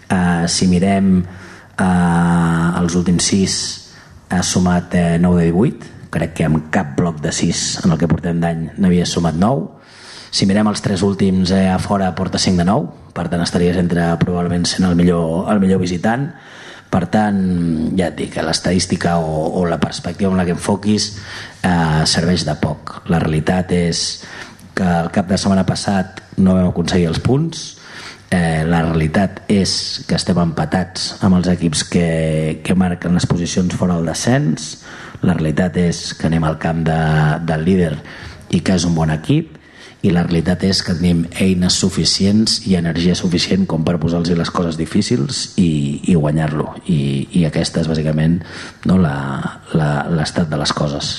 Eh, 0.07 0.46
si 0.48 0.68
mirem 0.70 1.18
eh, 1.20 2.81
els 2.81 2.96
últims 2.98 3.31
6 3.33 3.59
ha 4.31 4.42
sumat 4.42 4.94
eh, 4.94 5.18
9 5.22 5.44
de 5.44 5.52
18 5.52 5.94
crec 6.16 6.35
que 6.38 6.46
amb 6.46 6.68
cap 6.72 6.94
bloc 6.96 7.20
de 7.22 7.33
6 7.35 7.85
en 7.85 7.92
el 7.92 7.98
que 8.00 8.09
portem 8.11 8.40
d'any 8.40 8.68
n'havia 8.79 9.07
sumat 9.07 9.37
9 9.37 9.76
si 10.37 10.46
mirem 10.48 10.68
els 10.70 10.83
tres 10.85 11.02
últims 11.07 11.52
eh, 11.55 11.68
a 11.70 11.79
fora 11.83 12.12
porta 12.14 12.40
5 12.42 12.62
de 12.62 12.66
9 12.68 13.12
per 13.16 13.26
tant 13.33 13.42
estaries 13.44 13.79
entre 13.81 14.09
probablement 14.22 14.66
sent 14.68 14.88
el 14.88 14.96
millor, 14.98 15.50
el 15.52 15.61
millor 15.62 15.83
visitant 15.83 16.31
per 16.90 17.07
tant, 17.12 17.38
ja 17.99 18.11
et 18.11 18.18
dic, 18.18 18.37
l'estadística 18.42 19.16
o, 19.18 19.46
o 19.61 19.64
la 19.68 19.81
perspectiva 19.83 20.31
en 20.31 20.40
la 20.40 20.46
que 20.46 20.55
enfoquis 20.57 21.11
eh, 21.62 22.05
serveix 22.07 22.46
de 22.46 22.55
poc. 22.62 23.01
La 23.12 23.20
realitat 23.22 23.72
és 23.77 24.05
que 24.77 24.87
el 24.87 25.11
cap 25.12 25.29
de 25.29 25.38
setmana 25.40 25.66
passat 25.66 26.22
no 26.38 26.55
vam 26.55 26.70
aconseguir 26.70 27.09
els 27.11 27.20
punts, 27.25 27.66
eh, 28.31 28.62
la 28.68 28.83
realitat 28.85 29.42
és 29.53 30.05
que 30.09 30.18
estem 30.18 30.38
empatats 30.42 31.14
amb 31.25 31.38
els 31.38 31.51
equips 31.53 31.85
que, 31.90 32.07
que 32.64 32.79
marquen 32.79 33.16
les 33.16 33.27
posicions 33.27 33.75
fora 33.75 33.96
del 33.96 34.12
descens, 34.12 34.77
la 35.22 35.35
realitat 35.35 35.79
és 35.81 36.11
que 36.14 36.29
anem 36.29 36.44
al 36.44 36.59
camp 36.62 36.85
de, 36.87 37.01
del 37.49 37.64
líder 37.66 37.94
i 38.55 38.61
que 38.61 38.77
és 38.77 38.85
un 38.87 38.94
bon 38.94 39.11
equip, 39.14 39.56
i 40.07 40.12
la 40.14 40.23
realitat 40.27 40.62
és 40.69 40.83
que 40.87 40.95
tenim 40.95 41.25
eines 41.42 41.77
suficients 41.83 42.61
i 42.71 42.77
energia 42.79 43.16
suficient 43.19 43.66
com 43.71 43.85
per 43.87 43.97
posar-los 44.03 44.31
les 44.38 44.53
coses 44.55 44.79
difícils 44.79 45.53
i, 45.59 46.03
i 46.07 46.14
guanyar-lo 46.14 46.69
I, 46.87 46.99
i 47.40 47.47
aquesta 47.49 47.83
és 47.83 47.90
bàsicament 47.90 48.38
no, 48.87 49.01
l'estat 49.03 50.53
de 50.53 50.61
les 50.61 50.77
coses 50.77 51.16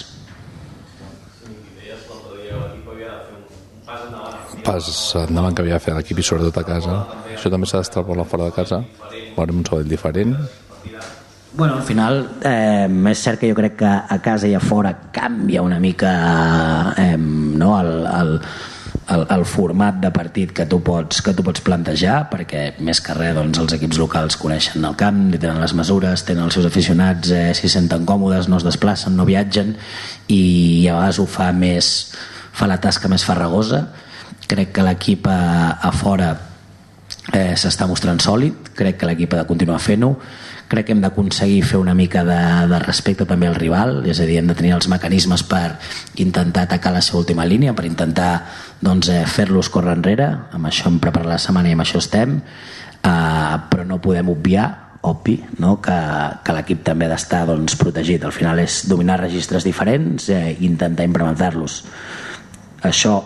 Pas 4.68 4.84
endavant 5.22 5.56
que 5.56 5.64
havia 5.64 5.78
de 5.78 5.84
fer 5.84 5.94
l'equip 5.96 6.18
i 6.20 6.24
sobretot 6.28 6.58
a 6.60 6.64
casa. 6.68 6.96
Això 7.32 7.48
també 7.54 7.70
s'ha 7.70 7.80
d'extrapolar 7.80 8.26
fora 8.28 8.50
de 8.50 8.56
casa. 8.58 8.82
Veurem 9.38 9.62
un 9.62 9.64
Sabadell 9.64 9.94
diferent. 9.94 10.34
Bueno, 11.58 11.78
al 11.78 11.86
final 11.88 12.20
eh, 12.46 12.86
és 12.86 13.22
cert 13.24 13.40
que 13.40 13.48
jo 13.50 13.56
crec 13.58 13.80
que 13.80 13.90
a 13.90 14.18
casa 14.22 14.50
i 14.50 14.54
a 14.54 14.60
fora 14.62 14.92
canvia 15.16 15.64
una 15.66 15.80
mica 15.80 16.12
eh, 17.00 17.16
no, 17.18 17.72
el, 17.80 17.94
el, 18.06 18.34
el, 19.14 19.26
el 19.32 19.46
format 19.48 20.00
de 20.02 20.12
partit 20.12 20.52
que 20.56 20.66
tu 20.70 20.80
pots, 20.84 21.22
que 21.24 21.34
tu 21.36 21.44
pots 21.46 21.64
plantejar 21.64 22.18
perquè 22.32 22.64
més 22.84 23.00
que 23.04 23.16
res 23.16 23.36
doncs, 23.38 23.60
els 23.64 23.76
equips 23.78 24.00
locals 24.02 24.38
coneixen 24.40 24.86
el 24.88 24.98
camp, 25.00 25.22
tenen 25.38 25.62
les 25.64 25.76
mesures 25.78 26.26
tenen 26.28 26.48
els 26.48 26.58
seus 26.58 26.68
aficionats, 26.68 27.32
eh, 27.32 27.54
s'hi 27.56 27.72
senten 27.72 28.08
còmodes 28.08 28.50
no 28.52 28.60
es 28.60 28.68
desplacen, 28.68 29.16
no 29.16 29.28
viatgen 29.28 29.76
i 30.28 30.88
a 30.88 30.98
vegades 30.98 31.22
ho 31.24 31.28
fa 31.30 31.52
més 31.56 32.12
fa 32.58 32.68
la 32.68 32.80
tasca 32.82 33.10
més 33.12 33.22
farragosa. 33.22 33.84
Crec 34.50 34.72
que 34.74 34.84
l'equip 34.86 35.28
a, 35.30 35.78
a 35.78 35.92
fora 35.94 36.32
eh, 37.34 37.54
s'està 37.60 37.88
mostrant 37.88 38.20
sòlid 38.24 38.72
crec 38.78 39.00
que 39.02 39.10
l'equip 39.10 39.34
ha 39.34 39.44
de 39.44 39.50
continuar 39.50 39.80
fent-ho 39.84 40.16
crec 40.68 40.88
que 40.88 40.96
hem 40.96 41.02
d'aconseguir 41.04 41.62
fer 41.66 41.80
una 41.80 41.96
mica 41.96 42.24
de, 42.28 42.40
de 42.68 42.80
respecte 42.84 43.26
també 43.28 43.48
al 43.48 43.56
rival, 43.56 44.02
és 44.06 44.20
a 44.20 44.28
dir, 44.28 44.40
hem 44.42 44.50
de 44.50 44.56
tenir 44.58 44.74
els 44.76 44.90
mecanismes 44.92 45.44
per 45.48 45.78
intentar 46.20 46.66
atacar 46.68 46.92
la 46.96 47.04
seva 47.06 47.22
última 47.24 47.46
línia, 47.48 47.76
per 47.76 47.88
intentar 47.88 48.32
doncs, 48.84 49.12
eh, 49.14 49.24
fer-los 49.28 49.72
córrer 49.74 49.96
enrere, 49.98 50.28
amb 50.54 50.70
això 50.70 50.92
hem 50.92 51.00
preparat 51.04 51.32
la 51.36 51.40
setmana 51.42 51.72
i 51.72 51.78
amb 51.78 51.86
això 51.86 52.04
estem, 52.04 52.38
eh, 52.42 53.56
però 53.72 53.88
no 53.88 54.02
podem 54.04 54.30
obviar 54.34 54.68
obvi 55.08 55.38
no? 55.60 55.78
que, 55.82 55.96
que 56.44 56.54
l'equip 56.56 56.84
també 56.84 57.08
ha 57.08 57.14
d'estar 57.14 57.46
doncs, 57.48 57.78
protegit. 57.80 58.26
Al 58.26 58.36
final 58.36 58.60
és 58.60 58.84
dominar 58.90 59.22
registres 59.22 59.66
diferents 59.68 60.30
eh, 60.34 60.58
i 60.58 60.66
intentar 60.68 61.08
implementar-los. 61.08 61.84
Això, 62.88 63.18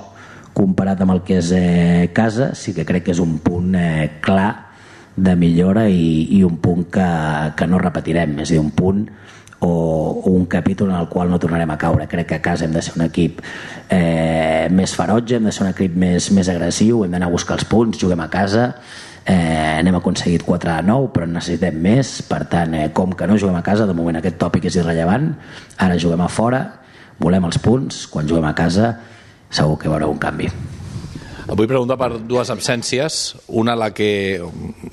comparat 0.53 1.01
amb 1.01 1.15
el 1.15 1.23
que 1.25 1.39
és 1.39 1.53
eh, 1.55 2.11
casa, 2.13 2.51
sí 2.55 2.75
que 2.77 2.85
crec 2.85 3.07
que 3.07 3.15
és 3.15 3.23
un 3.23 3.39
punt 3.43 3.73
eh, 3.79 4.19
clar 4.21 4.70
de 5.21 5.35
millora 5.37 5.85
i, 5.89 6.27
i 6.37 6.41
un 6.43 6.57
punt 6.57 6.87
que, 6.93 7.07
que 7.57 7.67
no 7.69 7.79
repetirem, 7.81 8.39
és 8.41 8.49
a 8.49 8.55
dir, 8.55 8.61
un 8.61 8.71
punt 8.73 9.03
o, 9.61 9.69
un 10.31 10.47
capítol 10.49 10.89
en 10.89 10.97
el 10.97 11.07
qual 11.11 11.29
no 11.29 11.39
tornarem 11.39 11.69
a 11.69 11.77
caure. 11.77 12.07
Crec 12.09 12.31
que 12.31 12.39
a 12.39 12.41
casa 12.41 12.65
hem 12.65 12.73
de 12.73 12.81
ser 12.81 12.95
un 12.97 13.05
equip 13.05 13.43
eh, 13.89 14.67
més 14.73 14.95
ferotge, 14.97 15.37
hem 15.37 15.45
de 15.45 15.53
ser 15.53 15.67
un 15.67 15.71
equip 15.71 15.95
més, 15.95 16.31
més 16.33 16.49
agressiu, 16.49 17.05
hem 17.05 17.13
d'anar 17.13 17.29
a 17.29 17.35
buscar 17.35 17.59
els 17.59 17.67
punts, 17.69 18.01
juguem 18.01 18.25
a 18.25 18.29
casa, 18.33 18.71
eh, 19.21 19.79
n'hem 19.85 20.01
aconseguit 20.01 20.45
4 20.47 20.73
a 20.73 20.81
9 20.89 21.13
però 21.13 21.29
necessitem 21.29 21.77
més, 21.85 22.17
per 22.25 22.43
tant 22.49 22.73
eh, 22.73 22.89
com 22.97 23.13
que 23.13 23.29
no 23.29 23.37
juguem 23.37 23.61
a 23.61 23.65
casa, 23.65 23.85
de 23.85 23.97
moment 23.97 24.17
aquest 24.17 24.41
tòpic 24.41 24.65
és 24.71 24.81
irrellevant. 24.81 25.33
Ara 25.77 26.01
juguem 26.01 26.25
a 26.25 26.31
fora 26.31 26.65
volem 27.21 27.45
els 27.45 27.61
punts, 27.61 28.05
quan 28.09 28.29
juguem 28.29 28.49
a 28.49 28.57
casa 28.57 28.95
segur 29.51 29.77
que 29.77 29.91
haurà 29.91 30.09
un 30.09 30.21
canvi 30.21 30.49
Et 31.51 31.57
vull 31.59 31.67
preguntar 31.67 31.97
per 31.99 32.13
dues 32.23 32.47
absències, 32.53 33.15
una, 33.59 33.73
la 33.75 33.89
que, 33.91 34.39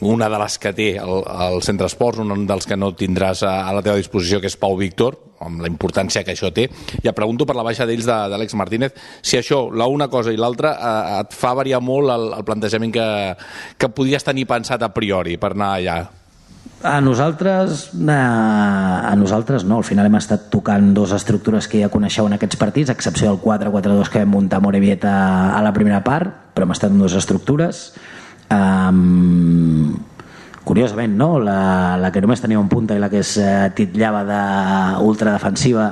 una 0.02 0.26
de 0.26 0.40
les 0.42 0.56
que 0.58 0.72
té 0.74 0.88
el, 0.98 1.20
el 1.44 1.60
Centre 1.62 1.86
Esports, 1.86 2.18
un 2.18 2.48
dels 2.48 2.66
que 2.66 2.74
no 2.74 2.88
tindràs 2.98 3.44
a, 3.46 3.52
a 3.68 3.76
la 3.76 3.82
teva 3.86 3.94
disposició, 4.00 4.40
que 4.42 4.50
és 4.50 4.58
Pau 4.58 4.74
Víctor, 4.80 5.20
amb 5.46 5.62
la 5.62 5.70
importància 5.70 6.24
que 6.26 6.34
això 6.34 6.50
té. 6.50 6.66
I 6.98 7.06
et 7.06 7.14
pregunto 7.14 7.46
per 7.46 7.54
la 7.54 7.62
baixa 7.62 7.86
d'ells 7.86 8.10
d'Àlex 8.10 8.58
Martínez, 8.58 8.98
si 9.22 9.38
això, 9.38 9.68
la 9.70 9.86
una 9.86 10.10
cosa 10.10 10.34
i 10.34 10.40
l'altra, 10.40 10.74
eh, 10.74 11.18
et 11.20 11.38
fa 11.38 11.54
variar 11.54 11.78
molt 11.78 12.10
el, 12.16 12.30
el 12.40 12.48
plantejament 12.50 12.98
que, 12.98 13.08
que 13.78 13.94
podies 13.94 14.26
tenir 14.26 14.50
pensat 14.50 14.82
a 14.82 14.90
priori 14.90 15.38
per 15.38 15.54
anar 15.54 15.76
allà. 15.76 16.00
A 16.78 17.00
nosaltres, 17.00 17.90
a, 18.06 19.10
a 19.10 19.16
nosaltres 19.16 19.64
no, 19.66 19.80
al 19.80 19.86
final 19.86 20.06
hem 20.06 20.14
estat 20.14 20.44
tocant 20.52 20.92
dues 20.94 21.10
estructures 21.16 21.66
que 21.66 21.80
ja 21.82 21.88
coneixeu 21.90 22.28
en 22.28 22.36
aquests 22.36 22.58
partits, 22.60 22.92
a 22.92 22.94
excepció 22.94 23.32
del 23.32 23.40
4-4-2 23.42 24.12
que 24.12 24.22
vam 24.22 24.36
muntar 24.36 24.60
Morevieta 24.62 25.10
a 25.56 25.62
la 25.64 25.72
primera 25.74 26.04
part, 26.06 26.30
però 26.54 26.68
hem 26.68 26.74
estat 26.76 26.94
en 26.94 27.00
dues 27.02 27.16
estructures. 27.18 27.80
Um, 28.54 29.96
curiosament, 30.62 31.16
no? 31.18 31.40
La, 31.42 31.96
la 31.98 32.12
que 32.14 32.22
només 32.22 32.44
tenia 32.44 32.60
un 32.62 32.70
punta 32.70 32.94
i 32.94 33.02
la 33.02 33.10
que 33.10 33.24
es 33.24 33.34
eh, 33.42 33.72
titllava 33.74 34.22
d'ultradefensiva 34.28 35.88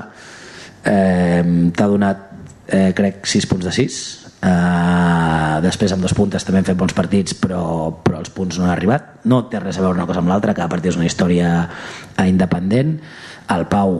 eh, 0.86 1.42
t'ha 1.74 1.90
donat, 1.90 2.22
eh, 2.68 2.92
crec, 2.94 3.24
6 3.26 3.50
punts 3.50 3.66
de 3.66 3.74
6 3.74 4.25
Uh, 4.36 5.56
després 5.64 5.90
amb 5.94 6.04
dos 6.04 6.12
puntes 6.14 6.44
també 6.44 6.60
hem 6.60 6.66
fet 6.68 6.76
bons 6.78 6.92
partits 6.94 7.34
però, 7.40 7.88
però 8.04 8.20
els 8.20 8.30
punts 8.34 8.58
no 8.58 8.66
han 8.66 8.74
arribat. 8.74 9.24
No 9.24 9.44
té 9.50 9.60
res 9.62 9.78
a 9.78 9.84
veure 9.84 9.96
una 9.98 10.06
cosa 10.08 10.22
amb 10.22 10.30
l'altra 10.32 10.54
cada 10.54 10.70
partit 10.72 10.92
és 10.92 11.00
una 11.00 11.08
història 11.08 11.52
eh, 11.64 12.26
independent. 12.28 12.96
El 13.54 13.66
Pau 13.70 13.96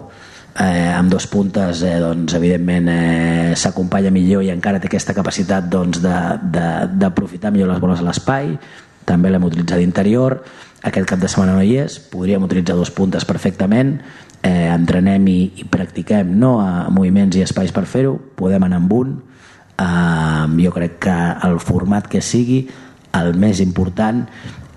eh, 0.59 0.93
amb 0.93 1.13
dos 1.13 1.27
puntes 1.31 1.83
eh, 1.87 1.97
doncs, 2.03 2.37
evidentment 2.39 2.91
eh, 2.93 3.55
s'acompanya 3.59 4.13
millor 4.15 4.45
i 4.45 4.53
encara 4.55 4.81
té 4.81 4.91
aquesta 4.91 5.17
capacitat 5.17 5.69
doncs, 5.73 6.03
d'aprofitar 6.03 7.53
millor 7.55 7.73
les 7.73 7.83
boles 7.83 8.03
a 8.03 8.09
l'espai. 8.09 8.55
També 9.07 9.31
l'hem 9.31 9.47
utilitzat 9.47 9.81
d'interior. 9.83 10.41
Aquest 10.87 11.09
cap 11.09 11.23
de 11.23 11.31
setmana 11.31 11.57
no 11.57 11.65
hi 11.65 11.77
és. 11.83 11.99
Podríem 12.13 12.45
utilitzar 12.47 12.77
dos 12.79 12.93
puntes 12.95 13.25
perfectament. 13.25 13.97
Eh, 14.43 14.69
entrenem 14.71 15.25
i, 15.31 15.39
i 15.63 15.65
practiquem 15.71 16.35
no, 16.39 16.59
a 16.61 16.91
moviments 16.93 17.39
i 17.39 17.45
espais 17.47 17.73
per 17.75 17.87
fer-ho. 17.89 18.17
Podem 18.37 18.67
anar 18.67 18.83
amb 18.83 18.93
un 18.95 19.17
Uh, 19.77 20.49
jo 20.57 20.71
crec 20.73 20.99
que 21.05 21.17
el 21.45 21.59
format 21.61 22.07
que 22.09 22.23
sigui 22.25 22.63
el 23.17 23.35
més 23.37 23.61
important 23.61 24.23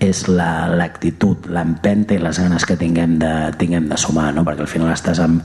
és 0.00 0.22
l'actitud, 0.28 1.48
la, 1.48 1.60
l'empenta 1.60 2.16
i 2.16 2.20
les 2.20 2.38
ganes 2.40 2.64
que 2.64 2.76
tinguem 2.80 3.18
de, 3.20 3.32
tinguem 3.60 3.88
de 3.90 3.98
sumar, 4.00 4.30
no? 4.32 4.44
perquè 4.46 4.64
al 4.64 4.70
final 4.72 4.92
estàs 4.94 5.20
amb, 5.20 5.42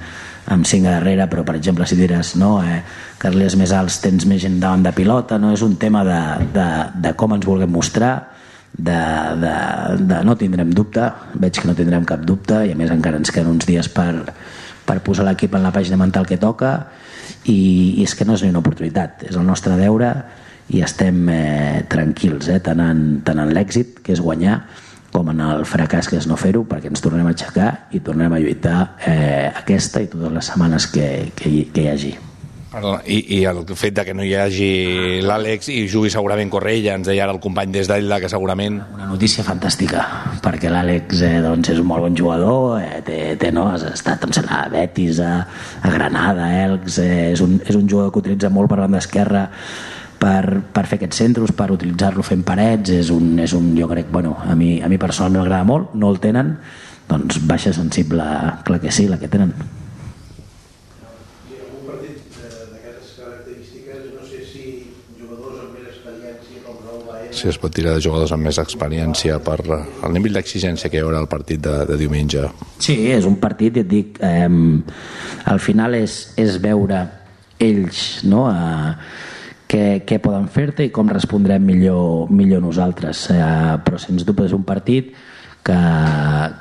amb 0.51 0.67
cinc 0.67 0.87
a 0.87 0.93
darrere, 0.95 1.27
però 1.31 1.43
per 1.47 1.57
exemple 1.59 1.87
si 1.87 1.97
diràs 1.99 2.33
no, 2.39 2.57
eh, 2.63 2.79
carrils 3.19 3.57
més 3.59 3.73
alts 3.75 3.99
tens 4.03 4.27
més 4.29 4.43
gent 4.45 4.55
davant 4.63 4.85
de 4.85 4.93
pilota, 4.95 5.39
no? 5.41 5.51
És 5.55 5.63
un 5.65 5.75
tema 5.81 6.05
de, 6.07 6.21
de, 6.55 6.67
de 7.03 7.13
com 7.19 7.35
ens 7.35 7.47
vulguem 7.47 7.71
mostrar, 7.71 8.13
de, 8.75 8.99
de, 9.41 9.55
de 10.07 10.21
no 10.27 10.35
tindrem 10.39 10.71
dubte, 10.75 11.09
veig 11.39 11.59
que 11.59 11.67
no 11.67 11.75
tindrem 11.75 12.07
cap 12.07 12.23
dubte 12.27 12.63
i 12.67 12.73
a 12.73 12.79
més 12.79 12.91
encara 12.91 13.19
ens 13.19 13.31
queden 13.31 13.55
uns 13.55 13.67
dies 13.67 13.91
per, 13.91 14.11
per 14.87 14.99
posar 15.03 15.27
l'equip 15.27 15.55
en 15.55 15.63
la 15.63 15.71
pàgina 15.75 15.99
mental 15.99 16.27
que 16.27 16.39
toca 16.39 16.77
i, 17.45 17.59
i 17.99 18.03
és 18.03 18.15
que 18.17 18.25
no 18.25 18.35
és 18.35 18.43
ni 18.43 18.51
una 18.53 18.61
oportunitat, 18.63 19.27
és 19.29 19.37
el 19.37 19.45
nostre 19.47 19.77
deure 19.79 20.11
i 20.73 20.81
estem 20.81 21.27
eh, 21.29 21.85
tranquils, 21.89 22.49
eh, 22.49 22.59
tant 22.63 22.81
en, 22.81 23.05
tant 23.25 23.41
en 23.41 23.53
l'èxit, 23.53 23.99
que 24.03 24.15
és 24.15 24.23
guanyar, 24.23 24.63
com 25.13 25.29
en 25.31 25.41
el 25.45 25.65
fracàs, 25.69 26.09
que 26.11 26.19
és 26.19 26.27
no 26.27 26.37
fer-ho, 26.39 26.65
perquè 26.67 26.89
ens 26.91 27.03
tornem 27.03 27.27
a 27.29 27.33
aixecar 27.35 27.69
i 27.95 28.01
tornem 28.03 28.33
a 28.33 28.41
lluitar 28.41 28.79
eh, 29.07 29.51
aquesta 29.61 30.03
i 30.03 30.09
totes 30.11 30.33
les 30.33 30.49
setmanes 30.51 30.89
que, 30.91 31.09
que, 31.37 31.57
que 31.71 31.85
hi 31.85 31.91
hagi. 31.93 32.15
Perdona, 32.75 32.99
i, 33.07 33.21
I 33.37 33.43
el 33.47 33.61
fet 33.79 33.93
de 33.95 34.03
que 34.03 34.13
no 34.17 34.23
hi 34.25 34.33
hagi 34.35 34.65
l'Àlex 35.23 35.69
i 35.71 35.85
jugui 35.87 36.09
segurament 36.11 36.49
Correia, 36.51 36.97
ens 36.99 37.07
deia 37.07 37.23
ara 37.23 37.31
el 37.31 37.39
company 37.39 37.71
des 37.71 37.87
d'Ella 37.87 38.17
que 38.19 38.27
segurament... 38.31 38.81
Una 38.97 39.07
notícia 39.07 39.45
fantàstica, 39.47 40.03
perquè 40.43 40.67
l'Àlex 40.73 41.21
eh, 41.23 41.37
doncs 41.45 41.71
és 41.71 41.79
un 41.79 41.87
molt 41.87 42.03
bon 42.03 42.17
jugador, 42.19 42.81
eh, 42.81 42.99
té, 43.07 43.19
té, 43.39 43.53
no, 43.55 43.69
has 43.71 43.85
estat 43.87 44.25
em 44.27 44.33
sembla, 44.35 44.65
a 44.65 44.73
Betis, 44.73 45.21
a, 45.23 45.37
a 45.79 45.93
Granada, 45.93 46.49
a 46.49 46.65
Elx, 46.65 46.99
eh, 46.99 47.29
és, 47.29 47.45
un, 47.45 47.61
és 47.63 47.79
un 47.79 47.87
jugador 47.87 48.11
que 48.11 48.25
utilitza 48.25 48.51
molt 48.51 48.73
per 48.73 48.81
banda 48.81 48.99
esquerra 48.99 49.45
per, 50.19 50.43
per 50.75 50.83
fer 50.83 50.99
aquests 50.99 51.23
centres, 51.23 51.55
per 51.55 51.69
utilitzar-lo 51.77 52.27
fent 52.27 52.43
parets, 52.43 52.91
és 52.91 53.13
un, 53.15 53.37
és 53.39 53.55
un, 53.55 53.71
jo 53.79 53.87
crec, 53.93 54.11
bueno, 54.11 54.35
a 54.43 54.59
mi, 54.59 54.81
a 54.83 54.91
mi 54.91 54.99
personalment 54.99 55.45
m'agrada 55.45 55.71
molt, 55.71 55.95
no 55.95 56.11
el 56.11 56.19
tenen, 56.19 56.57
doncs 57.07 57.39
baixa 57.47 57.71
sensible, 57.71 58.27
clar 58.67 58.83
que 58.83 58.91
sí, 58.91 59.07
la 59.07 59.21
que 59.23 59.31
tenen. 59.31 59.55
Si 67.35 67.49
es 67.51 67.59
pot 67.61 67.73
tirar 67.75 67.93
de 67.95 68.03
jugadors 68.03 68.33
amb 68.35 68.47
més 68.47 68.59
experiència 68.61 69.37
per 69.43 69.59
el 69.67 70.15
nivell 70.15 70.39
d'exigència 70.39 70.89
que 70.89 70.99
hi 70.99 71.03
haurà 71.03 71.19
al 71.21 71.29
partit 71.31 71.61
de, 71.65 71.77
de 71.89 71.99
diumenge. 71.99 72.47
Sí, 72.79 72.97
és 73.11 73.27
un 73.27 73.37
partit, 73.41 73.81
et 73.83 73.89
dic, 73.91 74.19
eh, 74.23 74.49
al 75.51 75.61
final 75.63 75.97
és, 75.99 76.17
és 76.39 76.59
veure 76.63 77.03
ells 77.61 78.01
no, 78.27 78.47
eh, 78.51 78.95
què, 79.71 79.85
què 80.07 80.19
poden 80.23 80.49
fer-te 80.51 80.87
i 80.87 80.93
com 80.95 81.09
respondrem 81.11 81.63
millor, 81.65 82.31
millor 82.31 82.63
nosaltres. 82.63 83.27
Eh, 83.33 83.79
però 83.85 84.01
sens 84.01 84.25
dubte 84.27 84.47
és 84.47 84.55
un 84.55 84.65
partit 84.67 85.13
que, 85.65 85.79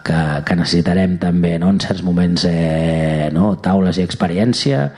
que, 0.06 0.20
que 0.48 0.56
necessitarem 0.56 1.18
també 1.20 1.54
no, 1.60 1.70
en 1.74 1.80
certs 1.82 2.04
moments 2.06 2.46
eh, 2.48 3.28
no, 3.34 3.54
taules 3.62 4.00
i 4.00 4.06
experiència 4.06 4.88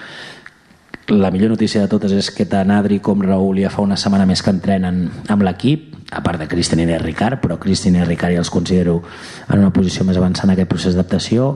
la 1.09 1.31
millor 1.31 1.51
notícia 1.51 1.81
de 1.81 1.89
totes 1.89 2.13
és 2.13 2.33
que 2.35 2.49
tant 2.51 2.71
Adri 2.75 2.99
com 2.99 3.21
Raül 3.23 3.61
ja 3.63 3.71
fa 3.71 3.85
una 3.85 3.99
setmana 4.01 4.27
més 4.27 4.43
que 4.43 4.51
entrenen 4.51 5.05
amb 5.31 5.45
l'equip, 5.47 5.93
a 6.11 6.23
part 6.23 6.41
de 6.41 6.49
Cristian 6.51 6.83
i 6.83 6.87
de 6.89 6.99
Ricard, 6.99 7.39
però 7.43 7.59
Cristian 7.63 7.99
i 7.99 8.05
Ricard 8.05 8.35
ja 8.35 8.43
els 8.43 8.51
considero 8.51 9.01
en 9.47 9.61
una 9.61 9.73
posició 9.75 10.05
més 10.07 10.19
avançada 10.19 10.51
en 10.51 10.57
aquest 10.57 10.71
procés 10.71 10.95
d'adaptació. 10.97 11.51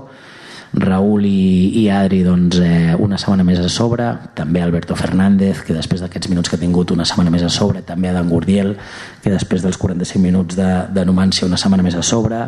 Raül 0.72 1.24
i, 1.26 1.82
i 1.82 1.88
Adri 1.90 2.20
doncs, 2.22 2.60
eh, 2.62 2.94
una 3.02 3.18
setmana 3.18 3.42
més 3.42 3.58
a 3.58 3.66
sobre, 3.68 4.06
també 4.38 4.62
Alberto 4.62 4.94
Fernández, 4.94 5.64
que 5.66 5.74
després 5.74 6.04
d'aquests 6.04 6.30
minuts 6.30 6.50
que 6.50 6.54
ha 6.54 6.62
tingut 6.62 6.92
una 6.94 7.06
setmana 7.08 7.32
més 7.34 7.42
a 7.42 7.50
sobre, 7.50 7.82
també 7.82 8.10
Adam 8.10 8.30
Gurdiel, 8.30 8.76
que 9.22 9.32
després 9.34 9.66
dels 9.66 9.80
45 9.82 10.22
minuts 10.22 10.58
de, 10.58 10.68
de 10.94 11.04
Numància 11.08 11.48
una 11.48 11.58
setmana 11.58 11.82
més 11.82 11.98
a 11.98 12.04
sobre, 12.06 12.44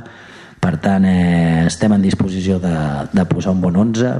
per 0.63 0.77
tant 0.79 1.09
eh, 1.11 1.67
estem 1.67 1.99
en 1.99 2.07
disposició 2.07 2.61
de, 2.63 2.77
de 3.11 3.27
posar 3.27 3.57
un 3.57 3.67
bon 3.67 3.83
11, 3.89 4.15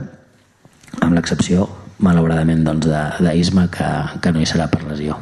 amb 0.99 1.15
l'excepció 1.15 1.69
malauradament 2.03 2.65
doncs, 2.67 2.91
d'Isma 3.23 3.69
que, 3.73 3.89
que 4.23 4.35
no 4.35 4.43
hi 4.43 4.49
serà 4.49 4.69
per 4.71 4.83
lesió. 4.89 5.19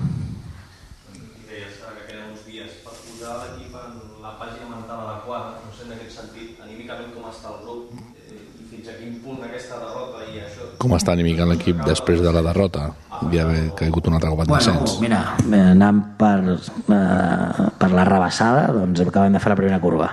Com 10.80 10.94
està 10.96 11.12
anímicament 11.12 11.52
l'equip 11.52 11.82
després 11.84 12.22
de 12.24 12.30
la 12.32 12.40
derrota 12.40 12.86
i 13.28 13.38
haver 13.38 13.66
caigut 13.76 14.06
un 14.08 14.16
altre 14.16 14.30
cop 14.32 14.40
en 14.40 14.48
bueno, 14.48 14.56
descens? 14.56 14.94
Mira, 15.02 15.18
anant 15.58 15.98
per, 16.16 16.38
eh, 16.56 17.66
per 17.76 17.90
la 17.92 18.06
rebassada, 18.08 18.62
doncs 18.72 19.02
acabem 19.04 19.36
de 19.36 19.42
fer 19.44 19.52
la 19.52 19.58
primera 19.58 19.80
curva. 19.82 20.08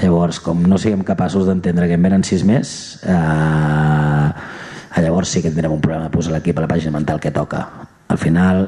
Llavors, 0.00 0.38
com 0.40 0.62
no 0.64 0.78
siguem 0.80 1.02
capaços 1.04 1.44
d'entendre 1.50 1.90
que 1.90 1.98
en 1.98 2.08
venen 2.08 2.24
sis 2.24 2.46
més, 2.48 2.72
eh, 3.04 4.30
llavors 4.98 5.30
sí 5.30 5.42
que 5.42 5.50
tindrem 5.50 5.72
un 5.72 5.80
problema 5.80 6.08
de 6.08 6.14
posar 6.14 6.34
l'equip 6.34 6.58
a 6.58 6.66
la 6.66 6.70
pàgina 6.70 6.96
mental 6.98 7.20
que 7.22 7.30
toca. 7.30 7.62
Al 8.10 8.18
final, 8.18 8.64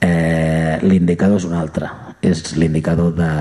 eh, 0.00 0.78
l'indicador 0.82 1.36
és 1.36 1.44
un 1.44 1.54
altre. 1.54 1.90
És 2.22 2.54
l'indicador 2.56 3.12
de, 3.14 3.32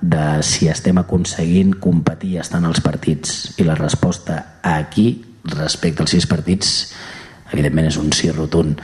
de 0.00 0.26
si 0.46 0.68
estem 0.68 0.98
aconseguint 1.00 1.74
competir 1.80 2.36
en 2.44 2.64
els 2.68 2.80
partits. 2.84 3.56
I 3.58 3.64
la 3.64 3.74
resposta 3.74 4.60
aquí 4.62 5.24
respecte 5.46 6.02
als 6.02 6.14
sis 6.14 6.26
partits 6.26 6.72
evidentment 7.52 7.86
és 7.86 7.98
un 8.00 8.10
sí 8.14 8.30
rotund 8.32 8.80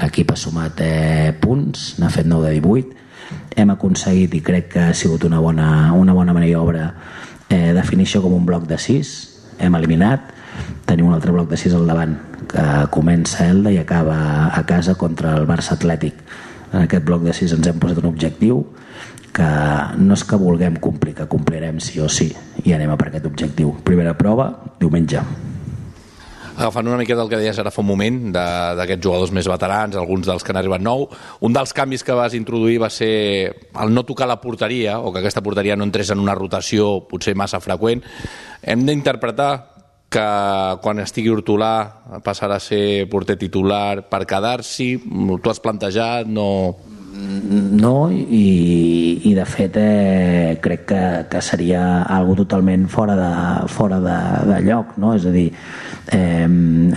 l'equip 0.00 0.32
ha 0.32 0.38
sumat 0.38 0.80
eh, 0.84 1.30
punts 1.40 1.94
n'ha 2.00 2.10
fet 2.12 2.26
9 2.26 2.48
de 2.48 2.58
18 2.58 3.60
hem 3.62 3.72
aconseguit 3.74 4.34
i 4.34 4.42
crec 4.42 4.70
que 4.74 4.84
ha 4.90 4.94
sigut 4.94 5.24
una 5.26 5.40
bona, 5.42 5.92
una 5.94 6.14
bona 6.16 6.34
maniobra 6.34 6.90
eh, 7.48 7.70
definir 7.76 8.08
això 8.08 8.22
com 8.24 8.34
un 8.34 8.46
bloc 8.46 8.66
de 8.70 8.78
6 8.78 9.14
hem 9.62 9.76
eliminat 9.78 10.34
tenim 10.86 11.08
un 11.08 11.16
altre 11.16 11.32
bloc 11.34 11.50
de 11.50 11.58
6 11.60 11.74
al 11.78 11.88
davant 11.90 12.16
que 12.50 12.66
comença 12.94 13.48
Elda 13.48 13.72
i 13.72 13.78
acaba 13.78 14.50
a 14.54 14.62
casa 14.66 14.96
contra 14.98 15.36
el 15.38 15.46
Barça 15.48 15.76
Atlètic 15.76 16.24
en 16.72 16.84
aquest 16.84 17.04
bloc 17.04 17.24
de 17.26 17.34
6 17.34 17.58
ens 17.58 17.70
hem 17.70 17.78
posat 17.82 17.98
un 18.02 18.10
objectiu 18.10 18.64
que 19.34 19.50
no 19.98 20.16
és 20.16 20.24
que 20.26 20.38
vulguem 20.38 20.76
complir, 20.82 21.14
que 21.18 21.28
complirem 21.30 21.78
sí 21.82 22.00
o 22.02 22.08
sí 22.10 22.30
i 22.64 22.74
anem 22.74 22.90
a 22.90 22.98
per 22.98 23.08
aquest 23.10 23.30
objectiu. 23.30 23.76
Primera 23.86 24.16
prova, 24.18 24.50
diumenge. 24.80 25.22
Agafant 26.60 26.90
una 26.90 26.98
miqueta 27.00 27.22
el 27.22 27.30
que 27.30 27.38
deies 27.40 27.56
ara 27.62 27.70
fa 27.72 27.80
un 27.80 27.88
moment 27.88 28.18
d'aquests 28.34 29.06
jugadors 29.06 29.30
més 29.32 29.46
veterans, 29.48 29.96
alguns 29.96 30.26
dels 30.28 30.44
que 30.44 30.52
han 30.52 30.58
arribat 30.60 30.82
nou, 30.84 31.06
un 31.40 31.54
dels 31.56 31.72
canvis 31.72 32.04
que 32.04 32.16
vas 32.18 32.36
introduir 32.36 32.76
va 32.82 32.90
ser 32.92 33.14
el 33.80 33.94
no 33.94 34.04
tocar 34.04 34.28
la 34.28 34.40
porteria, 34.42 34.98
o 35.00 35.12
que 35.12 35.22
aquesta 35.22 35.40
porteria 35.40 35.78
no 35.78 35.86
entrés 35.88 36.10
en 36.12 36.20
una 36.20 36.36
rotació 36.36 36.98
potser 37.08 37.32
massa 37.38 37.62
freqüent. 37.64 38.04
Hem 38.60 38.84
d'interpretar 38.84 39.69
que 40.10 40.28
quan 40.82 41.00
estigui 41.02 41.30
Hortolà 41.30 41.74
passarà 42.26 42.58
a 42.58 42.62
ser 42.62 43.06
porter 43.10 43.38
titular 43.38 44.02
per 44.10 44.24
quedar-s'hi, 44.26 44.92
tu 45.38 45.52
has 45.52 45.62
plantejat, 45.62 46.30
no... 46.30 46.50
No, 47.20 48.06
i, 48.08 49.20
i 49.26 49.32
de 49.34 49.44
fet 49.44 49.74
eh, 49.76 50.56
crec 50.62 50.84
que, 50.88 51.00
que 51.28 51.40
seria 51.42 52.04
algo 52.06 52.36
totalment 52.38 52.86
fora 52.88 53.16
de, 53.18 53.30
fora 53.68 53.98
de, 54.00 54.16
de 54.46 54.60
lloc, 54.64 54.94
no? 55.02 55.10
És 55.18 55.26
a 55.26 55.32
dir, 55.34 55.48
eh, 56.14 56.46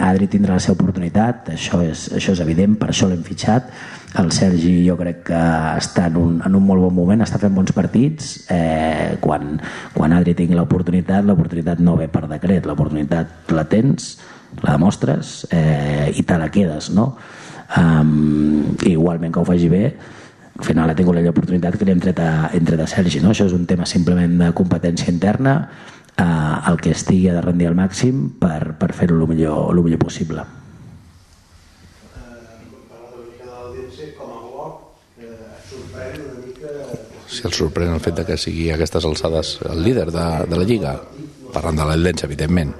Adri 0.05 0.30
tindrà 0.32 0.59
la 0.59 0.64
seva 0.64 0.78
oportunitat, 0.78 1.49
això 1.57 1.82
és, 1.84 2.05
això 2.14 2.38
és 2.38 2.43
evident, 2.45 2.78
per 2.80 2.91
això 2.93 3.09
l'hem 3.09 3.26
fitxat. 3.26 3.74
El 4.22 4.30
Sergi 4.32 4.76
jo 4.86 4.93
crec 4.99 5.24
que 5.32 5.43
està 5.80 6.05
en 6.11 6.18
un, 6.22 6.36
en 6.45 6.55
un 6.55 6.66
molt 6.66 6.84
bon 6.86 6.93
moment, 6.93 7.24
està 7.26 7.39
fent 7.41 7.55
bons 7.55 7.74
partits. 7.74 8.34
Eh, 8.53 9.18
quan, 9.24 9.55
quan 9.95 10.14
Adri 10.14 10.36
tingui 10.38 10.57
l'oportunitat, 10.59 11.26
l'oportunitat 11.26 11.82
no 11.82 11.97
ve 11.97 12.09
per 12.14 12.28
decret, 12.30 12.68
l'oportunitat 12.70 13.53
la 13.53 13.66
tens, 13.70 14.18
la 14.61 14.76
demostres 14.76 15.47
eh, 15.49 16.11
i 16.14 16.26
te 16.30 16.38
la 16.38 16.51
quedes, 16.53 16.91
no? 16.93 17.16
um, 17.78 18.76
igualment 18.86 19.34
que 19.34 19.39
ho 19.39 19.45
faci 19.45 19.70
bé 19.70 19.86
al 20.53 20.66
final 20.66 20.89
ha 20.89 20.95
tingut 20.95 21.18
l'oportunitat 21.18 21.78
que 21.78 21.86
li 21.86 21.93
hem 21.93 22.01
tret 22.03 22.20
a, 22.22 22.49
hem 22.53 22.66
tret 22.66 22.84
a 22.84 22.88
Sergi 22.89 23.22
no? 23.24 23.32
això 23.34 23.47
és 23.49 23.55
un 23.57 23.66
tema 23.70 23.88
simplement 23.89 24.38
de 24.39 24.51
competència 24.53 25.11
interna 25.11 25.55
uh, 25.64 26.70
el 26.70 26.78
que 26.82 26.93
estigui 26.93 27.30
ha 27.30 27.38
de 27.39 27.45
rendir 27.45 27.72
al 27.72 27.78
màxim 27.78 28.28
per, 28.39 28.76
per 28.80 28.91
fer-ho 28.93 29.18
el 29.18 29.28
millor, 29.30 29.72
el 29.74 29.82
millor 29.84 30.03
possible 30.05 30.45
com 34.20 34.30
a 34.30 34.39
bloc 34.43 35.20
eh, 35.22 35.32
et 35.32 35.68
sorprèn 35.72 36.22
una 36.28 36.39
mica 36.45 36.72
Si 37.34 37.47
el 37.49 37.53
sorprèn 37.55 37.95
el 37.95 38.01
fet 38.03 38.19
de 38.19 38.25
que 38.27 38.38
sigui 38.38 38.67
a 38.69 38.75
aquestes 38.77 39.05
alçades 39.09 39.55
el 39.65 39.81
líder 39.81 40.11
de, 40.13 40.25
de 40.49 40.59
la 40.59 40.65
Lliga, 40.69 40.93
parlant 41.53 41.79
de 41.79 41.88
l'Eldense, 41.89 42.27
evidentment. 42.27 42.73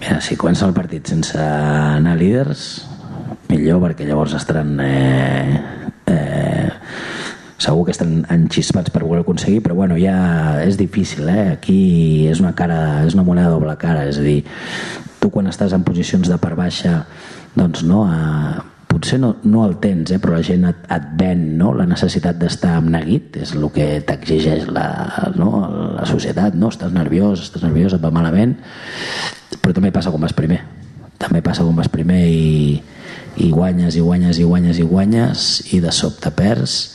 Mira, 0.00 0.18
si 0.24 0.34
comença 0.40 0.66
el 0.66 0.74
partit 0.74 1.06
sense 1.12 1.38
anar 1.38 2.16
líders, 2.18 2.64
millor, 3.52 3.82
perquè 3.86 4.08
llavors 4.08 4.34
estaran... 4.34 4.74
Eh, 4.82 5.60
eh, 6.10 6.70
segur 7.64 7.86
que 7.86 7.94
estan 7.94 8.26
enxispats 8.28 8.92
per 8.92 9.04
voler 9.06 9.22
aconseguir, 9.22 9.62
però 9.64 9.76
bueno, 9.78 9.96
ja 9.96 10.58
és 10.66 10.76
difícil, 10.76 11.28
eh? 11.30 11.54
Aquí 11.54 12.26
és 12.28 12.42
una 12.42 12.52
cara, 12.58 13.06
és 13.06 13.14
una 13.16 13.24
moneda 13.24 13.54
doble 13.54 13.76
cara, 13.80 14.04
és 14.10 14.18
a 14.20 14.26
dir, 14.26 14.42
tu 15.22 15.30
quan 15.32 15.48
estàs 15.48 15.72
en 15.72 15.86
posicions 15.86 16.28
de 16.28 16.38
part 16.42 16.58
baixa, 16.58 17.04
doncs 17.54 17.86
no, 17.86 18.02
eh, 18.10 18.73
potser 18.94 19.18
no, 19.20 19.34
no 19.44 19.64
el 19.66 19.76
tens, 19.82 20.14
eh, 20.14 20.20
però 20.22 20.36
la 20.36 20.44
gent 20.46 20.64
et, 20.70 20.86
et 20.94 21.10
ven 21.18 21.44
no? 21.58 21.72
la 21.76 21.86
necessitat 21.90 22.38
d'estar 22.40 22.76
amb 22.78 22.92
neguit, 22.94 23.36
és 23.42 23.54
el 23.56 23.66
que 23.74 23.88
t'exigeix 24.06 24.68
la, 24.70 24.86
no? 25.36 25.50
la 25.98 26.06
societat, 26.08 26.56
no? 26.58 26.70
estàs 26.72 26.94
nerviós, 26.94 27.42
estàs 27.44 27.66
nerviós, 27.66 27.96
et 27.96 28.02
va 28.02 28.12
malament, 28.14 28.56
però 29.60 29.74
també 29.76 29.92
passa 29.94 30.12
quan 30.14 30.24
vas 30.24 30.36
primer, 30.36 30.62
també 31.18 31.42
passa 31.44 31.64
quan 31.64 31.76
vas 31.78 31.90
primer 31.92 32.22
i, 32.28 32.80
i 33.36 33.50
guanyes 33.50 33.96
i 33.96 34.02
guanyes 34.04 34.38
i 34.38 34.46
guanyes 34.46 34.78
i 34.78 34.86
guanyes 34.86 35.48
i 35.74 35.80
de 35.82 35.92
sobte 35.94 36.30
perds 36.34 36.94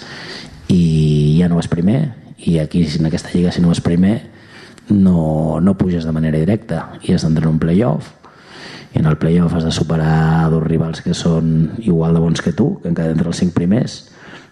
i 0.71 1.39
ja 1.39 1.49
no 1.49 1.59
vas 1.59 1.67
primer 1.71 2.13
i 2.39 2.59
aquí 2.59 2.85
en 2.85 3.09
aquesta 3.09 3.33
lliga 3.33 3.51
si 3.51 3.61
no 3.61 3.73
vas 3.73 3.81
primer 3.83 4.21
no, 4.89 5.59
no 5.61 5.77
puges 5.77 6.05
de 6.05 6.13
manera 6.15 6.39
directa 6.39 6.99
i 7.03 7.13
has 7.13 7.25
d'entrar 7.25 7.49
en 7.49 7.57
un 7.57 7.59
playoff 7.59 8.13
i 8.93 8.99
en 8.99 9.05
el 9.05 9.17
playoff 9.21 9.53
has 9.55 9.65
de 9.67 9.71
superar 9.71 10.49
dos 10.49 10.63
rivals 10.65 11.03
que 11.05 11.13
són 11.13 11.75
igual 11.83 12.15
de 12.17 12.23
bons 12.23 12.41
que 12.41 12.55
tu 12.57 12.71
que 12.79 12.89
han 12.89 12.97
quedat 12.97 13.13
entre 13.13 13.29
els 13.29 13.41
cinc 13.41 13.53
primers. 13.53 13.99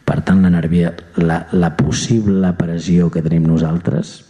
Per 0.08 0.22
tant 0.24 0.44
la, 0.44 0.52
nervia, 0.54 0.94
la, 1.20 1.42
la 1.52 1.74
possible 1.76 2.54
pressió 2.60 3.10
que 3.12 3.24
tenim 3.26 3.48
nosaltres 3.50 4.22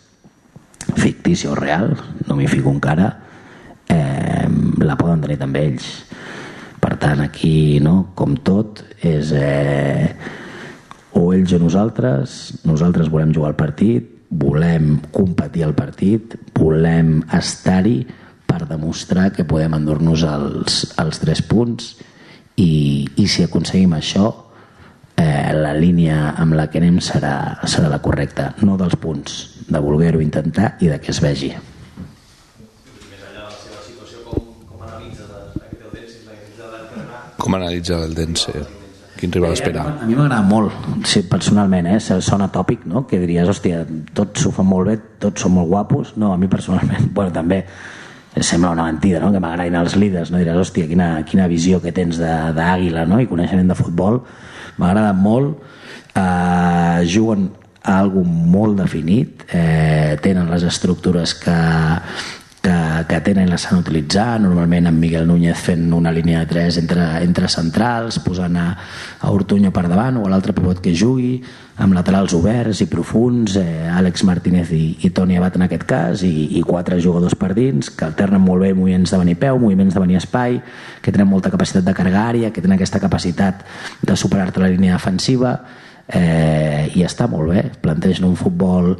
fictícia 0.97 1.51
o 1.51 1.57
real 1.59 1.91
no 2.27 2.37
m'hi 2.37 2.47
fico 2.47 2.71
encara 2.71 3.09
eh, 3.91 4.47
la 4.79 4.97
poden 4.97 5.25
tenir 5.25 5.37
també 5.41 5.65
ells. 5.67 5.89
Per 6.81 6.95
tant 7.01 7.21
aquí 7.21 7.79
no, 7.83 8.13
com 8.15 8.37
tot 8.47 8.83
és 9.05 9.33
eh, 9.35 10.13
o 11.17 11.31
ells 11.33 11.53
o 11.53 11.59
nosaltres 11.61 12.37
nosaltres 12.65 13.11
volem 13.11 13.33
jugar 13.35 13.51
al 13.51 13.59
partit 13.59 14.13
volem 14.27 14.97
competir 15.11 15.63
al 15.63 15.75
partit 15.75 16.35
volem 16.57 17.21
estar-hi 17.33 18.01
per 18.47 18.65
demostrar 18.69 19.29
que 19.35 19.45
podem 19.47 19.75
endur-nos 19.77 20.23
els, 20.27 20.81
els 20.97 21.21
tres 21.21 21.43
punts 21.45 21.95
i, 22.57 23.05
i 23.19 23.27
si 23.29 23.45
aconseguim 23.45 23.93
això 23.97 24.29
eh, 25.19 25.53
la 25.53 25.73
línia 25.77 26.33
amb 26.39 26.57
la 26.57 26.69
que 26.71 26.81
anem 26.81 27.01
serà, 27.03 27.59
serà 27.67 27.91
la 27.91 28.01
correcta 28.03 28.53
no 28.63 28.77
dels 28.79 28.97
punts, 29.01 29.39
de 29.67 29.81
voler-ho 29.83 30.23
intentar 30.23 30.75
i 30.81 30.91
de 30.93 31.01
que 31.03 31.13
es 31.13 31.21
vegi 31.23 31.53
Com 37.37 37.55
analitza 37.55 37.95
l'Eldense? 38.01 38.51
Quin 39.17 39.31
rival 39.31 39.53
espera? 39.55 39.83
A 39.87 40.05
mi 40.05 40.17
m'agrada 40.17 40.43
molt, 40.45 40.73
sí, 41.09 41.23
personalment, 41.29 41.87
eh? 41.89 41.99
sona 42.01 42.49
tòpic, 42.53 42.83
no? 42.89 43.05
que 43.09 43.19
diries, 43.21 43.47
hòstia, 43.49 43.85
tots 44.17 44.45
ho 44.45 44.51
fan 44.53 44.67
molt 44.67 44.91
bé, 44.91 44.97
tots 45.23 45.45
són 45.45 45.55
molt 45.55 45.71
guapos. 45.71 46.11
No, 46.21 46.33
a 46.33 46.37
mi 46.41 46.49
personalment, 46.51 47.07
bueno, 47.17 47.33
també 47.33 47.63
sembla 48.41 48.71
una 48.75 48.87
mentida, 48.87 49.21
no? 49.23 49.31
que 49.33 49.41
m'agradin 49.43 49.77
els 49.79 49.95
líders, 49.99 50.31
no? 50.31 50.41
diràs, 50.41 50.59
hòstia, 50.61 50.87
quina, 50.89 51.09
quina 51.27 51.47
visió 51.51 51.81
que 51.83 51.93
tens 51.95 52.19
d'àguila 52.19 53.05
no? 53.09 53.21
i 53.21 53.29
coneixement 53.29 53.69
de 53.71 53.77
futbol. 53.77 54.21
M'agrada 54.81 55.13
molt, 55.17 55.63
eh, 56.13 57.05
juguen 57.09 57.49
a 57.87 57.99
algo 58.01 58.23
molt 58.23 58.77
definit, 58.81 59.45
eh, 59.51 60.17
tenen 60.21 60.49
les 60.51 60.65
estructures 60.67 61.33
que, 61.39 61.57
que, 62.67 63.05
que 63.07 63.21
tenen 63.21 63.47
les 63.47 63.63
saben 63.63 63.79
utilitzar, 63.79 64.41
normalment 64.43 64.89
amb 64.89 64.99
Miguel 64.99 65.27
Núñez 65.29 65.59
fent 65.63 65.85
una 65.95 66.11
línia 66.11 66.41
de 66.41 66.49
3 66.49 66.79
entre, 66.81 67.05
entre 67.23 67.47
centrals, 67.51 68.19
posant 68.25 68.57
a, 68.59 68.65
a 69.21 69.31
Ortuño 69.31 69.71
per 69.71 69.85
davant 69.87 70.19
o 70.19 70.25
a 70.27 70.31
l'altre 70.33 70.55
pivot 70.57 70.81
que 70.83 70.91
jugui, 70.91 71.37
amb 71.79 71.95
laterals 71.95 72.35
oberts 72.35 72.81
i 72.83 72.89
profuns, 72.91 73.55
eh, 73.61 73.87
Àlex 73.93 74.25
Martínez 74.27 74.73
i, 74.75 74.97
i 75.07 75.13
Toni 75.15 75.37
Abat 75.39 75.55
en 75.55 75.67
aquest 75.67 75.87
cas, 75.87 76.25
i, 76.27 76.59
i 76.59 76.63
quatre 76.67 76.99
jugadors 77.03 77.37
per 77.39 77.53
dins, 77.55 77.91
que 77.93 78.07
alternen 78.09 78.43
molt 78.43 78.65
bé 78.65 78.73
moviments 78.75 79.15
de 79.15 79.21
venir 79.23 79.37
peu, 79.39 79.59
moviments 79.61 79.95
de 79.95 80.03
venir 80.03 80.19
espai, 80.19 80.59
que 81.01 81.13
tenen 81.13 81.29
molta 81.31 81.53
capacitat 81.53 81.87
de 81.87 81.95
carregar 81.95 82.27
àrea, 82.33 82.51
que 82.51 82.63
tenen 82.63 82.75
aquesta 82.75 82.99
capacitat 82.99 83.63
de 84.01 84.19
superar-te 84.19 84.59
la 84.59 84.73
línia 84.73 84.97
defensiva, 84.97 85.55
eh, 86.07 86.89
i 86.95 87.03
està 87.07 87.29
molt 87.31 87.53
bé, 87.53 87.69
plantegen 87.83 88.27
un 88.27 88.35
futbol 88.39 88.95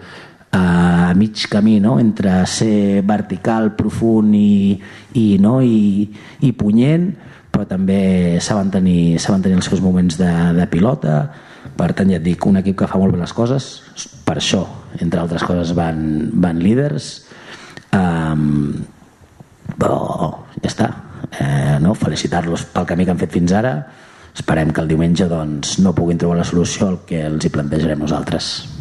a 0.51 1.13
mig 1.15 1.47
camí 1.49 1.79
no? 1.79 1.99
entre 1.99 2.45
ser 2.47 3.01
vertical, 3.05 3.75
profund 3.75 4.35
i, 4.35 4.79
i, 5.13 5.25
no? 5.39 5.59
I, 5.61 6.07
i 6.41 6.51
punyent 6.55 7.11
però 7.51 7.65
també 7.65 8.37
saben 8.43 8.69
tenir, 8.69 9.17
saben 9.19 9.41
tenir 9.41 9.57
els 9.57 9.67
seus 9.69 9.81
moments 9.81 10.19
de, 10.19 10.29
de 10.57 10.67
pilota 10.69 11.19
per 11.77 11.91
tant 11.97 12.11
ja 12.11 12.19
et 12.19 12.25
dic, 12.25 12.45
un 12.47 12.59
equip 12.61 12.77
que 12.81 12.89
fa 12.89 12.99
molt 13.01 13.15
bé 13.15 13.21
les 13.21 13.33
coses 13.33 13.69
per 14.27 14.37
això, 14.37 14.63
entre 15.01 15.23
altres 15.23 15.43
coses 15.47 15.73
van, 15.77 16.29
van 16.37 16.61
líders 16.61 17.09
um, 17.95 18.75
però 19.77 19.99
ja 20.61 20.69
està 20.69 20.89
eh, 21.39 21.77
no? 21.83 21.95
felicitar-los 21.97 22.69
pel 22.73 22.87
camí 22.87 23.05
que 23.05 23.15
han 23.15 23.21
fet 23.21 23.33
fins 23.35 23.55
ara 23.57 23.75
esperem 24.37 24.71
que 24.71 24.83
el 24.83 24.91
diumenge 24.91 25.25
doncs, 25.29 25.79
no 25.81 25.95
puguin 25.97 26.19
trobar 26.21 26.37
la 26.39 26.47
solució 26.47 26.91
al 26.91 26.99
que 27.09 27.23
els 27.25 27.45
hi 27.45 27.53
plantejarem 27.53 28.05
nosaltres 28.05 28.76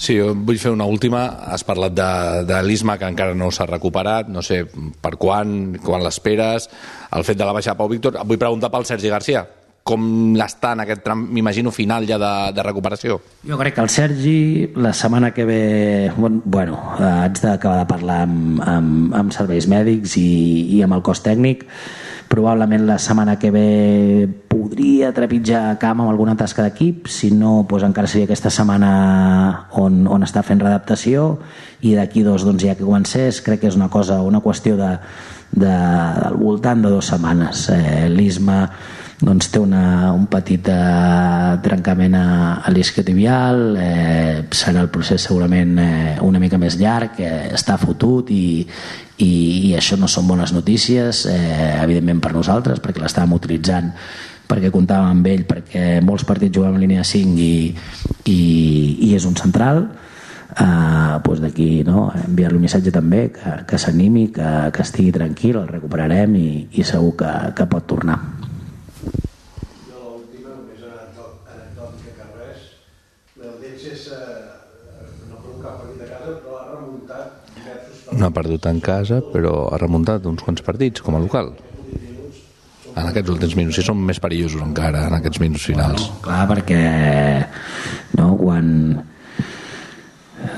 Sí, 0.00 0.16
jo 0.16 0.32
vull 0.32 0.56
fer 0.56 0.72
una 0.72 0.86
última. 0.88 1.26
Has 1.52 1.64
parlat 1.68 1.92
de, 1.92 2.10
de 2.48 2.58
l'Isma, 2.64 2.96
que 2.96 3.08
encara 3.10 3.36
no 3.36 3.50
s'ha 3.52 3.68
recuperat, 3.68 4.30
no 4.32 4.40
sé 4.40 4.62
per 5.02 5.16
quan, 5.20 5.74
quan 5.84 6.00
l'esperes, 6.04 6.70
el 7.12 7.26
fet 7.28 7.36
de 7.36 7.44
la 7.44 7.52
baixa 7.52 7.74
de 7.74 7.80
Pau 7.82 7.90
Víctor. 7.90 8.16
Vull 8.24 8.40
preguntar 8.40 8.72
pel 8.72 8.88
Sergi 8.88 9.12
Garcia. 9.12 9.44
Com 9.84 10.34
l'està 10.36 10.72
en 10.76 10.82
aquest 10.84 11.02
tram, 11.04 11.26
m'imagino, 11.34 11.72
final 11.72 12.06
ja 12.08 12.16
de, 12.20 12.32
de 12.56 12.64
recuperació? 12.64 13.18
Jo 13.48 13.56
crec 13.60 13.76
que 13.76 13.84
el 13.84 13.92
Sergi, 13.92 14.40
la 14.76 14.94
setmana 14.96 15.34
que 15.36 15.44
ve... 15.48 15.62
Bueno, 16.16 16.80
eh, 16.96 17.12
haig 17.26 17.40
d'acabar 17.44 17.82
de 17.82 17.88
parlar 17.92 18.22
amb, 18.24 18.60
amb, 18.64 19.16
amb 19.20 19.36
serveis 19.36 19.68
mèdics 19.68 20.16
i, 20.20 20.30
i 20.78 20.82
amb 20.86 20.96
el 20.96 21.04
cos 21.04 21.20
tècnic. 21.24 21.66
Probablement 22.30 22.84
la 22.86 22.98
setmana 23.02 23.40
que 23.42 23.50
ve 23.50 24.28
podria 24.46 25.08
trepitjar 25.10 25.80
camp 25.82 26.04
amb 26.04 26.12
alguna 26.12 26.36
tasca 26.38 26.62
d'equip, 26.62 27.08
si 27.10 27.32
no 27.34 27.64
doncs 27.66 27.88
encara 27.88 28.06
seria 28.06 28.28
aquesta 28.28 28.52
setmana 28.54 28.90
on, 29.82 30.04
on 30.06 30.22
està 30.22 30.44
fent 30.46 30.62
readaptació 30.62 31.40
i 31.82 31.96
d'aquí 31.98 32.22
dos 32.22 32.46
doncs 32.46 32.62
ja 32.62 32.76
que 32.78 32.86
comencés 32.86 33.42
crec 33.42 33.64
que 33.64 33.72
és 33.72 33.78
una 33.80 33.90
cosa, 33.90 34.20
una 34.22 34.38
qüestió 34.44 34.78
de, 34.78 34.92
de, 35.50 35.74
al 35.74 36.38
voltant 36.38 36.86
de 36.86 36.94
dues 36.94 37.10
setmanes. 37.10 37.66
Eh, 37.74 38.06
l'Isma 38.14 38.62
doncs 39.20 39.50
té 39.52 39.60
una, 39.60 40.12
un 40.14 40.24
petit 40.30 40.70
eh, 40.70 41.58
trencament 41.66 42.14
a, 42.16 42.26
a 42.62 42.72
l'isquiotibial. 42.72 43.64
Eh, 43.76 44.36
serà 44.54 44.86
el 44.86 44.94
procés 44.94 45.26
segurament 45.26 45.76
eh, 45.82 46.16
una 46.24 46.40
mica 46.40 46.62
més 46.62 46.78
llarg 46.80 47.20
eh, 47.20 47.50
està 47.58 47.76
fotut 47.80 48.30
i, 48.32 48.62
i, 49.20 49.30
i 49.70 49.74
això 49.78 49.96
no 50.00 50.08
són 50.08 50.26
bones 50.30 50.52
notícies 50.56 51.24
eh, 51.30 51.78
evidentment 51.84 52.20
per 52.24 52.32
nosaltres 52.36 52.80
perquè 52.82 53.02
l'estàvem 53.02 53.36
utilitzant 53.36 53.92
perquè 54.50 54.70
comptàvem 54.74 55.12
amb 55.14 55.26
ell 55.30 55.44
perquè 55.46 56.00
molts 56.02 56.24
partits 56.26 56.56
jugàvem 56.56 56.78
en 56.80 56.86
línia 56.86 57.04
5 57.06 57.38
i, 57.38 57.74
i, 58.32 58.40
i 59.10 59.14
és 59.18 59.26
un 59.28 59.36
central 59.38 59.86
Uh, 60.50 61.20
doncs 61.22 61.38
d'aquí 61.44 61.84
no? 61.86 62.08
enviar-li 62.26 62.58
un 62.58 62.64
missatge 62.64 62.90
també 62.90 63.20
que, 63.30 63.52
que 63.70 63.78
s'animi, 63.78 64.24
que, 64.34 64.48
que 64.74 64.82
estigui 64.82 65.12
tranquil 65.14 65.60
el 65.60 65.68
recuperarem 65.70 66.34
i, 66.34 66.48
i 66.74 66.82
segur 66.82 67.12
que, 67.20 67.30
que 67.54 67.66
pot 67.70 67.86
tornar 67.86 68.16
Jo 69.86 70.00
l'última, 70.02 70.50
només 70.56 70.82
anecdò- 70.82 71.38
anecdòtica 71.54 72.10
que 72.18 72.26
res, 72.40 72.66
l'Eldense 73.38 73.94
és, 73.94 74.02
eh, 74.10 74.42
no 75.30 75.38
ha 75.38 75.40
perdut 75.46 75.62
cap 75.62 75.78
partit 75.84 76.02
a 76.02 76.10
casa, 76.16 76.34
però 76.42 76.58
ha 76.58 76.66
remuntat 76.74 77.54
diversos 77.54 78.02
No 78.20 78.28
ha 78.28 78.36
perdut 78.36 78.66
en 78.68 78.82
casa, 78.84 79.22
però 79.32 79.70
ha 79.72 79.80
remuntat 79.80 80.26
uns 80.28 80.44
quants 80.44 80.64
partits 80.66 81.00
com 81.04 81.16
a 81.16 81.22
local. 81.22 81.54
En 82.90 83.06
aquests 83.06 83.30
últims 83.32 83.54
minuts, 83.56 83.78
si 83.78 83.84
són 83.86 84.02
més 84.04 84.20
perillosos 84.20 84.60
encara, 84.64 85.06
en 85.08 85.16
aquests 85.20 85.40
minuts 85.40 85.68
finals. 85.70 86.10
clar, 86.24 86.42
perquè 86.50 86.80
no, 88.18 88.34
quan 88.36 88.68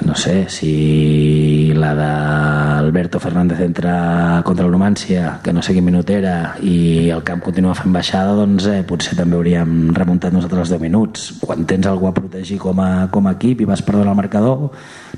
no 0.04 0.14
sé, 0.14 0.48
si 0.48 1.72
la 1.74 1.94
d'Alberto 1.94 3.20
Fernández 3.20 3.60
entra 3.60 4.42
contra 4.44 4.66
el 4.66 4.72
Numància, 4.72 5.38
que 5.42 5.52
no 5.52 5.62
sé 5.62 5.74
quin 5.74 5.84
minut 5.86 6.10
era, 6.10 6.54
i 6.62 7.10
el 7.14 7.22
camp 7.26 7.42
continua 7.44 7.74
fent 7.78 7.94
baixada, 7.94 8.34
doncs 8.38 8.66
eh, 8.70 8.80
potser 8.86 9.16
també 9.18 9.38
hauríem 9.38 9.92
remuntat 9.96 10.34
nosaltres 10.34 10.66
els 10.66 10.74
10 10.74 10.82
minuts. 10.82 11.26
Quan 11.42 11.66
tens 11.68 11.88
algú 11.90 12.08
a 12.10 12.14
protegir 12.16 12.58
com 12.62 12.80
a, 12.82 13.08
com 13.12 13.28
a 13.28 13.34
equip 13.38 13.62
i 13.62 13.68
vas 13.68 13.84
perdent 13.86 14.10
el 14.10 14.18
marcador, 14.18 14.70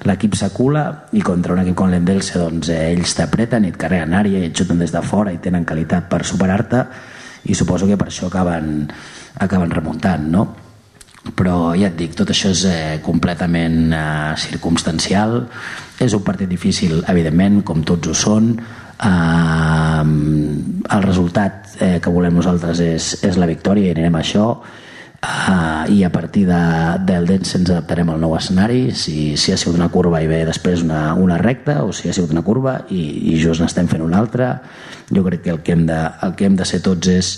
l'equip 0.04 0.36
s'acula 0.40 0.84
i 1.12 1.22
contra 1.24 1.56
un 1.56 1.64
equip 1.64 1.78
com 1.78 1.92
l'Endelce 1.92 2.40
doncs, 2.40 2.72
eh, 2.72 2.90
ells 2.92 3.16
t'apreten 3.18 3.64
i 3.64 3.72
et 3.72 3.80
carreguen 3.80 4.16
àrea 4.16 4.42
i 4.42 4.50
et 4.50 4.56
xuten 4.56 4.80
des 4.80 4.92
de 4.92 5.04
fora 5.04 5.32
i 5.32 5.40
tenen 5.44 5.68
qualitat 5.68 6.10
per 6.10 6.24
superar-te 6.24 6.84
i 7.44 7.54
suposo 7.54 7.86
que 7.88 7.98
per 8.00 8.08
això 8.08 8.28
acaben, 8.30 8.86
acaben 9.44 9.72
remuntant, 9.72 10.30
no? 10.32 10.63
Però 11.32 11.72
ja 11.78 11.88
et 11.88 11.96
dic, 11.96 12.12
tot 12.18 12.30
això 12.34 12.52
és 12.52 12.64
eh, 12.68 13.00
completament 13.04 13.92
eh, 13.96 14.36
circumstancial. 14.40 15.44
És 16.02 16.12
un 16.12 16.24
partit 16.26 16.50
difícil 16.50 17.00
evidentment, 17.08 17.62
com 17.64 17.84
tots 17.86 18.10
ho 18.10 18.16
són. 18.18 18.54
Eh, 18.94 20.04
el 20.04 21.04
resultat 21.06 21.76
eh, 21.80 21.98
que 22.02 22.12
volem 22.12 22.36
nosaltres 22.36 22.82
és, 22.84 23.12
és 23.24 23.38
la 23.40 23.48
victòria 23.48 23.88
i 23.88 23.94
anirem 23.96 24.18
a 24.18 24.24
això. 24.24 24.48
Eh, 25.24 25.94
i 25.96 26.02
a 26.04 26.10
partir 26.12 26.44
de, 26.50 26.62
del 27.08 27.24
Dens 27.30 27.54
ens 27.56 27.70
adaptarem 27.72 28.12
al 28.12 28.20
nou 28.20 28.36
escenari. 28.36 28.90
Si, 28.92 29.38
si 29.40 29.54
ha 29.54 29.56
sigut 29.56 29.80
una 29.80 29.88
curva 29.88 30.20
i 30.20 30.28
ve 30.28 30.42
després 30.44 30.84
una, 30.84 31.14
una 31.16 31.40
recta 31.40 31.80
o 31.86 31.92
si 31.96 32.10
ha 32.10 32.16
sigut 32.16 32.36
una 32.36 32.44
curva 32.44 32.82
i, 32.90 33.32
i 33.32 33.40
just 33.40 33.64
n'estem 33.64 33.88
fent 33.88 34.04
una 34.04 34.20
altra 34.20 34.58
jo 35.10 35.24
crec 35.24 35.42
que 35.42 35.50
el 35.50 35.60
que 35.62 35.72
hem 35.72 35.86
de, 35.86 35.98
el 36.22 36.34
que 36.34 36.46
hem 36.46 36.56
de 36.56 36.64
ser 36.68 36.80
tots 36.84 37.08
és, 37.12 37.32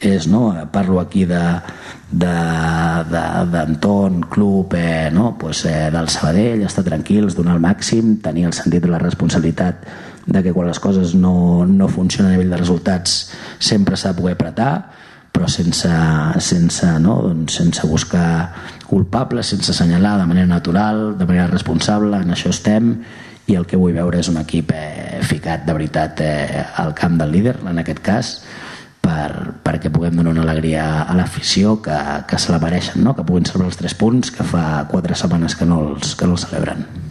és 0.00 0.26
no? 0.28 0.54
parlo 0.72 1.00
aquí 1.00 1.24
de 1.24 1.60
d'entorn, 3.50 4.22
club, 4.30 4.74
eh, 4.76 5.10
no? 5.12 5.36
pues, 5.38 5.64
eh, 5.64 5.90
del 5.90 6.08
Sabadell, 6.08 6.62
estar 6.62 6.84
tranquils, 6.84 7.34
donar 7.34 7.56
el 7.56 7.62
màxim, 7.62 8.20
tenir 8.22 8.44
el 8.46 8.52
sentit 8.54 8.82
de 8.84 8.88
la 8.92 8.98
responsabilitat 9.02 9.74
de 10.26 10.42
que 10.42 10.52
quan 10.52 10.68
les 10.68 10.80
coses 10.80 11.14
no, 11.14 11.66
no 11.66 11.88
funcionen 11.88 12.32
a 12.32 12.36
nivell 12.36 12.50
de 12.50 12.60
resultats 12.60 13.32
sempre 13.58 13.96
s'ha 13.96 14.12
de 14.12 14.20
poder 14.20 14.34
apretar, 14.38 14.90
però 15.34 15.48
sense, 15.50 15.90
sense, 16.38 16.86
no? 17.02 17.18
doncs 17.26 17.58
sense 17.58 17.86
buscar 17.90 18.54
culpables, 18.86 19.50
sense 19.50 19.72
assenyalar 19.72 20.20
de 20.20 20.26
manera 20.30 20.46
natural, 20.46 21.18
de 21.18 21.26
manera 21.26 21.48
responsable, 21.50 22.22
en 22.22 22.30
això 22.30 22.54
estem 22.54 22.94
i 23.50 23.56
el 23.58 23.66
que 23.66 23.76
vull 23.76 23.92
veure 23.92 24.20
és 24.22 24.30
un 24.30 24.38
equip 24.40 24.70
eh, 24.72 25.18
ficat 25.26 25.66
de 25.66 25.74
veritat 25.74 26.20
eh, 26.24 26.62
al 26.80 26.94
camp 26.94 27.18
del 27.18 27.34
líder, 27.34 27.58
en 27.66 27.82
aquest 27.82 28.00
cas, 28.04 28.43
per, 29.04 29.54
perquè 29.64 29.92
puguem 29.92 30.16
donar 30.18 30.34
una 30.34 30.44
alegria 30.48 31.04
a 31.04 31.16
l'afició 31.16 31.78
que, 31.84 31.96
que 32.28 32.40
se 32.40 32.52
la 32.54 32.60
mereixen, 32.62 33.04
no? 33.04 33.14
que 33.14 33.26
puguin 33.26 33.46
celebrar 33.48 33.70
els 33.72 33.80
tres 33.80 33.96
punts 34.00 34.32
que 34.34 34.46
fa 34.48 34.84
quatre 34.90 35.16
setmanes 35.18 35.58
que 35.60 35.68
no 35.68 35.82
els, 35.90 36.16
que 36.18 36.28
no 36.28 36.38
els 36.38 36.48
celebren. 36.48 37.03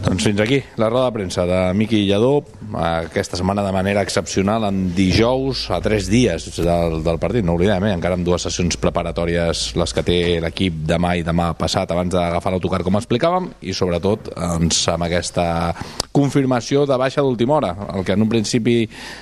Doncs 0.00 0.24
fins 0.24 0.40
aquí, 0.40 0.62
la 0.80 0.88
roda 0.88 1.10
de 1.10 1.12
premsa 1.12 1.44
de 1.44 1.74
Miqui 1.76 2.06
Lledó, 2.06 2.40
aquesta 2.72 3.36
setmana 3.36 3.62
de 3.62 3.72
manera 3.72 4.00
excepcional, 4.00 4.64
en 4.64 4.94
dijous, 4.96 5.66
a 5.70 5.80
tres 5.84 6.08
dies 6.08 6.46
del, 6.56 7.02
del 7.04 7.18
partit, 7.20 7.44
no 7.44 7.52
oblidem, 7.58 7.84
eh? 7.84 7.92
encara 7.98 8.16
amb 8.16 8.24
dues 8.24 8.46
sessions 8.46 8.78
preparatòries, 8.80 9.64
les 9.76 9.92
que 9.92 10.04
té 10.06 10.16
l'equip 10.40 10.78
demà 10.88 11.12
i 11.20 11.24
demà 11.26 11.50
passat, 11.58 11.92
abans 11.92 12.14
d'agafar 12.16 12.54
l'autocar, 12.54 12.80
com 12.86 12.96
explicàvem, 12.96 13.50
i 13.60 13.74
sobretot 13.76 14.30
doncs, 14.32 14.80
amb 14.88 15.04
aquesta 15.04 15.46
confirmació 16.16 16.86
de 16.88 16.96
baixa 17.00 17.20
d'última 17.20 17.58
hora, 17.58 17.74
el 17.92 18.06
que 18.08 18.16
en 18.16 18.24
un 18.24 18.32
principi 18.32 18.78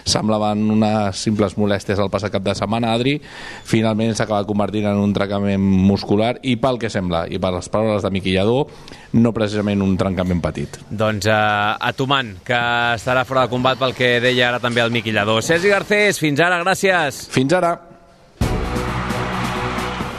semblaven 0.07 0.63
unes 0.79 1.25
simples 1.27 1.59
molèsties 1.59 1.99
al 1.99 2.13
passat 2.13 2.33
cap 2.37 2.47
de 2.47 2.55
setmana, 2.55 2.95
Adri, 2.95 3.17
finalment 3.67 4.15
s'ha 4.15 4.29
acabat 4.29 4.47
convertint 4.47 4.87
en 4.93 5.03
un 5.03 5.17
trencament 5.17 5.59
muscular, 5.91 6.37
i 6.47 6.55
pel 6.57 6.79
que 6.79 6.93
sembla, 6.93 7.27
i 7.27 7.43
per 7.43 7.53
les 7.57 7.69
paraules 7.73 8.07
de 8.07 8.15
Miqui 8.15 8.39
Lledó, 8.39 8.69
no 9.13 9.33
precisament 9.33 9.83
un 9.85 9.97
trencament 10.01 10.43
petit. 10.45 10.79
Doncs 10.91 11.29
uh, 11.31 11.79
a 11.81 11.93
Tuman, 11.97 12.35
que 12.45 12.61
estarà 12.99 13.25
fora 13.29 13.47
de 13.47 13.53
combat 13.53 13.81
pel 13.81 13.97
que 13.97 14.19
deia 14.25 14.51
ara 14.51 14.61
també 14.61 14.85
el 14.85 14.93
Miqui 14.95 15.15
Lledó. 15.15 15.41
Sergi 15.45 15.73
Garcés, 15.73 16.21
fins 16.21 16.43
ara, 16.45 16.61
gràcies. 16.65 17.25
Fins 17.33 17.57
ara. 17.57 17.77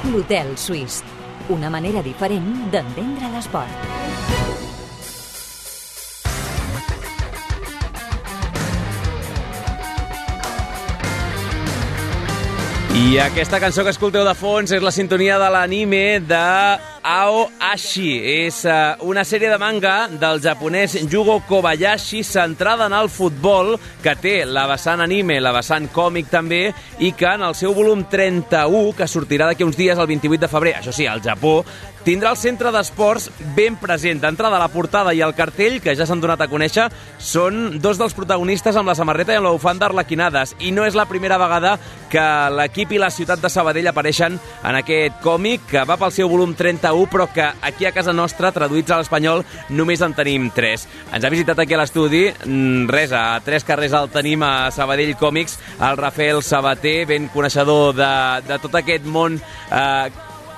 L'Hotel 0.10 0.56
Suís. 0.58 1.04
Una 1.50 1.70
manera 1.70 2.02
diferent 2.06 2.70
d'entendre 2.74 3.30
l'esport. 3.34 3.88
I 13.00 13.18
aquesta 13.24 13.62
cançó 13.62 13.86
que 13.86 13.94
escolteu 13.94 14.26
de 14.28 14.34
fons 14.36 14.74
és 14.76 14.84
la 14.84 14.92
sintonia 14.92 15.38
de 15.40 15.48
l'anime 15.54 16.20
de 16.20 16.40
Ao 17.04 17.50
Ashi. 17.60 18.10
És 18.46 18.62
uh, 18.68 18.96
una 19.08 19.24
sèrie 19.28 19.50
de 19.52 19.58
manga 19.62 20.08
del 20.10 20.42
japonès 20.44 20.98
Yugo 21.12 21.40
Kobayashi 21.48 22.24
centrada 22.24 22.88
en 22.90 22.96
el 22.98 23.10
futbol, 23.10 23.76
que 24.04 24.16
té 24.20 24.36
la 24.46 24.66
vessant 24.70 25.04
anime, 25.04 25.40
la 25.42 25.54
vessant 25.56 25.90
còmic 25.94 26.32
també, 26.32 26.62
i 27.00 27.14
que 27.18 27.30
en 27.30 27.46
el 27.48 27.56
seu 27.56 27.76
volum 27.78 28.06
31, 28.10 28.94
que 28.98 29.08
sortirà 29.08 29.50
d'aquí 29.50 29.68
uns 29.68 29.80
dies, 29.80 29.98
el 29.98 30.10
28 30.10 30.44
de 30.46 30.52
febrer, 30.52 30.76
això 30.80 30.96
sí, 30.96 31.08
al 31.08 31.24
Japó, 31.26 31.62
tindrà 32.06 32.32
el 32.34 32.40
centre 32.40 32.72
d'esports 32.74 33.30
ben 33.56 33.76
present. 33.80 34.22
D'entrada, 34.22 34.60
la 34.62 34.72
portada 34.72 35.14
i 35.14 35.22
el 35.26 35.36
cartell, 35.38 35.80
que 35.84 35.96
ja 35.98 36.08
s'han 36.08 36.22
donat 36.22 36.42
a 36.42 36.50
conèixer, 36.52 36.88
són 37.20 37.80
dos 37.84 38.00
dels 38.00 38.16
protagonistes 38.18 38.78
amb 38.80 38.90
la 38.90 38.96
samarreta 38.98 39.34
i 39.34 39.40
amb 39.40 39.50
la 39.50 39.54
bufanda 39.56 39.90
arlequinades. 39.90 40.56
I 40.60 40.72
no 40.76 40.86
és 40.88 40.98
la 40.98 41.08
primera 41.10 41.38
vegada 41.42 41.78
que 42.10 42.26
l'equip 42.56 42.94
i 42.96 43.02
la 43.02 43.12
ciutat 43.14 43.42
de 43.42 43.52
Sabadell 43.52 43.92
apareixen 43.92 44.40
en 44.40 44.80
aquest 44.80 45.20
còmic, 45.24 45.68
que 45.70 45.84
va 45.88 46.00
pel 46.00 46.14
seu 46.16 46.30
volum 46.32 46.56
31, 46.58 47.06
però 47.12 47.28
que 47.34 47.46
aquí 47.46 47.86
a 47.86 47.94
casa 47.96 48.14
nostra, 48.14 48.54
traduïts 48.56 48.92
a 48.92 49.00
l'espanyol, 49.02 49.44
només 49.70 50.02
en 50.06 50.16
tenim 50.18 50.50
tres. 50.56 50.88
Ens 51.14 51.26
ha 51.26 51.34
visitat 51.34 51.60
aquí 51.60 51.76
a 51.76 51.82
l'estudi, 51.82 52.26
mm, 52.30 52.90
res, 52.90 53.14
a 53.14 53.40
tres 53.46 53.64
carrers 53.68 53.94
el 53.94 54.10
tenim 54.10 54.44
a 54.44 54.72
Sabadell 54.72 55.16
Còmics, 55.18 55.60
el 55.80 55.98
Rafael 55.98 56.42
Sabater, 56.44 57.06
ben 57.06 57.30
coneixedor 57.34 57.94
de, 57.96 58.14
de 58.48 58.60
tot 58.60 58.76
aquest 58.76 59.06
món 59.06 59.40
eh, 59.40 60.10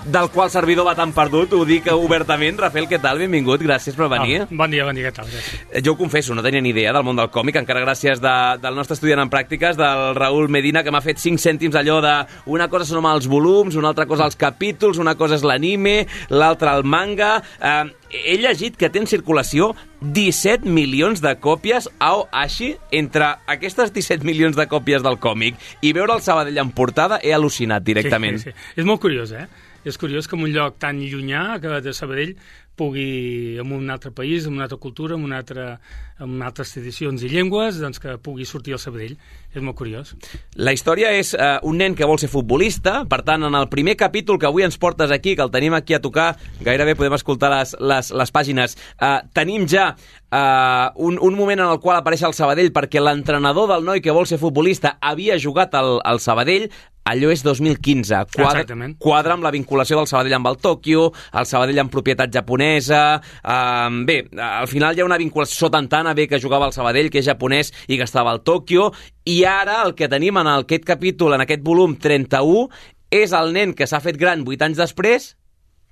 del 0.06 0.30
qual 0.34 0.50
servidor 0.50 0.86
va 0.88 0.96
tan 0.98 1.12
perdut, 1.14 1.54
ho 1.54 1.66
dic 1.66 1.88
obertament. 1.94 2.58
Rafael, 2.60 2.88
què 2.90 2.98
tal? 3.02 3.20
Benvingut, 3.22 3.62
gràcies 3.62 3.96
per 3.98 4.08
venir. 4.12 4.42
Oh, 4.44 4.48
bon 4.50 4.72
dia, 4.74 4.86
bon 4.88 4.98
dia, 4.98 5.10
què 5.10 5.16
tal? 5.16 5.30
Gràcies. 5.30 5.62
Eh, 5.70 5.82
Jo 5.86 5.94
ho 5.94 5.98
confesso, 6.00 6.34
no 6.36 6.42
tenia 6.42 6.62
ni 6.62 6.72
idea 6.74 6.94
del 6.94 7.04
món 7.06 7.20
del 7.20 7.30
còmic, 7.30 7.60
encara 7.62 7.84
gràcies 7.86 8.22
de, 8.22 8.34
del 8.62 8.76
nostre 8.76 8.96
estudiant 8.98 9.22
en 9.22 9.30
pràctiques, 9.30 9.78
del 9.78 10.16
Raül 10.18 10.50
Medina, 10.50 10.84
que 10.84 10.92
m'ha 10.92 11.02
fet 11.06 11.22
5 11.22 11.42
cèntims 11.42 11.78
allò 11.78 12.00
de 12.02 12.16
una 12.50 12.68
cosa 12.70 12.86
són 12.90 13.06
els 13.06 13.28
volums, 13.30 13.76
una 13.76 13.92
altra 13.94 14.08
cosa 14.10 14.26
els 14.26 14.36
capítols, 14.40 14.98
una 15.02 15.16
cosa 15.16 15.38
és 15.38 15.46
l'anime, 15.48 16.06
l'altra 16.30 16.76
el 16.78 16.84
manga... 16.84 17.42
Eh, 17.62 17.98
he 18.12 18.36
llegit 18.36 18.76
que 18.76 18.90
té 18.92 19.00
en 19.00 19.06
circulació 19.08 19.70
17 20.02 20.68
milions 20.68 21.22
de 21.24 21.32
còpies 21.40 21.88
ao 22.04 22.26
Ashi 22.36 22.74
entre 22.92 23.30
aquestes 23.48 23.94
17 23.96 24.28
milions 24.28 24.58
de 24.60 24.66
còpies 24.68 25.00
del 25.06 25.16
còmic 25.24 25.56
i 25.80 25.94
veure 25.96 26.18
el 26.18 26.24
Sabadell 26.26 26.60
en 26.60 26.74
portada 26.76 27.22
he 27.24 27.32
al·lucinat 27.32 27.86
directament. 27.88 28.42
Sí, 28.42 28.52
sí, 28.52 28.58
sí. 28.58 28.82
És 28.82 28.90
molt 28.90 29.00
curiós, 29.00 29.32
eh? 29.32 29.46
És 29.86 29.98
curiós 29.98 30.28
que 30.30 30.38
en 30.38 30.44
un 30.46 30.52
lloc 30.54 30.78
tan 30.78 31.00
llunyà 31.02 31.60
que 31.62 31.80
de 31.82 31.94
Sabadell 31.94 32.36
pugui, 32.82 33.58
en 33.60 33.72
un 33.72 33.90
altre 33.90 34.12
país, 34.12 34.46
en 34.46 34.54
una 34.54 34.64
altra 34.64 34.78
cultura, 34.78 35.16
en, 35.16 35.24
una 35.24 35.38
altra, 35.38 35.80
en 36.20 36.42
altres 36.42 36.72
tradicions 36.74 37.22
i 37.22 37.30
llengües, 37.30 37.78
doncs 37.82 38.00
que 38.02 38.16
pugui 38.24 38.48
sortir 38.48 38.74
al 38.74 38.82
Sabadell. 38.82 39.18
És 39.52 39.62
molt 39.62 39.76
curiós. 39.78 40.14
La 40.56 40.72
història 40.74 41.12
és 41.18 41.34
uh, 41.36 41.60
un 41.68 41.82
nen 41.82 41.98
que 41.98 42.08
vol 42.08 42.20
ser 42.22 42.32
futbolista, 42.32 43.02
per 43.10 43.22
tant, 43.28 43.44
en 43.44 43.58
el 43.58 43.68
primer 43.74 43.98
capítol 44.00 44.40
que 44.40 44.48
avui 44.50 44.66
ens 44.66 44.80
portes 44.82 45.12
aquí, 45.12 45.36
que 45.36 45.44
el 45.44 45.52
tenim 45.52 45.76
aquí 45.76 45.98
a 45.98 46.02
tocar, 46.02 46.32
gairebé 46.64 46.96
podem 46.96 47.18
escoltar 47.18 47.52
les, 47.54 47.76
les, 47.78 48.14
les 48.16 48.34
pàgines, 48.34 48.78
uh, 49.02 49.20
tenim 49.36 49.68
ja 49.70 49.92
uh, 50.32 50.88
un, 50.96 51.20
un 51.20 51.36
moment 51.36 51.60
en 51.60 51.74
el 51.74 51.82
qual 51.84 52.00
apareix 52.00 52.24
el 52.24 52.38
Sabadell 52.38 52.72
perquè 52.74 53.04
l'entrenador 53.04 53.68
del 53.74 53.84
noi 53.86 54.02
que 54.02 54.16
vol 54.16 54.30
ser 54.30 54.40
futbolista 54.42 54.96
havia 55.02 55.38
jugat 55.42 55.76
al, 55.76 56.00
al 56.08 56.24
Sabadell, 56.24 56.70
allò 57.04 57.32
és 57.34 57.44
2015. 57.44 58.22
Quadra, 58.36 58.62
Exactament. 58.62 58.96
quadra 59.02 59.34
amb 59.34 59.44
la 59.44 59.52
vinculació 59.52 59.98
del 59.98 60.08
Sabadell 60.10 60.38
amb 60.38 60.52
el 60.52 60.60
Tòquio, 60.62 61.10
el 61.34 61.50
Sabadell 61.50 61.84
amb 61.84 61.94
propietat 61.94 62.32
japonesa... 62.34 63.22
Uh, 63.42 64.04
bé, 64.06 64.22
al 64.38 64.70
final 64.72 64.96
hi 64.96 65.04
ha 65.04 65.08
una 65.08 65.20
vinculació 65.22 65.66
Sotantana, 65.66 66.14
bé, 66.18 66.28
que 66.30 66.42
jugava 66.42 66.70
al 66.70 66.76
Sabadell, 66.76 67.12
que 67.12 67.22
és 67.22 67.28
japonès 67.28 67.74
i 67.88 67.98
que 67.98 68.08
estava 68.08 68.32
al 68.32 68.44
Tòquio, 68.46 68.92
i 69.26 69.44
ara 69.46 69.82
el 69.86 69.96
que 69.98 70.10
tenim 70.12 70.40
en 70.42 70.50
aquest 70.56 70.86
capítol, 70.88 71.36
en 71.36 71.46
aquest 71.46 71.66
volum 71.66 71.98
31, 72.00 72.70
és 73.12 73.36
el 73.36 73.52
nen 73.54 73.76
que 73.76 73.88
s'ha 73.90 74.00
fet 74.04 74.18
gran 74.18 74.46
8 74.48 74.70
anys 74.70 74.80
després 74.80 75.34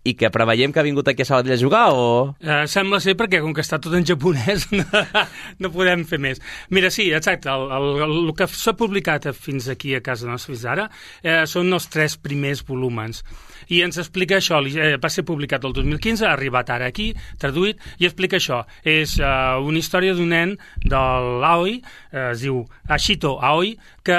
i 0.09 0.15
que 0.17 0.31
preveiem 0.33 0.73
que 0.73 0.81
ha 0.81 0.85
vingut 0.85 1.07
aquí 1.11 1.23
a 1.25 1.29
Sabadell 1.29 1.55
a 1.55 1.59
jugar 1.61 1.85
o... 1.93 2.05
Eh, 2.41 2.63
sembla 2.71 2.99
ser 3.03 3.15
perquè, 3.19 3.41
com 3.43 3.53
que 3.55 3.63
està 3.65 3.79
tot 3.81 3.95
en 3.97 4.07
japonès, 4.07 4.67
no, 4.79 5.03
no 5.61 5.73
podem 5.73 6.05
fer 6.09 6.21
més. 6.23 6.41
Mira, 6.73 6.91
sí, 6.93 7.09
exacte, 7.15 7.51
el, 7.53 7.67
el, 7.77 8.03
el, 8.07 8.33
que 8.37 8.49
s'ha 8.49 8.75
publicat 8.79 9.29
fins 9.37 9.69
aquí 9.71 9.95
a 9.95 10.03
casa 10.05 10.29
nostra 10.29 10.49
fins 10.49 10.65
ara 10.69 10.89
eh, 11.21 11.45
són 11.49 11.71
els 11.75 11.89
tres 11.91 12.17
primers 12.17 12.63
volúmens. 12.65 13.23
I 13.67 13.81
ens 13.83 13.97
explica 13.97 14.37
això, 14.39 14.61
eh, 14.65 14.97
va 14.97 15.09
ser 15.09 15.25
publicat 15.27 15.65
el 15.65 15.73
2015, 15.73 16.25
ha 16.25 16.33
arribat 16.33 16.69
ara 16.69 16.87
aquí, 16.87 17.13
traduït, 17.37 17.79
i 17.99 18.05
explica 18.05 18.37
això. 18.37 18.63
És 18.83 19.17
eh, 19.19 19.25
una 19.59 19.77
història 19.79 20.13
d'un 20.15 20.29
nen 20.29 20.57
de 20.83 21.03
l'Aoi, 21.43 21.81
eh, 22.11 22.31
es 22.31 22.41
diu 22.45 22.63
Ashito 22.87 23.37
Aoi, 23.41 23.77
que 24.03 24.15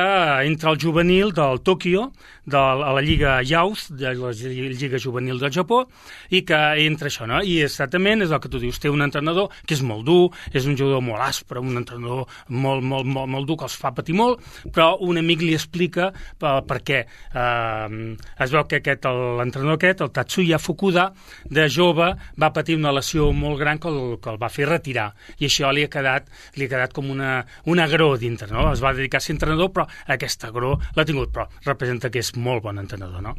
entra 0.46 0.70
al 0.70 0.78
juvenil 0.78 1.32
del 1.34 1.60
Tòquio, 1.66 2.12
de, 2.50 2.56
la 2.58 3.00
Lliga 3.02 3.40
Youth, 3.42 3.90
de 3.94 4.12
la 4.14 4.30
Lliga 4.32 4.98
Juvenil 4.98 5.38
del 5.38 5.52
Japó, 5.54 5.84
i 6.30 6.42
que 6.46 6.58
entra 6.84 7.08
això, 7.10 7.26
no? 7.26 7.40
I 7.42 7.60
exactament 7.62 8.22
és 8.24 8.30
el 8.34 8.40
que 8.42 8.48
tu 8.50 8.58
dius, 8.62 8.78
té 8.82 8.90
un 8.90 9.02
entrenador 9.02 9.50
que 9.66 9.74
és 9.74 9.82
molt 9.86 10.04
dur, 10.06 10.30
és 10.52 10.66
un 10.66 10.76
jugador 10.78 11.02
molt 11.02 11.22
aspre, 11.22 11.60
un 11.62 11.76
entrenador 11.78 12.26
molt, 12.48 12.82
molt, 12.82 13.06
molt, 13.06 13.30
molt 13.30 13.46
dur, 13.48 13.56
que 13.60 13.68
els 13.68 13.76
fa 13.78 13.92
patir 13.94 14.14
molt, 14.18 14.42
però 14.74 14.96
un 15.06 15.18
amic 15.20 15.42
li 15.42 15.54
explica 15.54 16.10
per, 16.38 16.56
per 16.66 16.80
què. 16.86 17.00
Eh, 17.34 18.16
es 18.44 18.50
veu 18.54 18.64
que 18.66 18.80
aquest, 18.80 19.06
el- 19.06 19.29
l'entrenador 19.38 19.78
aquest, 19.78 20.02
el 20.04 20.12
Tatsuya 20.14 20.58
Fukuda, 20.58 21.10
de 21.50 21.66
jove, 21.70 22.10
va 22.40 22.52
patir 22.54 22.76
una 22.78 22.92
lesió 22.92 23.30
molt 23.36 23.58
gran 23.60 23.78
que 23.80 23.90
el, 23.90 24.18
que 24.22 24.30
el 24.32 24.40
va 24.40 24.50
fer 24.52 24.68
retirar, 24.68 25.10
i 25.38 25.48
això 25.48 25.70
li 25.74 25.84
ha 25.86 25.92
quedat, 25.92 26.28
li 26.56 26.66
ha 26.66 26.72
quedat 26.72 26.94
com 26.96 27.10
una, 27.12 27.40
una 27.70 27.86
agró 27.88 28.14
dintre, 28.20 28.50
no? 28.52 28.68
Es 28.72 28.82
va 28.82 28.94
dedicar 28.96 29.20
a 29.20 29.24
ser 29.24 29.36
entrenador, 29.36 29.70
però 29.74 29.86
aquesta 30.10 30.50
agró 30.50 30.76
l'ha 30.96 31.06
tingut, 31.08 31.32
però 31.34 31.46
representa 31.66 32.10
que 32.10 32.22
és 32.22 32.32
molt 32.36 32.64
bon 32.64 32.80
entrenador, 32.82 33.22
no? 33.24 33.36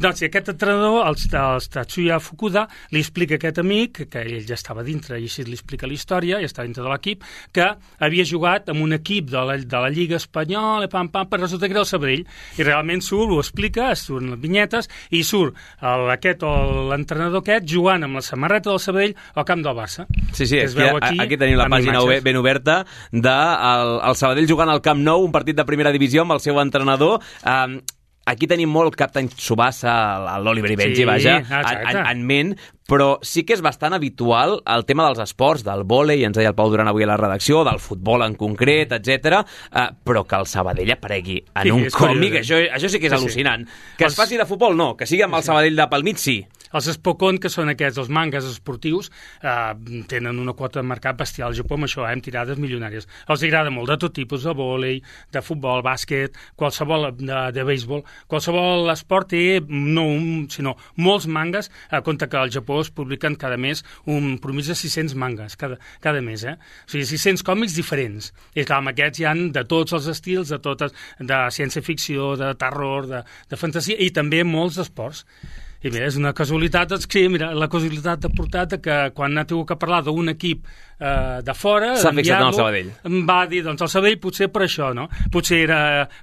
Doncs 0.00 0.24
aquest 0.28 0.52
entrenador, 0.54 1.02
el, 1.08 1.18
el 1.18 1.68
Tatsuya 1.74 2.20
Fukuda, 2.22 2.66
li 2.94 3.02
explica 3.04 3.36
a 3.36 3.42
aquest 3.42 3.60
amic, 3.62 4.04
que 4.10 4.24
ell 4.24 4.46
ja 4.48 4.56
estava 4.58 4.84
dintre 4.86 5.18
i 5.18 5.28
així 5.28 5.44
li 5.46 5.58
explica 5.58 5.88
la 5.90 5.96
història, 5.96 6.40
ja 6.42 6.50
estava 6.50 6.68
dintre 6.68 6.84
de 6.84 6.92
l'equip, 6.92 7.24
que 7.54 7.68
havia 8.04 8.26
jugat 8.28 8.70
amb 8.72 8.84
un 8.84 8.96
equip 8.96 9.30
de 9.32 9.44
la, 9.48 9.58
de 9.58 9.82
la 9.86 9.90
Lliga 9.92 10.18
Espanyola, 10.20 10.88
pam, 10.92 11.10
pam, 11.12 11.28
però 11.30 11.44
resulta 11.44 11.68
que 11.68 11.76
era 11.76 11.84
el 11.84 11.90
Sabadell, 11.90 12.24
i 12.58 12.66
realment 12.66 13.02
surt, 13.04 13.32
ho 13.34 13.40
explica, 13.42 13.90
es 13.92 14.06
surten 14.06 14.32
les 14.34 14.40
vinyetes, 14.40 14.90
i 15.10 15.22
surt 15.26 15.33
el, 15.42 16.04
aquest 16.14 16.44
o 16.46 16.52
l'entrenador 16.90 17.42
aquest 17.42 17.66
jugant 17.70 18.06
amb 18.06 18.20
la 18.20 18.24
samarreta 18.24 18.70
del 18.70 18.82
Sabadell 18.82 19.16
al 19.34 19.48
camp 19.48 19.64
del 19.64 19.76
Barça. 19.76 20.06
Sí, 20.32 20.46
sí, 20.46 20.60
que 20.60 20.88
aquí, 20.88 20.96
aquí, 21.00 21.20
aquí 21.26 21.40
tenim 21.40 21.58
la 21.60 21.68
pàgina 21.68 21.98
imatges. 21.98 22.24
ben 22.24 22.40
oberta 22.40 22.78
de 23.10 23.34
el, 23.72 23.98
el 24.10 24.16
Sabadell 24.20 24.48
jugant 24.50 24.72
al 24.72 24.82
Camp 24.84 25.02
Nou, 25.04 25.24
un 25.24 25.34
partit 25.34 25.56
de 25.56 25.66
primera 25.68 25.92
divisió 25.94 26.24
amb 26.24 26.36
el 26.36 26.42
seu 26.44 26.60
entrenador. 26.62 27.20
Um, 27.42 27.80
aquí 28.26 28.46
tenim 28.50 28.70
molt 28.72 28.96
Captain 28.96 29.28
Tsubasa, 29.28 30.38
l'Oliver 30.42 30.70
i 30.72 30.76
Benji, 30.76 31.02
Sí, 31.02 31.04
vaja, 31.04 31.38
exacte. 31.38 31.82
en, 31.90 31.96
en, 31.98 32.06
en 32.06 32.22
ment, 32.26 32.54
però 32.88 33.18
sí 33.24 33.44
que 33.48 33.54
és 33.56 33.62
bastant 33.64 33.94
habitual 33.96 34.58
el 34.68 34.84
tema 34.84 35.06
dels 35.06 35.20
esports, 35.24 35.64
del 35.64 35.84
vòlei, 35.88 36.24
ens 36.26 36.36
deia 36.36 36.50
el 36.52 36.56
Pau 36.58 36.68
Duran 36.72 36.88
avui 36.90 37.04
a 37.04 37.08
la 37.08 37.16
redacció, 37.16 37.62
del 37.64 37.78
futbol 37.80 38.22
en 38.26 38.34
concret, 38.36 38.92
etc. 38.92 39.40
Uh, 39.72 39.86
però 40.04 40.24
que 40.28 40.36
el 40.36 40.46
Sabadell 40.50 40.92
aparegui 40.92 41.38
en 41.54 41.62
Sí, 41.62 41.70
un 41.72 41.84
és 41.88 41.94
curiós, 41.96 42.16
còmic, 42.16 42.34
eh? 42.34 42.42
això, 42.44 42.60
això 42.76 42.90
sí 42.92 43.00
que 43.00 43.08
és 43.08 43.12
Sí, 43.14 43.18
sí. 43.18 43.24
al·lucinant. 43.24 43.64
Que 43.98 44.04
es 44.10 44.16
faci 44.16 44.36
de 44.40 44.44
futbol, 44.46 44.76
no, 44.76 44.94
que 44.96 45.06
sigui 45.08 45.22
amb 45.24 45.36
el 45.40 45.42
Sabadell 45.46 45.76
de 45.76 45.88
pel 45.88 46.04
mig, 46.04 46.20
sí. 46.20 46.42
Els 46.74 46.88
Spokon, 46.96 47.38
que 47.38 47.50
són 47.52 47.70
aquests, 47.70 48.00
els 48.02 48.10
mangas 48.10 48.46
esportius, 48.48 49.10
eh, 49.42 49.74
tenen 50.10 50.40
una 50.42 50.54
quota 50.58 50.80
de 50.80 50.86
mercat 50.90 51.18
bestial 51.18 51.52
al 51.52 51.54
Japó 51.54 51.78
amb 51.78 51.86
això, 51.86 52.02
eh, 52.02 52.12
amb 52.12 52.24
tirades 52.24 52.58
milionàries. 52.58 53.06
Els 53.28 53.42
agrada 53.46 53.70
molt 53.70 53.92
de 53.92 53.96
tot 54.02 54.14
tipus, 54.14 54.42
de 54.42 54.54
vòlei, 54.58 55.00
de 55.32 55.42
futbol, 55.42 55.82
bàsquet, 55.86 56.34
qualsevol 56.56 57.12
de, 57.16 57.40
de 57.54 57.64
béisbol, 57.64 58.02
qualsevol 58.26 58.90
esport 58.90 59.30
té 59.30 59.60
no 59.68 60.06
un, 60.06 60.48
sinó 60.50 60.74
molts 60.96 61.26
mangas, 61.26 61.70
a 61.90 62.02
compte 62.02 62.28
que 62.28 62.36
al 62.36 62.50
Japó 62.50 62.80
es 62.82 62.90
publiquen 62.90 63.36
cada 63.36 63.56
mes 63.56 63.84
un 64.06 64.38
promís 64.42 64.66
de 64.66 64.74
600 64.74 65.14
mangas 65.14 65.56
cada, 65.56 65.78
cada 66.00 66.20
mes, 66.20 66.44
eh? 66.44 66.56
O 66.86 66.90
sigui, 66.90 67.06
600 67.06 67.44
còmics 67.46 67.76
diferents. 67.78 68.32
I 68.54 68.64
clar, 68.64 68.80
amb 68.82 68.90
aquests 68.92 69.20
hi 69.20 69.28
han 69.30 69.52
de 69.54 69.64
tots 69.64 69.94
els 69.94 70.08
estils, 70.10 70.50
de 70.50 70.58
totes, 70.58 70.94
de 71.20 71.38
ciència-ficció, 71.54 72.34
de 72.40 72.50
terror, 72.58 73.06
de, 73.10 73.22
de 73.50 73.60
fantasia, 73.60 73.98
i 73.98 74.10
també 74.10 74.42
molts 74.44 74.80
esports. 74.82 75.24
I 75.84 75.90
mira, 75.92 76.06
és 76.08 76.16
una 76.16 76.32
casualitat, 76.32 76.94
sí, 77.04 77.26
mira, 77.28 77.50
la 77.52 77.66
casualitat 77.68 78.24
ha 78.24 78.30
portat 78.32 78.78
que 78.80 78.94
quan 79.16 79.36
ha 79.36 79.44
tingut 79.44 79.68
que 79.68 79.76
parlar 79.76 79.98
d'un 80.06 80.32
equip 80.32 80.62
eh, 80.64 81.42
de 81.44 81.54
fora... 81.58 81.90
S'ha 82.00 82.12
fixat 82.16 82.40
en 82.40 82.46
el 82.46 82.56
Sabadell. 82.56 82.88
Em 83.10 83.18
va 83.28 83.36
dir, 83.50 83.60
doncs, 83.66 83.84
el 83.84 83.90
Sabadell 83.92 84.16
potser 84.22 84.48
per 84.54 84.62
això, 84.64 84.94
no? 84.96 85.10
Potser 85.34 85.60
era, 85.66 85.78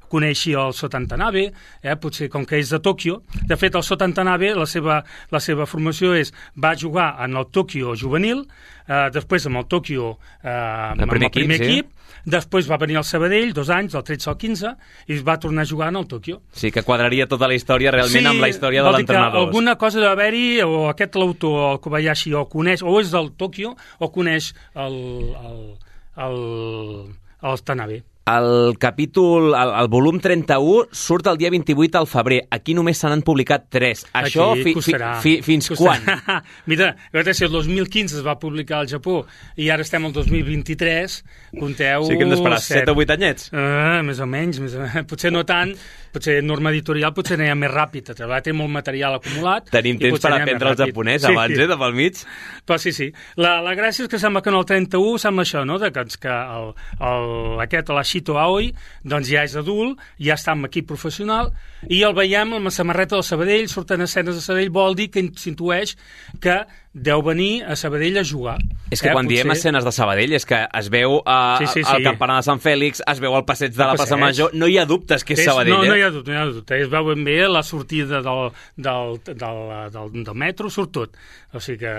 coneixia 0.09 0.65
el 0.65 0.73
Sotantanabe, 0.73 1.45
eh? 1.83 1.95
potser 2.01 2.31
com 2.33 2.47
que 2.49 2.57
és 2.57 2.73
de 2.73 2.81
Tòquio. 2.81 3.19
De 3.45 3.59
fet, 3.61 3.77
el 3.77 3.85
Sotantanabe, 3.85 4.49
la 4.57 4.65
seva, 4.65 5.03
la 5.29 5.43
seva 5.45 5.69
formació 5.69 6.15
és, 6.17 6.33
va 6.57 6.73
jugar 6.73 7.11
en 7.21 7.37
el 7.37 7.51
Tòquio 7.53 7.93
juvenil, 7.93 8.47
eh, 8.87 9.07
després 9.13 9.45
amb 9.45 9.61
el 9.61 9.69
Tòquio 9.69 10.15
eh, 10.41 10.49
amb 10.49 11.05
primer 11.05 11.29
el 11.29 11.37
primer 11.37 11.61
equip, 11.61 11.93
sí. 11.93 12.00
Després 12.25 12.69
va 12.69 12.77
venir 12.81 12.97
al 12.99 13.05
Sabadell, 13.07 13.53
dos 13.53 13.71
anys, 13.73 13.95
del 13.95 14.03
13 14.07 14.29
al 14.31 14.37
15, 14.41 14.73
i 15.07 15.17
es 15.17 15.23
va 15.27 15.37
tornar 15.39 15.65
a 15.65 15.69
jugar 15.69 15.89
en 15.93 16.01
el 16.01 16.07
Tòquio. 16.11 16.41
Sí, 16.53 16.71
que 16.71 16.83
quadraria 16.87 17.27
tota 17.31 17.49
la 17.49 17.57
història 17.57 17.93
realment 17.95 18.31
amb 18.33 18.43
la 18.43 18.51
història 18.51 18.83
de 18.85 18.93
l'entrenador. 18.97 19.47
Alguna 19.47 19.77
cosa 19.81 20.03
deu 20.03 20.11
haver-hi, 20.11 20.61
o 20.65 20.87
aquest 20.91 21.17
l'autor, 21.19 21.57
el 21.71 21.81
Kobayashi, 21.83 22.35
o 22.37 22.45
coneix, 22.51 22.83
o 22.83 22.99
és 23.01 23.11
del 23.13 23.33
Tòquio, 23.39 23.75
o 23.99 24.11
coneix 24.13 24.53
el, 24.75 24.97
el, 25.41 25.59
el, 26.27 26.39
el 27.41 27.65
Tanabe. 27.65 28.03
El 28.29 28.77
capítol, 28.77 29.55
el, 29.57 29.71
el 29.81 29.87
volum 29.89 30.19
31 30.21 30.93
surt 30.93 31.25
el 31.31 31.39
dia 31.41 31.49
28 31.49 31.97
al 31.97 32.05
febrer. 32.05 32.43
Aquí 32.53 32.75
només 32.77 32.99
se 33.01 33.09
n'han 33.09 33.23
publicat 33.25 33.65
3. 33.73 34.03
Això 34.19 34.51
Aquí 34.51 34.61
fi, 34.61 34.67
fi, 34.67 34.73
costarà. 34.77 35.09
fi, 35.23 35.33
fins 35.41 35.71
quan? 35.73 36.03
Costarà. 36.05 36.35
Mira, 36.69 36.91
a 36.93 37.15
veure 37.17 37.33
si 37.33 37.47
el 37.47 37.51
2015 37.55 38.19
es 38.19 38.25
va 38.25 38.37
publicar 38.39 38.83
al 38.83 38.91
Japó 38.91 39.23
i 39.57 39.71
ara 39.73 39.81
estem 39.81 40.05
al 40.05 40.13
2023, 40.13 41.17
compteu... 41.57 42.05
Sí 42.05 42.19
que 42.19 42.27
hem 42.27 42.35
d'esperar 42.35 42.61
7 42.61 42.93
o 42.93 42.95
8 43.01 43.15
anyets. 43.17 43.49
Uh, 43.49 44.03
més 44.05 44.21
o 44.21 44.29
menys, 44.29 44.61
més 44.61 44.77
o 44.77 44.85
menys. 44.85 45.07
potser 45.11 45.33
no 45.33 45.41
tant, 45.49 45.73
potser 46.13 46.37
norma 46.45 46.69
editorial 46.75 47.15
potser 47.17 47.39
anirà 47.39 47.57
més 47.57 47.73
ràpid, 47.73 48.13
a 48.13 48.17
treballar, 48.17 48.43
té 48.45 48.53
molt 48.53 48.69
material 48.71 49.17
acumulat. 49.17 49.73
Tenim 49.73 49.97
temps 50.01 50.21
per 50.21 50.35
aprendre 50.37 50.75
el 50.75 50.79
japonès 50.83 51.25
abans, 51.25 51.57
eh, 51.57 51.67
de 51.73 51.79
pel 51.81 51.97
mig. 51.97 52.21
Però 52.69 52.77
sí, 52.77 52.93
sí. 52.93 53.09
La, 53.41 53.57
la 53.65 53.73
gràcia 53.77 54.05
és 54.05 54.13
que 54.13 54.21
sembla 54.21 54.45
que 54.45 54.53
en 54.53 54.61
el 54.61 54.69
31 54.69 55.17
sembla 55.25 55.47
això, 55.47 55.65
no?, 55.65 55.81
de 55.81 55.89
que, 55.95 56.05
que 56.21 56.37
el, 56.37 56.71
el, 57.01 57.27
aquest, 57.65 57.89
l'Ashito 58.11 58.37
Aoi, 58.37 58.71
doncs 59.07 59.29
ja 59.31 59.45
és 59.47 59.55
adult, 59.55 59.99
ja 60.19 60.35
està 60.35 60.53
en 60.55 60.67
equip 60.67 60.87
professional, 60.89 61.51
i 61.87 62.03
el 62.03 62.13
veiem 62.13 62.57
amb 62.57 62.67
la 62.67 62.73
samarreta 62.73 63.15
del 63.15 63.23
Sabadell, 63.23 63.69
surten 63.71 64.03
escenes 64.03 64.35
de 64.35 64.41
Sabadell, 64.43 64.71
vol 64.71 64.95
dir 64.95 65.09
que 65.11 65.23
s'intueix 65.39 65.95
que 66.43 66.61
deu 66.91 67.23
venir 67.23 67.63
a 67.63 67.77
Sabadell 67.79 68.19
a 68.19 68.23
jugar. 68.27 68.57
És 68.91 69.01
que 69.01 69.13
quan 69.15 69.29
diem 69.29 69.53
escenes 69.55 69.85
de 69.87 69.93
Sabadell 69.95 70.35
és 70.35 70.45
que 70.45 70.59
es 70.67 70.91
veu 70.91 71.21
uh, 71.21 71.55
Sí, 71.61 71.67
sí, 71.71 71.85
el 71.85 72.01
sí. 72.01 72.03
campanar 72.03 72.41
de 72.41 72.47
Sant 72.49 72.59
Fèlix, 72.59 72.99
es 73.07 73.23
veu 73.23 73.37
el 73.37 73.45
passeig 73.47 73.71
de 73.71 73.85
la 73.85 73.95
passeig. 73.95 74.19
Major, 74.19 74.51
no 74.53 74.67
hi 74.67 74.77
ha 74.77 74.85
dubtes 74.85 75.23
que 75.23 75.37
és, 75.37 75.45
Sabadell, 75.47 75.77
no, 75.77 75.85
eh? 75.85 75.93
no 75.93 75.97
hi 75.97 76.03
ha 76.03 76.11
dubte, 76.11 76.33
no 76.33 76.37
hi 76.37 76.41
ha 76.41 76.51
dubte. 76.51 76.83
Es 76.83 76.91
veu 76.91 77.07
ben 77.13 77.23
bé 77.25 77.39
la 77.47 77.63
sortida 77.63 78.19
del, 78.21 78.51
del, 78.75 79.17
del, 79.31 79.61
del, 79.95 80.23
del 80.27 80.37
metro, 80.37 80.69
surt 80.69 80.95
tot. 80.99 81.21
O 81.55 81.63
sigui 81.63 81.85
que... 81.85 81.95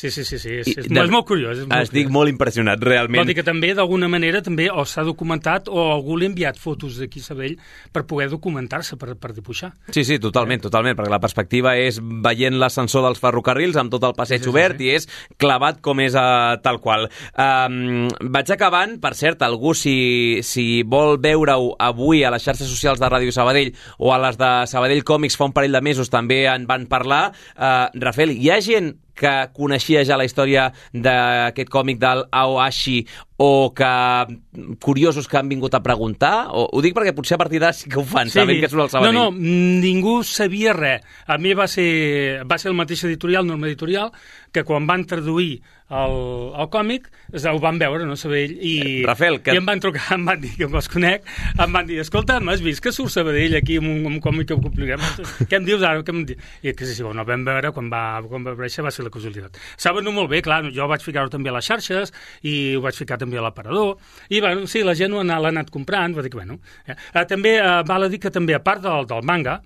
Sí, 0.00 0.08
sí, 0.14 0.22
sí, 0.24 0.38
sí 0.40 0.48
és, 0.62 0.68
I 0.70 0.74
és, 0.80 0.86
de- 0.88 1.02
és 1.02 1.10
molt 1.12 1.26
curiós. 1.28 1.58
És 1.60 1.66
molt 1.68 1.82
Estic 1.84 2.08
molt 2.08 2.30
impressionat, 2.32 2.80
realment. 2.80 3.20
Vol 3.20 3.28
dir 3.28 3.34
que 3.36 3.44
també, 3.44 3.74
d'alguna 3.76 4.08
manera, 4.08 4.40
també 4.40 4.70
o 4.72 4.86
s'ha 4.88 5.02
documentat 5.04 5.68
o 5.68 5.82
algú 5.92 6.16
li 6.16 6.24
ha 6.24 6.30
enviat 6.30 6.56
fotos 6.56 6.96
d'aquí 6.96 7.20
a 7.20 7.26
Sabell 7.26 7.58
per 7.92 8.06
poder 8.08 8.30
documentar-se, 8.32 8.96
per, 8.96 9.12
per 9.20 9.34
dibuixar. 9.36 9.74
Sí, 9.92 10.04
sí, 10.08 10.16
totalment, 10.22 10.62
totalment, 10.64 10.96
perquè 10.96 11.12
la 11.12 11.20
perspectiva 11.20 11.74
és 11.76 11.98
veient 12.00 12.56
l'ascensor 12.56 13.04
dels 13.04 13.20
ferrocarrils 13.20 13.76
amb 13.76 13.92
tot 13.92 14.06
el 14.08 14.14
passeig 14.16 14.40
Sí, 14.40 14.48
sí, 14.48 14.50
obert 14.54 14.78
sí. 14.80 14.88
i 14.88 14.94
és 14.96 15.08
clavat 15.36 15.82
com 15.84 16.00
és 16.00 16.16
uh, 16.16 16.56
tal 16.64 16.80
qual. 16.80 17.04
Um, 17.36 18.08
vaig 18.32 18.54
acabant, 18.56 18.96
per 19.02 19.12
cert, 19.18 19.42
algú 19.44 19.74
si, 19.76 20.40
si 20.46 20.80
vol 20.82 21.18
veure-ho 21.20 21.74
avui 21.78 22.24
a 22.24 22.32
les 22.32 22.44
xarxes 22.48 22.72
socials 22.72 23.00
de 23.02 23.10
Ràdio 23.12 23.34
Sabadell 23.36 23.74
o 23.98 24.14
a 24.14 24.18
les 24.24 24.40
de 24.40 24.50
Sabadell 24.70 25.04
Còmics 25.04 25.36
fa 25.36 25.50
un 25.50 25.52
parell 25.56 25.76
de 25.76 25.84
mesos 25.84 26.08
també 26.08 26.46
en 26.48 26.64
van 26.70 26.88
parlar. 26.88 27.30
Uh, 27.52 27.90
Rafael, 28.00 28.32
hi 28.32 28.48
ha 28.54 28.60
gent 28.64 28.94
que 29.20 29.32
coneixia 29.56 30.04
ja 30.08 30.18
la 30.18 30.26
història 30.28 30.70
d'aquest 30.92 31.70
còmic 31.72 32.00
del 32.00 32.24
Aoashi 32.30 33.02
o 33.40 33.72
que 33.76 33.90
curiosos 34.80 35.28
que 35.28 35.38
han 35.38 35.48
vingut 35.48 35.74
a 35.76 35.82
preguntar? 35.84 36.50
O, 36.52 36.66
ho 36.68 36.82
dic 36.84 36.96
perquè 36.96 37.14
potser 37.16 37.36
a 37.36 37.40
partir 37.40 37.60
d'ara 37.62 37.76
sí 37.76 37.88
que 37.88 38.00
ho 38.00 38.04
fan, 38.04 38.32
sabent 38.32 38.60
que 38.60 38.68
surt 38.68 38.86
al 38.86 38.92
Sabadell. 38.92 39.16
No, 39.16 39.28
no, 39.30 39.80
ningú 39.80 40.20
sabia 40.24 40.74
res. 40.76 41.04
A 41.26 41.38
mi 41.40 41.54
va 41.56 41.68
ser, 41.68 42.44
va 42.48 42.60
ser 42.60 42.72
el 42.72 42.78
mateix 42.78 43.04
editorial, 43.08 43.48
Norma 43.48 43.68
Editorial, 43.70 44.12
que 44.52 44.64
quan 44.68 44.88
van 44.88 45.06
traduir 45.08 45.60
el, 45.90 46.14
el 46.62 46.68
còmic, 46.70 47.08
es- 47.32 47.44
ho 47.50 47.58
van 47.58 47.78
veure, 47.80 48.04
no 48.06 48.14
Sabadell, 48.16 48.52
i, 48.62 48.72
Eh, 49.00 49.06
Rafael, 49.06 49.40
que- 49.42 49.52
i 49.54 49.58
em 49.58 49.66
van 49.66 49.80
trucar, 49.82 50.04
em 50.14 50.24
van 50.24 50.40
dir 50.40 50.52
que 50.56 50.64
els 50.68 50.88
conec, 50.88 51.24
em 51.58 51.72
van 51.72 51.86
dir, 51.86 51.98
escolta, 52.00 52.38
m'has 52.40 52.62
vist 52.62 52.80
que 52.82 52.92
surt 52.92 53.10
Sabadell 53.10 53.56
aquí 53.58 53.76
amb 53.80 53.88
un, 53.90 54.06
un 54.14 54.20
còmic 54.22 54.48
que 54.52 54.56
publiquem? 54.56 55.00
Què 55.50 55.58
em 55.58 55.64
dius 55.66 55.82
ara? 55.82 56.02
Què 56.06 56.14
em 56.14 56.24
dius? 56.28 56.38
I 56.62 56.72
que 56.78 56.86
sí, 56.86 56.94
sí, 56.94 57.02
bueno, 57.02 57.24
vam 57.26 57.44
veure 57.44 57.72
quan 57.74 57.90
va, 57.90 58.02
quan 58.28 58.46
va 58.46 58.54
aparèixer 58.54 58.84
va 58.86 58.90
ser 58.94 59.04
la 59.04 59.10
casualitat. 59.10 59.58
Saben-ho 59.76 60.12
molt 60.14 60.30
bé, 60.30 60.40
clar, 60.46 60.62
jo 60.72 60.86
vaig 60.90 61.02
ficar-ho 61.02 61.28
també 61.32 61.50
a 61.50 61.56
les 61.58 61.66
xarxes 61.66 62.12
i 62.46 62.76
ho 62.76 62.80
vaig 62.84 62.94
ficar 62.94 63.18
també 63.18 63.38
a 63.38 63.42
l'aparador, 63.42 63.96
i 64.30 64.40
bueno, 64.40 64.66
sí, 64.70 64.84
la 64.86 64.94
gent 64.94 65.12
ho 65.14 65.22
l'ha 65.26 65.40
anat 65.50 65.70
comprant, 65.70 66.14
va 66.16 66.22
dir 66.22 66.30
que, 66.30 66.38
bueno... 66.38 66.60
Eh. 66.86 66.94
Eh, 67.14 67.24
també 67.26 67.56
eh, 67.58 67.82
val 67.86 68.04
a 68.04 68.08
dir 68.08 68.18
que 68.22 68.30
també, 68.30 68.54
a 68.54 68.62
part 68.62 68.82
del, 68.82 69.04
del 69.10 69.22
manga, 69.26 69.58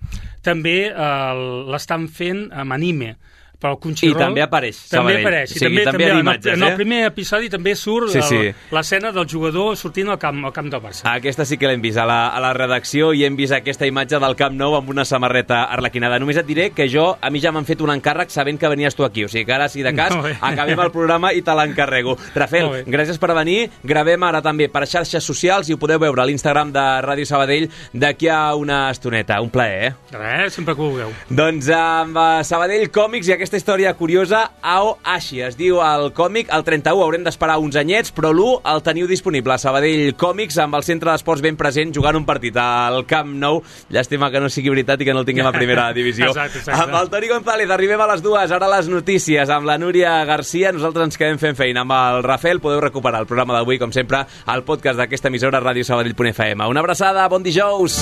també 0.43 0.89
eh, 0.89 1.33
l'estan 1.71 2.07
fent 2.09 2.47
amb 2.53 2.73
anime, 2.73 3.15
però 3.59 3.73
el 3.75 3.79
Crunchyroll... 3.79 4.15
I 4.15 4.23
també 4.25 4.41
apareix 4.43 4.77
També 4.89 4.95
Sabadell. 4.97 5.21
apareix. 5.25 5.51
O 5.51 5.55
I 5.55 5.59
sigui, 5.59 5.65
també, 5.65 5.83
també 5.85 6.03
també 6.05 6.11
en, 6.11 6.19
imatges, 6.25 6.51
el, 6.53 6.57
en 6.59 6.63
el 6.67 6.73
eh? 6.73 6.75
primer 6.75 6.99
episodi 7.05 7.49
també 7.49 7.75
surt 7.75 8.11
Sí, 8.13 8.21
sí. 8.21 8.35
el- 8.35 8.55
l'escena 8.75 9.11
del 9.15 9.27
jugador 9.29 9.75
sortint 9.77 10.09
al 10.09 10.19
camp, 10.19 10.43
al 10.45 10.53
camp 10.53 10.69
del 10.71 10.81
Barça. 10.81 11.03
Aquesta 11.15 11.45
sí 11.45 11.57
que 11.57 11.67
l'hem 11.67 11.81
vist 11.81 11.97
a 11.97 12.05
la, 12.05 12.19
a 12.29 12.39
la 12.43 12.53
redacció 12.53 13.11
i 13.13 13.23
hem 13.25 13.35
vist 13.35 13.53
aquesta 13.53 13.87
imatge 13.87 14.19
del 14.19 14.35
Camp 14.35 14.55
Nou 14.55 14.75
amb 14.77 14.89
una 14.89 15.05
samarreta 15.05 15.63
arlequinada. 15.73 16.19
Només 16.19 16.37
et 16.37 16.45
diré 16.47 16.69
que 16.75 16.87
jo, 16.91 17.17
a 17.21 17.29
mi 17.31 17.39
ja 17.43 17.51
m'han 17.55 17.65
fet 17.65 17.81
un 17.81 17.91
encàrrec 17.93 18.29
sabent 18.33 18.59
que 18.59 18.69
venies 18.71 18.95
tu 18.95 19.03
aquí. 19.05 19.23
O 19.25 19.29
sigui 19.31 19.45
que 19.45 19.53
ara, 19.53 19.69
si 19.69 19.81
de 19.83 19.93
cas, 19.99 20.13
Molt 20.15 20.27
bé. 20.29 20.35
acabem 20.41 20.79
el 20.79 20.91
programa 20.91 21.33
i 21.33 21.41
te 21.41 21.55
l'encarrego. 21.55 22.17
Rafael, 22.35 22.65
Molt 22.69 22.85
bé. 22.85 22.91
gràcies 22.97 23.19
per 23.21 23.33
venir. 23.37 23.69
Gravem 23.83 24.23
ara 24.23 24.41
també 24.41 24.67
per 24.69 24.85
xarxes 24.87 25.23
socials 25.23 25.69
i 25.69 25.73
ho 25.73 25.79
podeu 25.81 25.99
veure 25.99 26.21
a 26.21 26.25
l'Instagram 26.25 26.71
de 26.75 26.83
Ràdio 27.05 27.25
Sabadell 27.29 27.69
d'aquí 27.93 28.27
a 28.29 28.53
una 28.55 28.89
estoneta. 28.91 29.39
Un 29.41 29.49
plaer, 29.49 29.91
eh? 29.91 29.93
Res, 30.15 30.53
sempre 30.55 30.75
que 30.75 30.81
vulgueu. 30.81 31.11
Doncs 31.29 31.69
amb 31.75 32.17
eh, 32.17 32.43
Sabadell 32.47 32.89
Còmics 32.91 33.29
i 33.29 33.35
aquesta 33.45 33.59
història 33.59 33.91
curiosa, 33.93 34.39
Ao 34.65 34.95
Ashi, 35.05 35.37
es 35.45 35.53
diu 35.53 35.77
el 35.85 36.07
còmic, 36.17 36.47
el 36.49 36.63
31 36.65 37.03
haurem 37.05 37.21
d'esperar 37.27 37.59
uns 37.61 37.75
anyets, 37.77 38.09
però 38.09 38.31
l'1 38.33 38.55
el 38.71 38.81
teniu 38.81 39.05
disponible 39.05 39.53
a 39.53 39.59
Sabadell 39.61 40.15
Còmics 40.17 40.57
amb 40.63 40.73
el 40.79 40.85
centre 40.87 41.11
d'esports 41.11 41.43
ben 41.45 41.53
present 41.59 41.93
jugant 41.93 42.17
un 42.17 42.25
partit 42.25 42.57
al 42.57 43.03
Camp 43.05 43.35
Nou. 43.37 43.59
Llàstima 43.93 44.31
que 44.33 44.41
no 44.41 44.49
sigui 44.49 44.73
veritat 44.73 45.03
i 45.03 45.05
que 45.05 45.13
no 45.13 45.21
el 45.21 45.29
tinguem 45.29 45.45
a 45.45 45.53
primera 45.53 45.91
divisió. 45.97 46.31
Exacte, 46.33 46.63
exacte. 46.63 46.81
Amb 46.87 46.97
el 46.97 47.11
Toni 47.13 47.29
González 47.29 47.69
arribem 47.69 48.01
a 48.01 48.09
les 48.15 48.25
dues, 48.25 48.55
ara 48.57 48.71
les 48.71 48.89
notícies 48.89 49.53
amb 49.53 49.69
la 49.69 49.77
Núria 49.77 50.17
Garcia, 50.25 50.73
nosaltres 50.73 51.11
ens 51.11 51.21
quedem 51.21 51.37
fent 51.37 51.59
feina 51.59 51.85
amb 51.85 51.93
el 51.93 52.23
Rafael, 52.25 52.63
podeu 52.63 52.81
recuperar 52.81 53.21
el 53.21 53.29
programa 53.29 53.59
d'avui, 53.59 53.77
com 53.77 53.93
sempre, 53.93 54.23
al 54.49 54.65
podcast 54.65 54.97
d'aquesta 54.97 55.29
emissora 55.29 55.61
radiosabadell.fm. 55.61 56.65
Una 56.65 56.81
abraçada, 56.81 57.29
bon 57.29 57.45
dijous! 57.45 58.01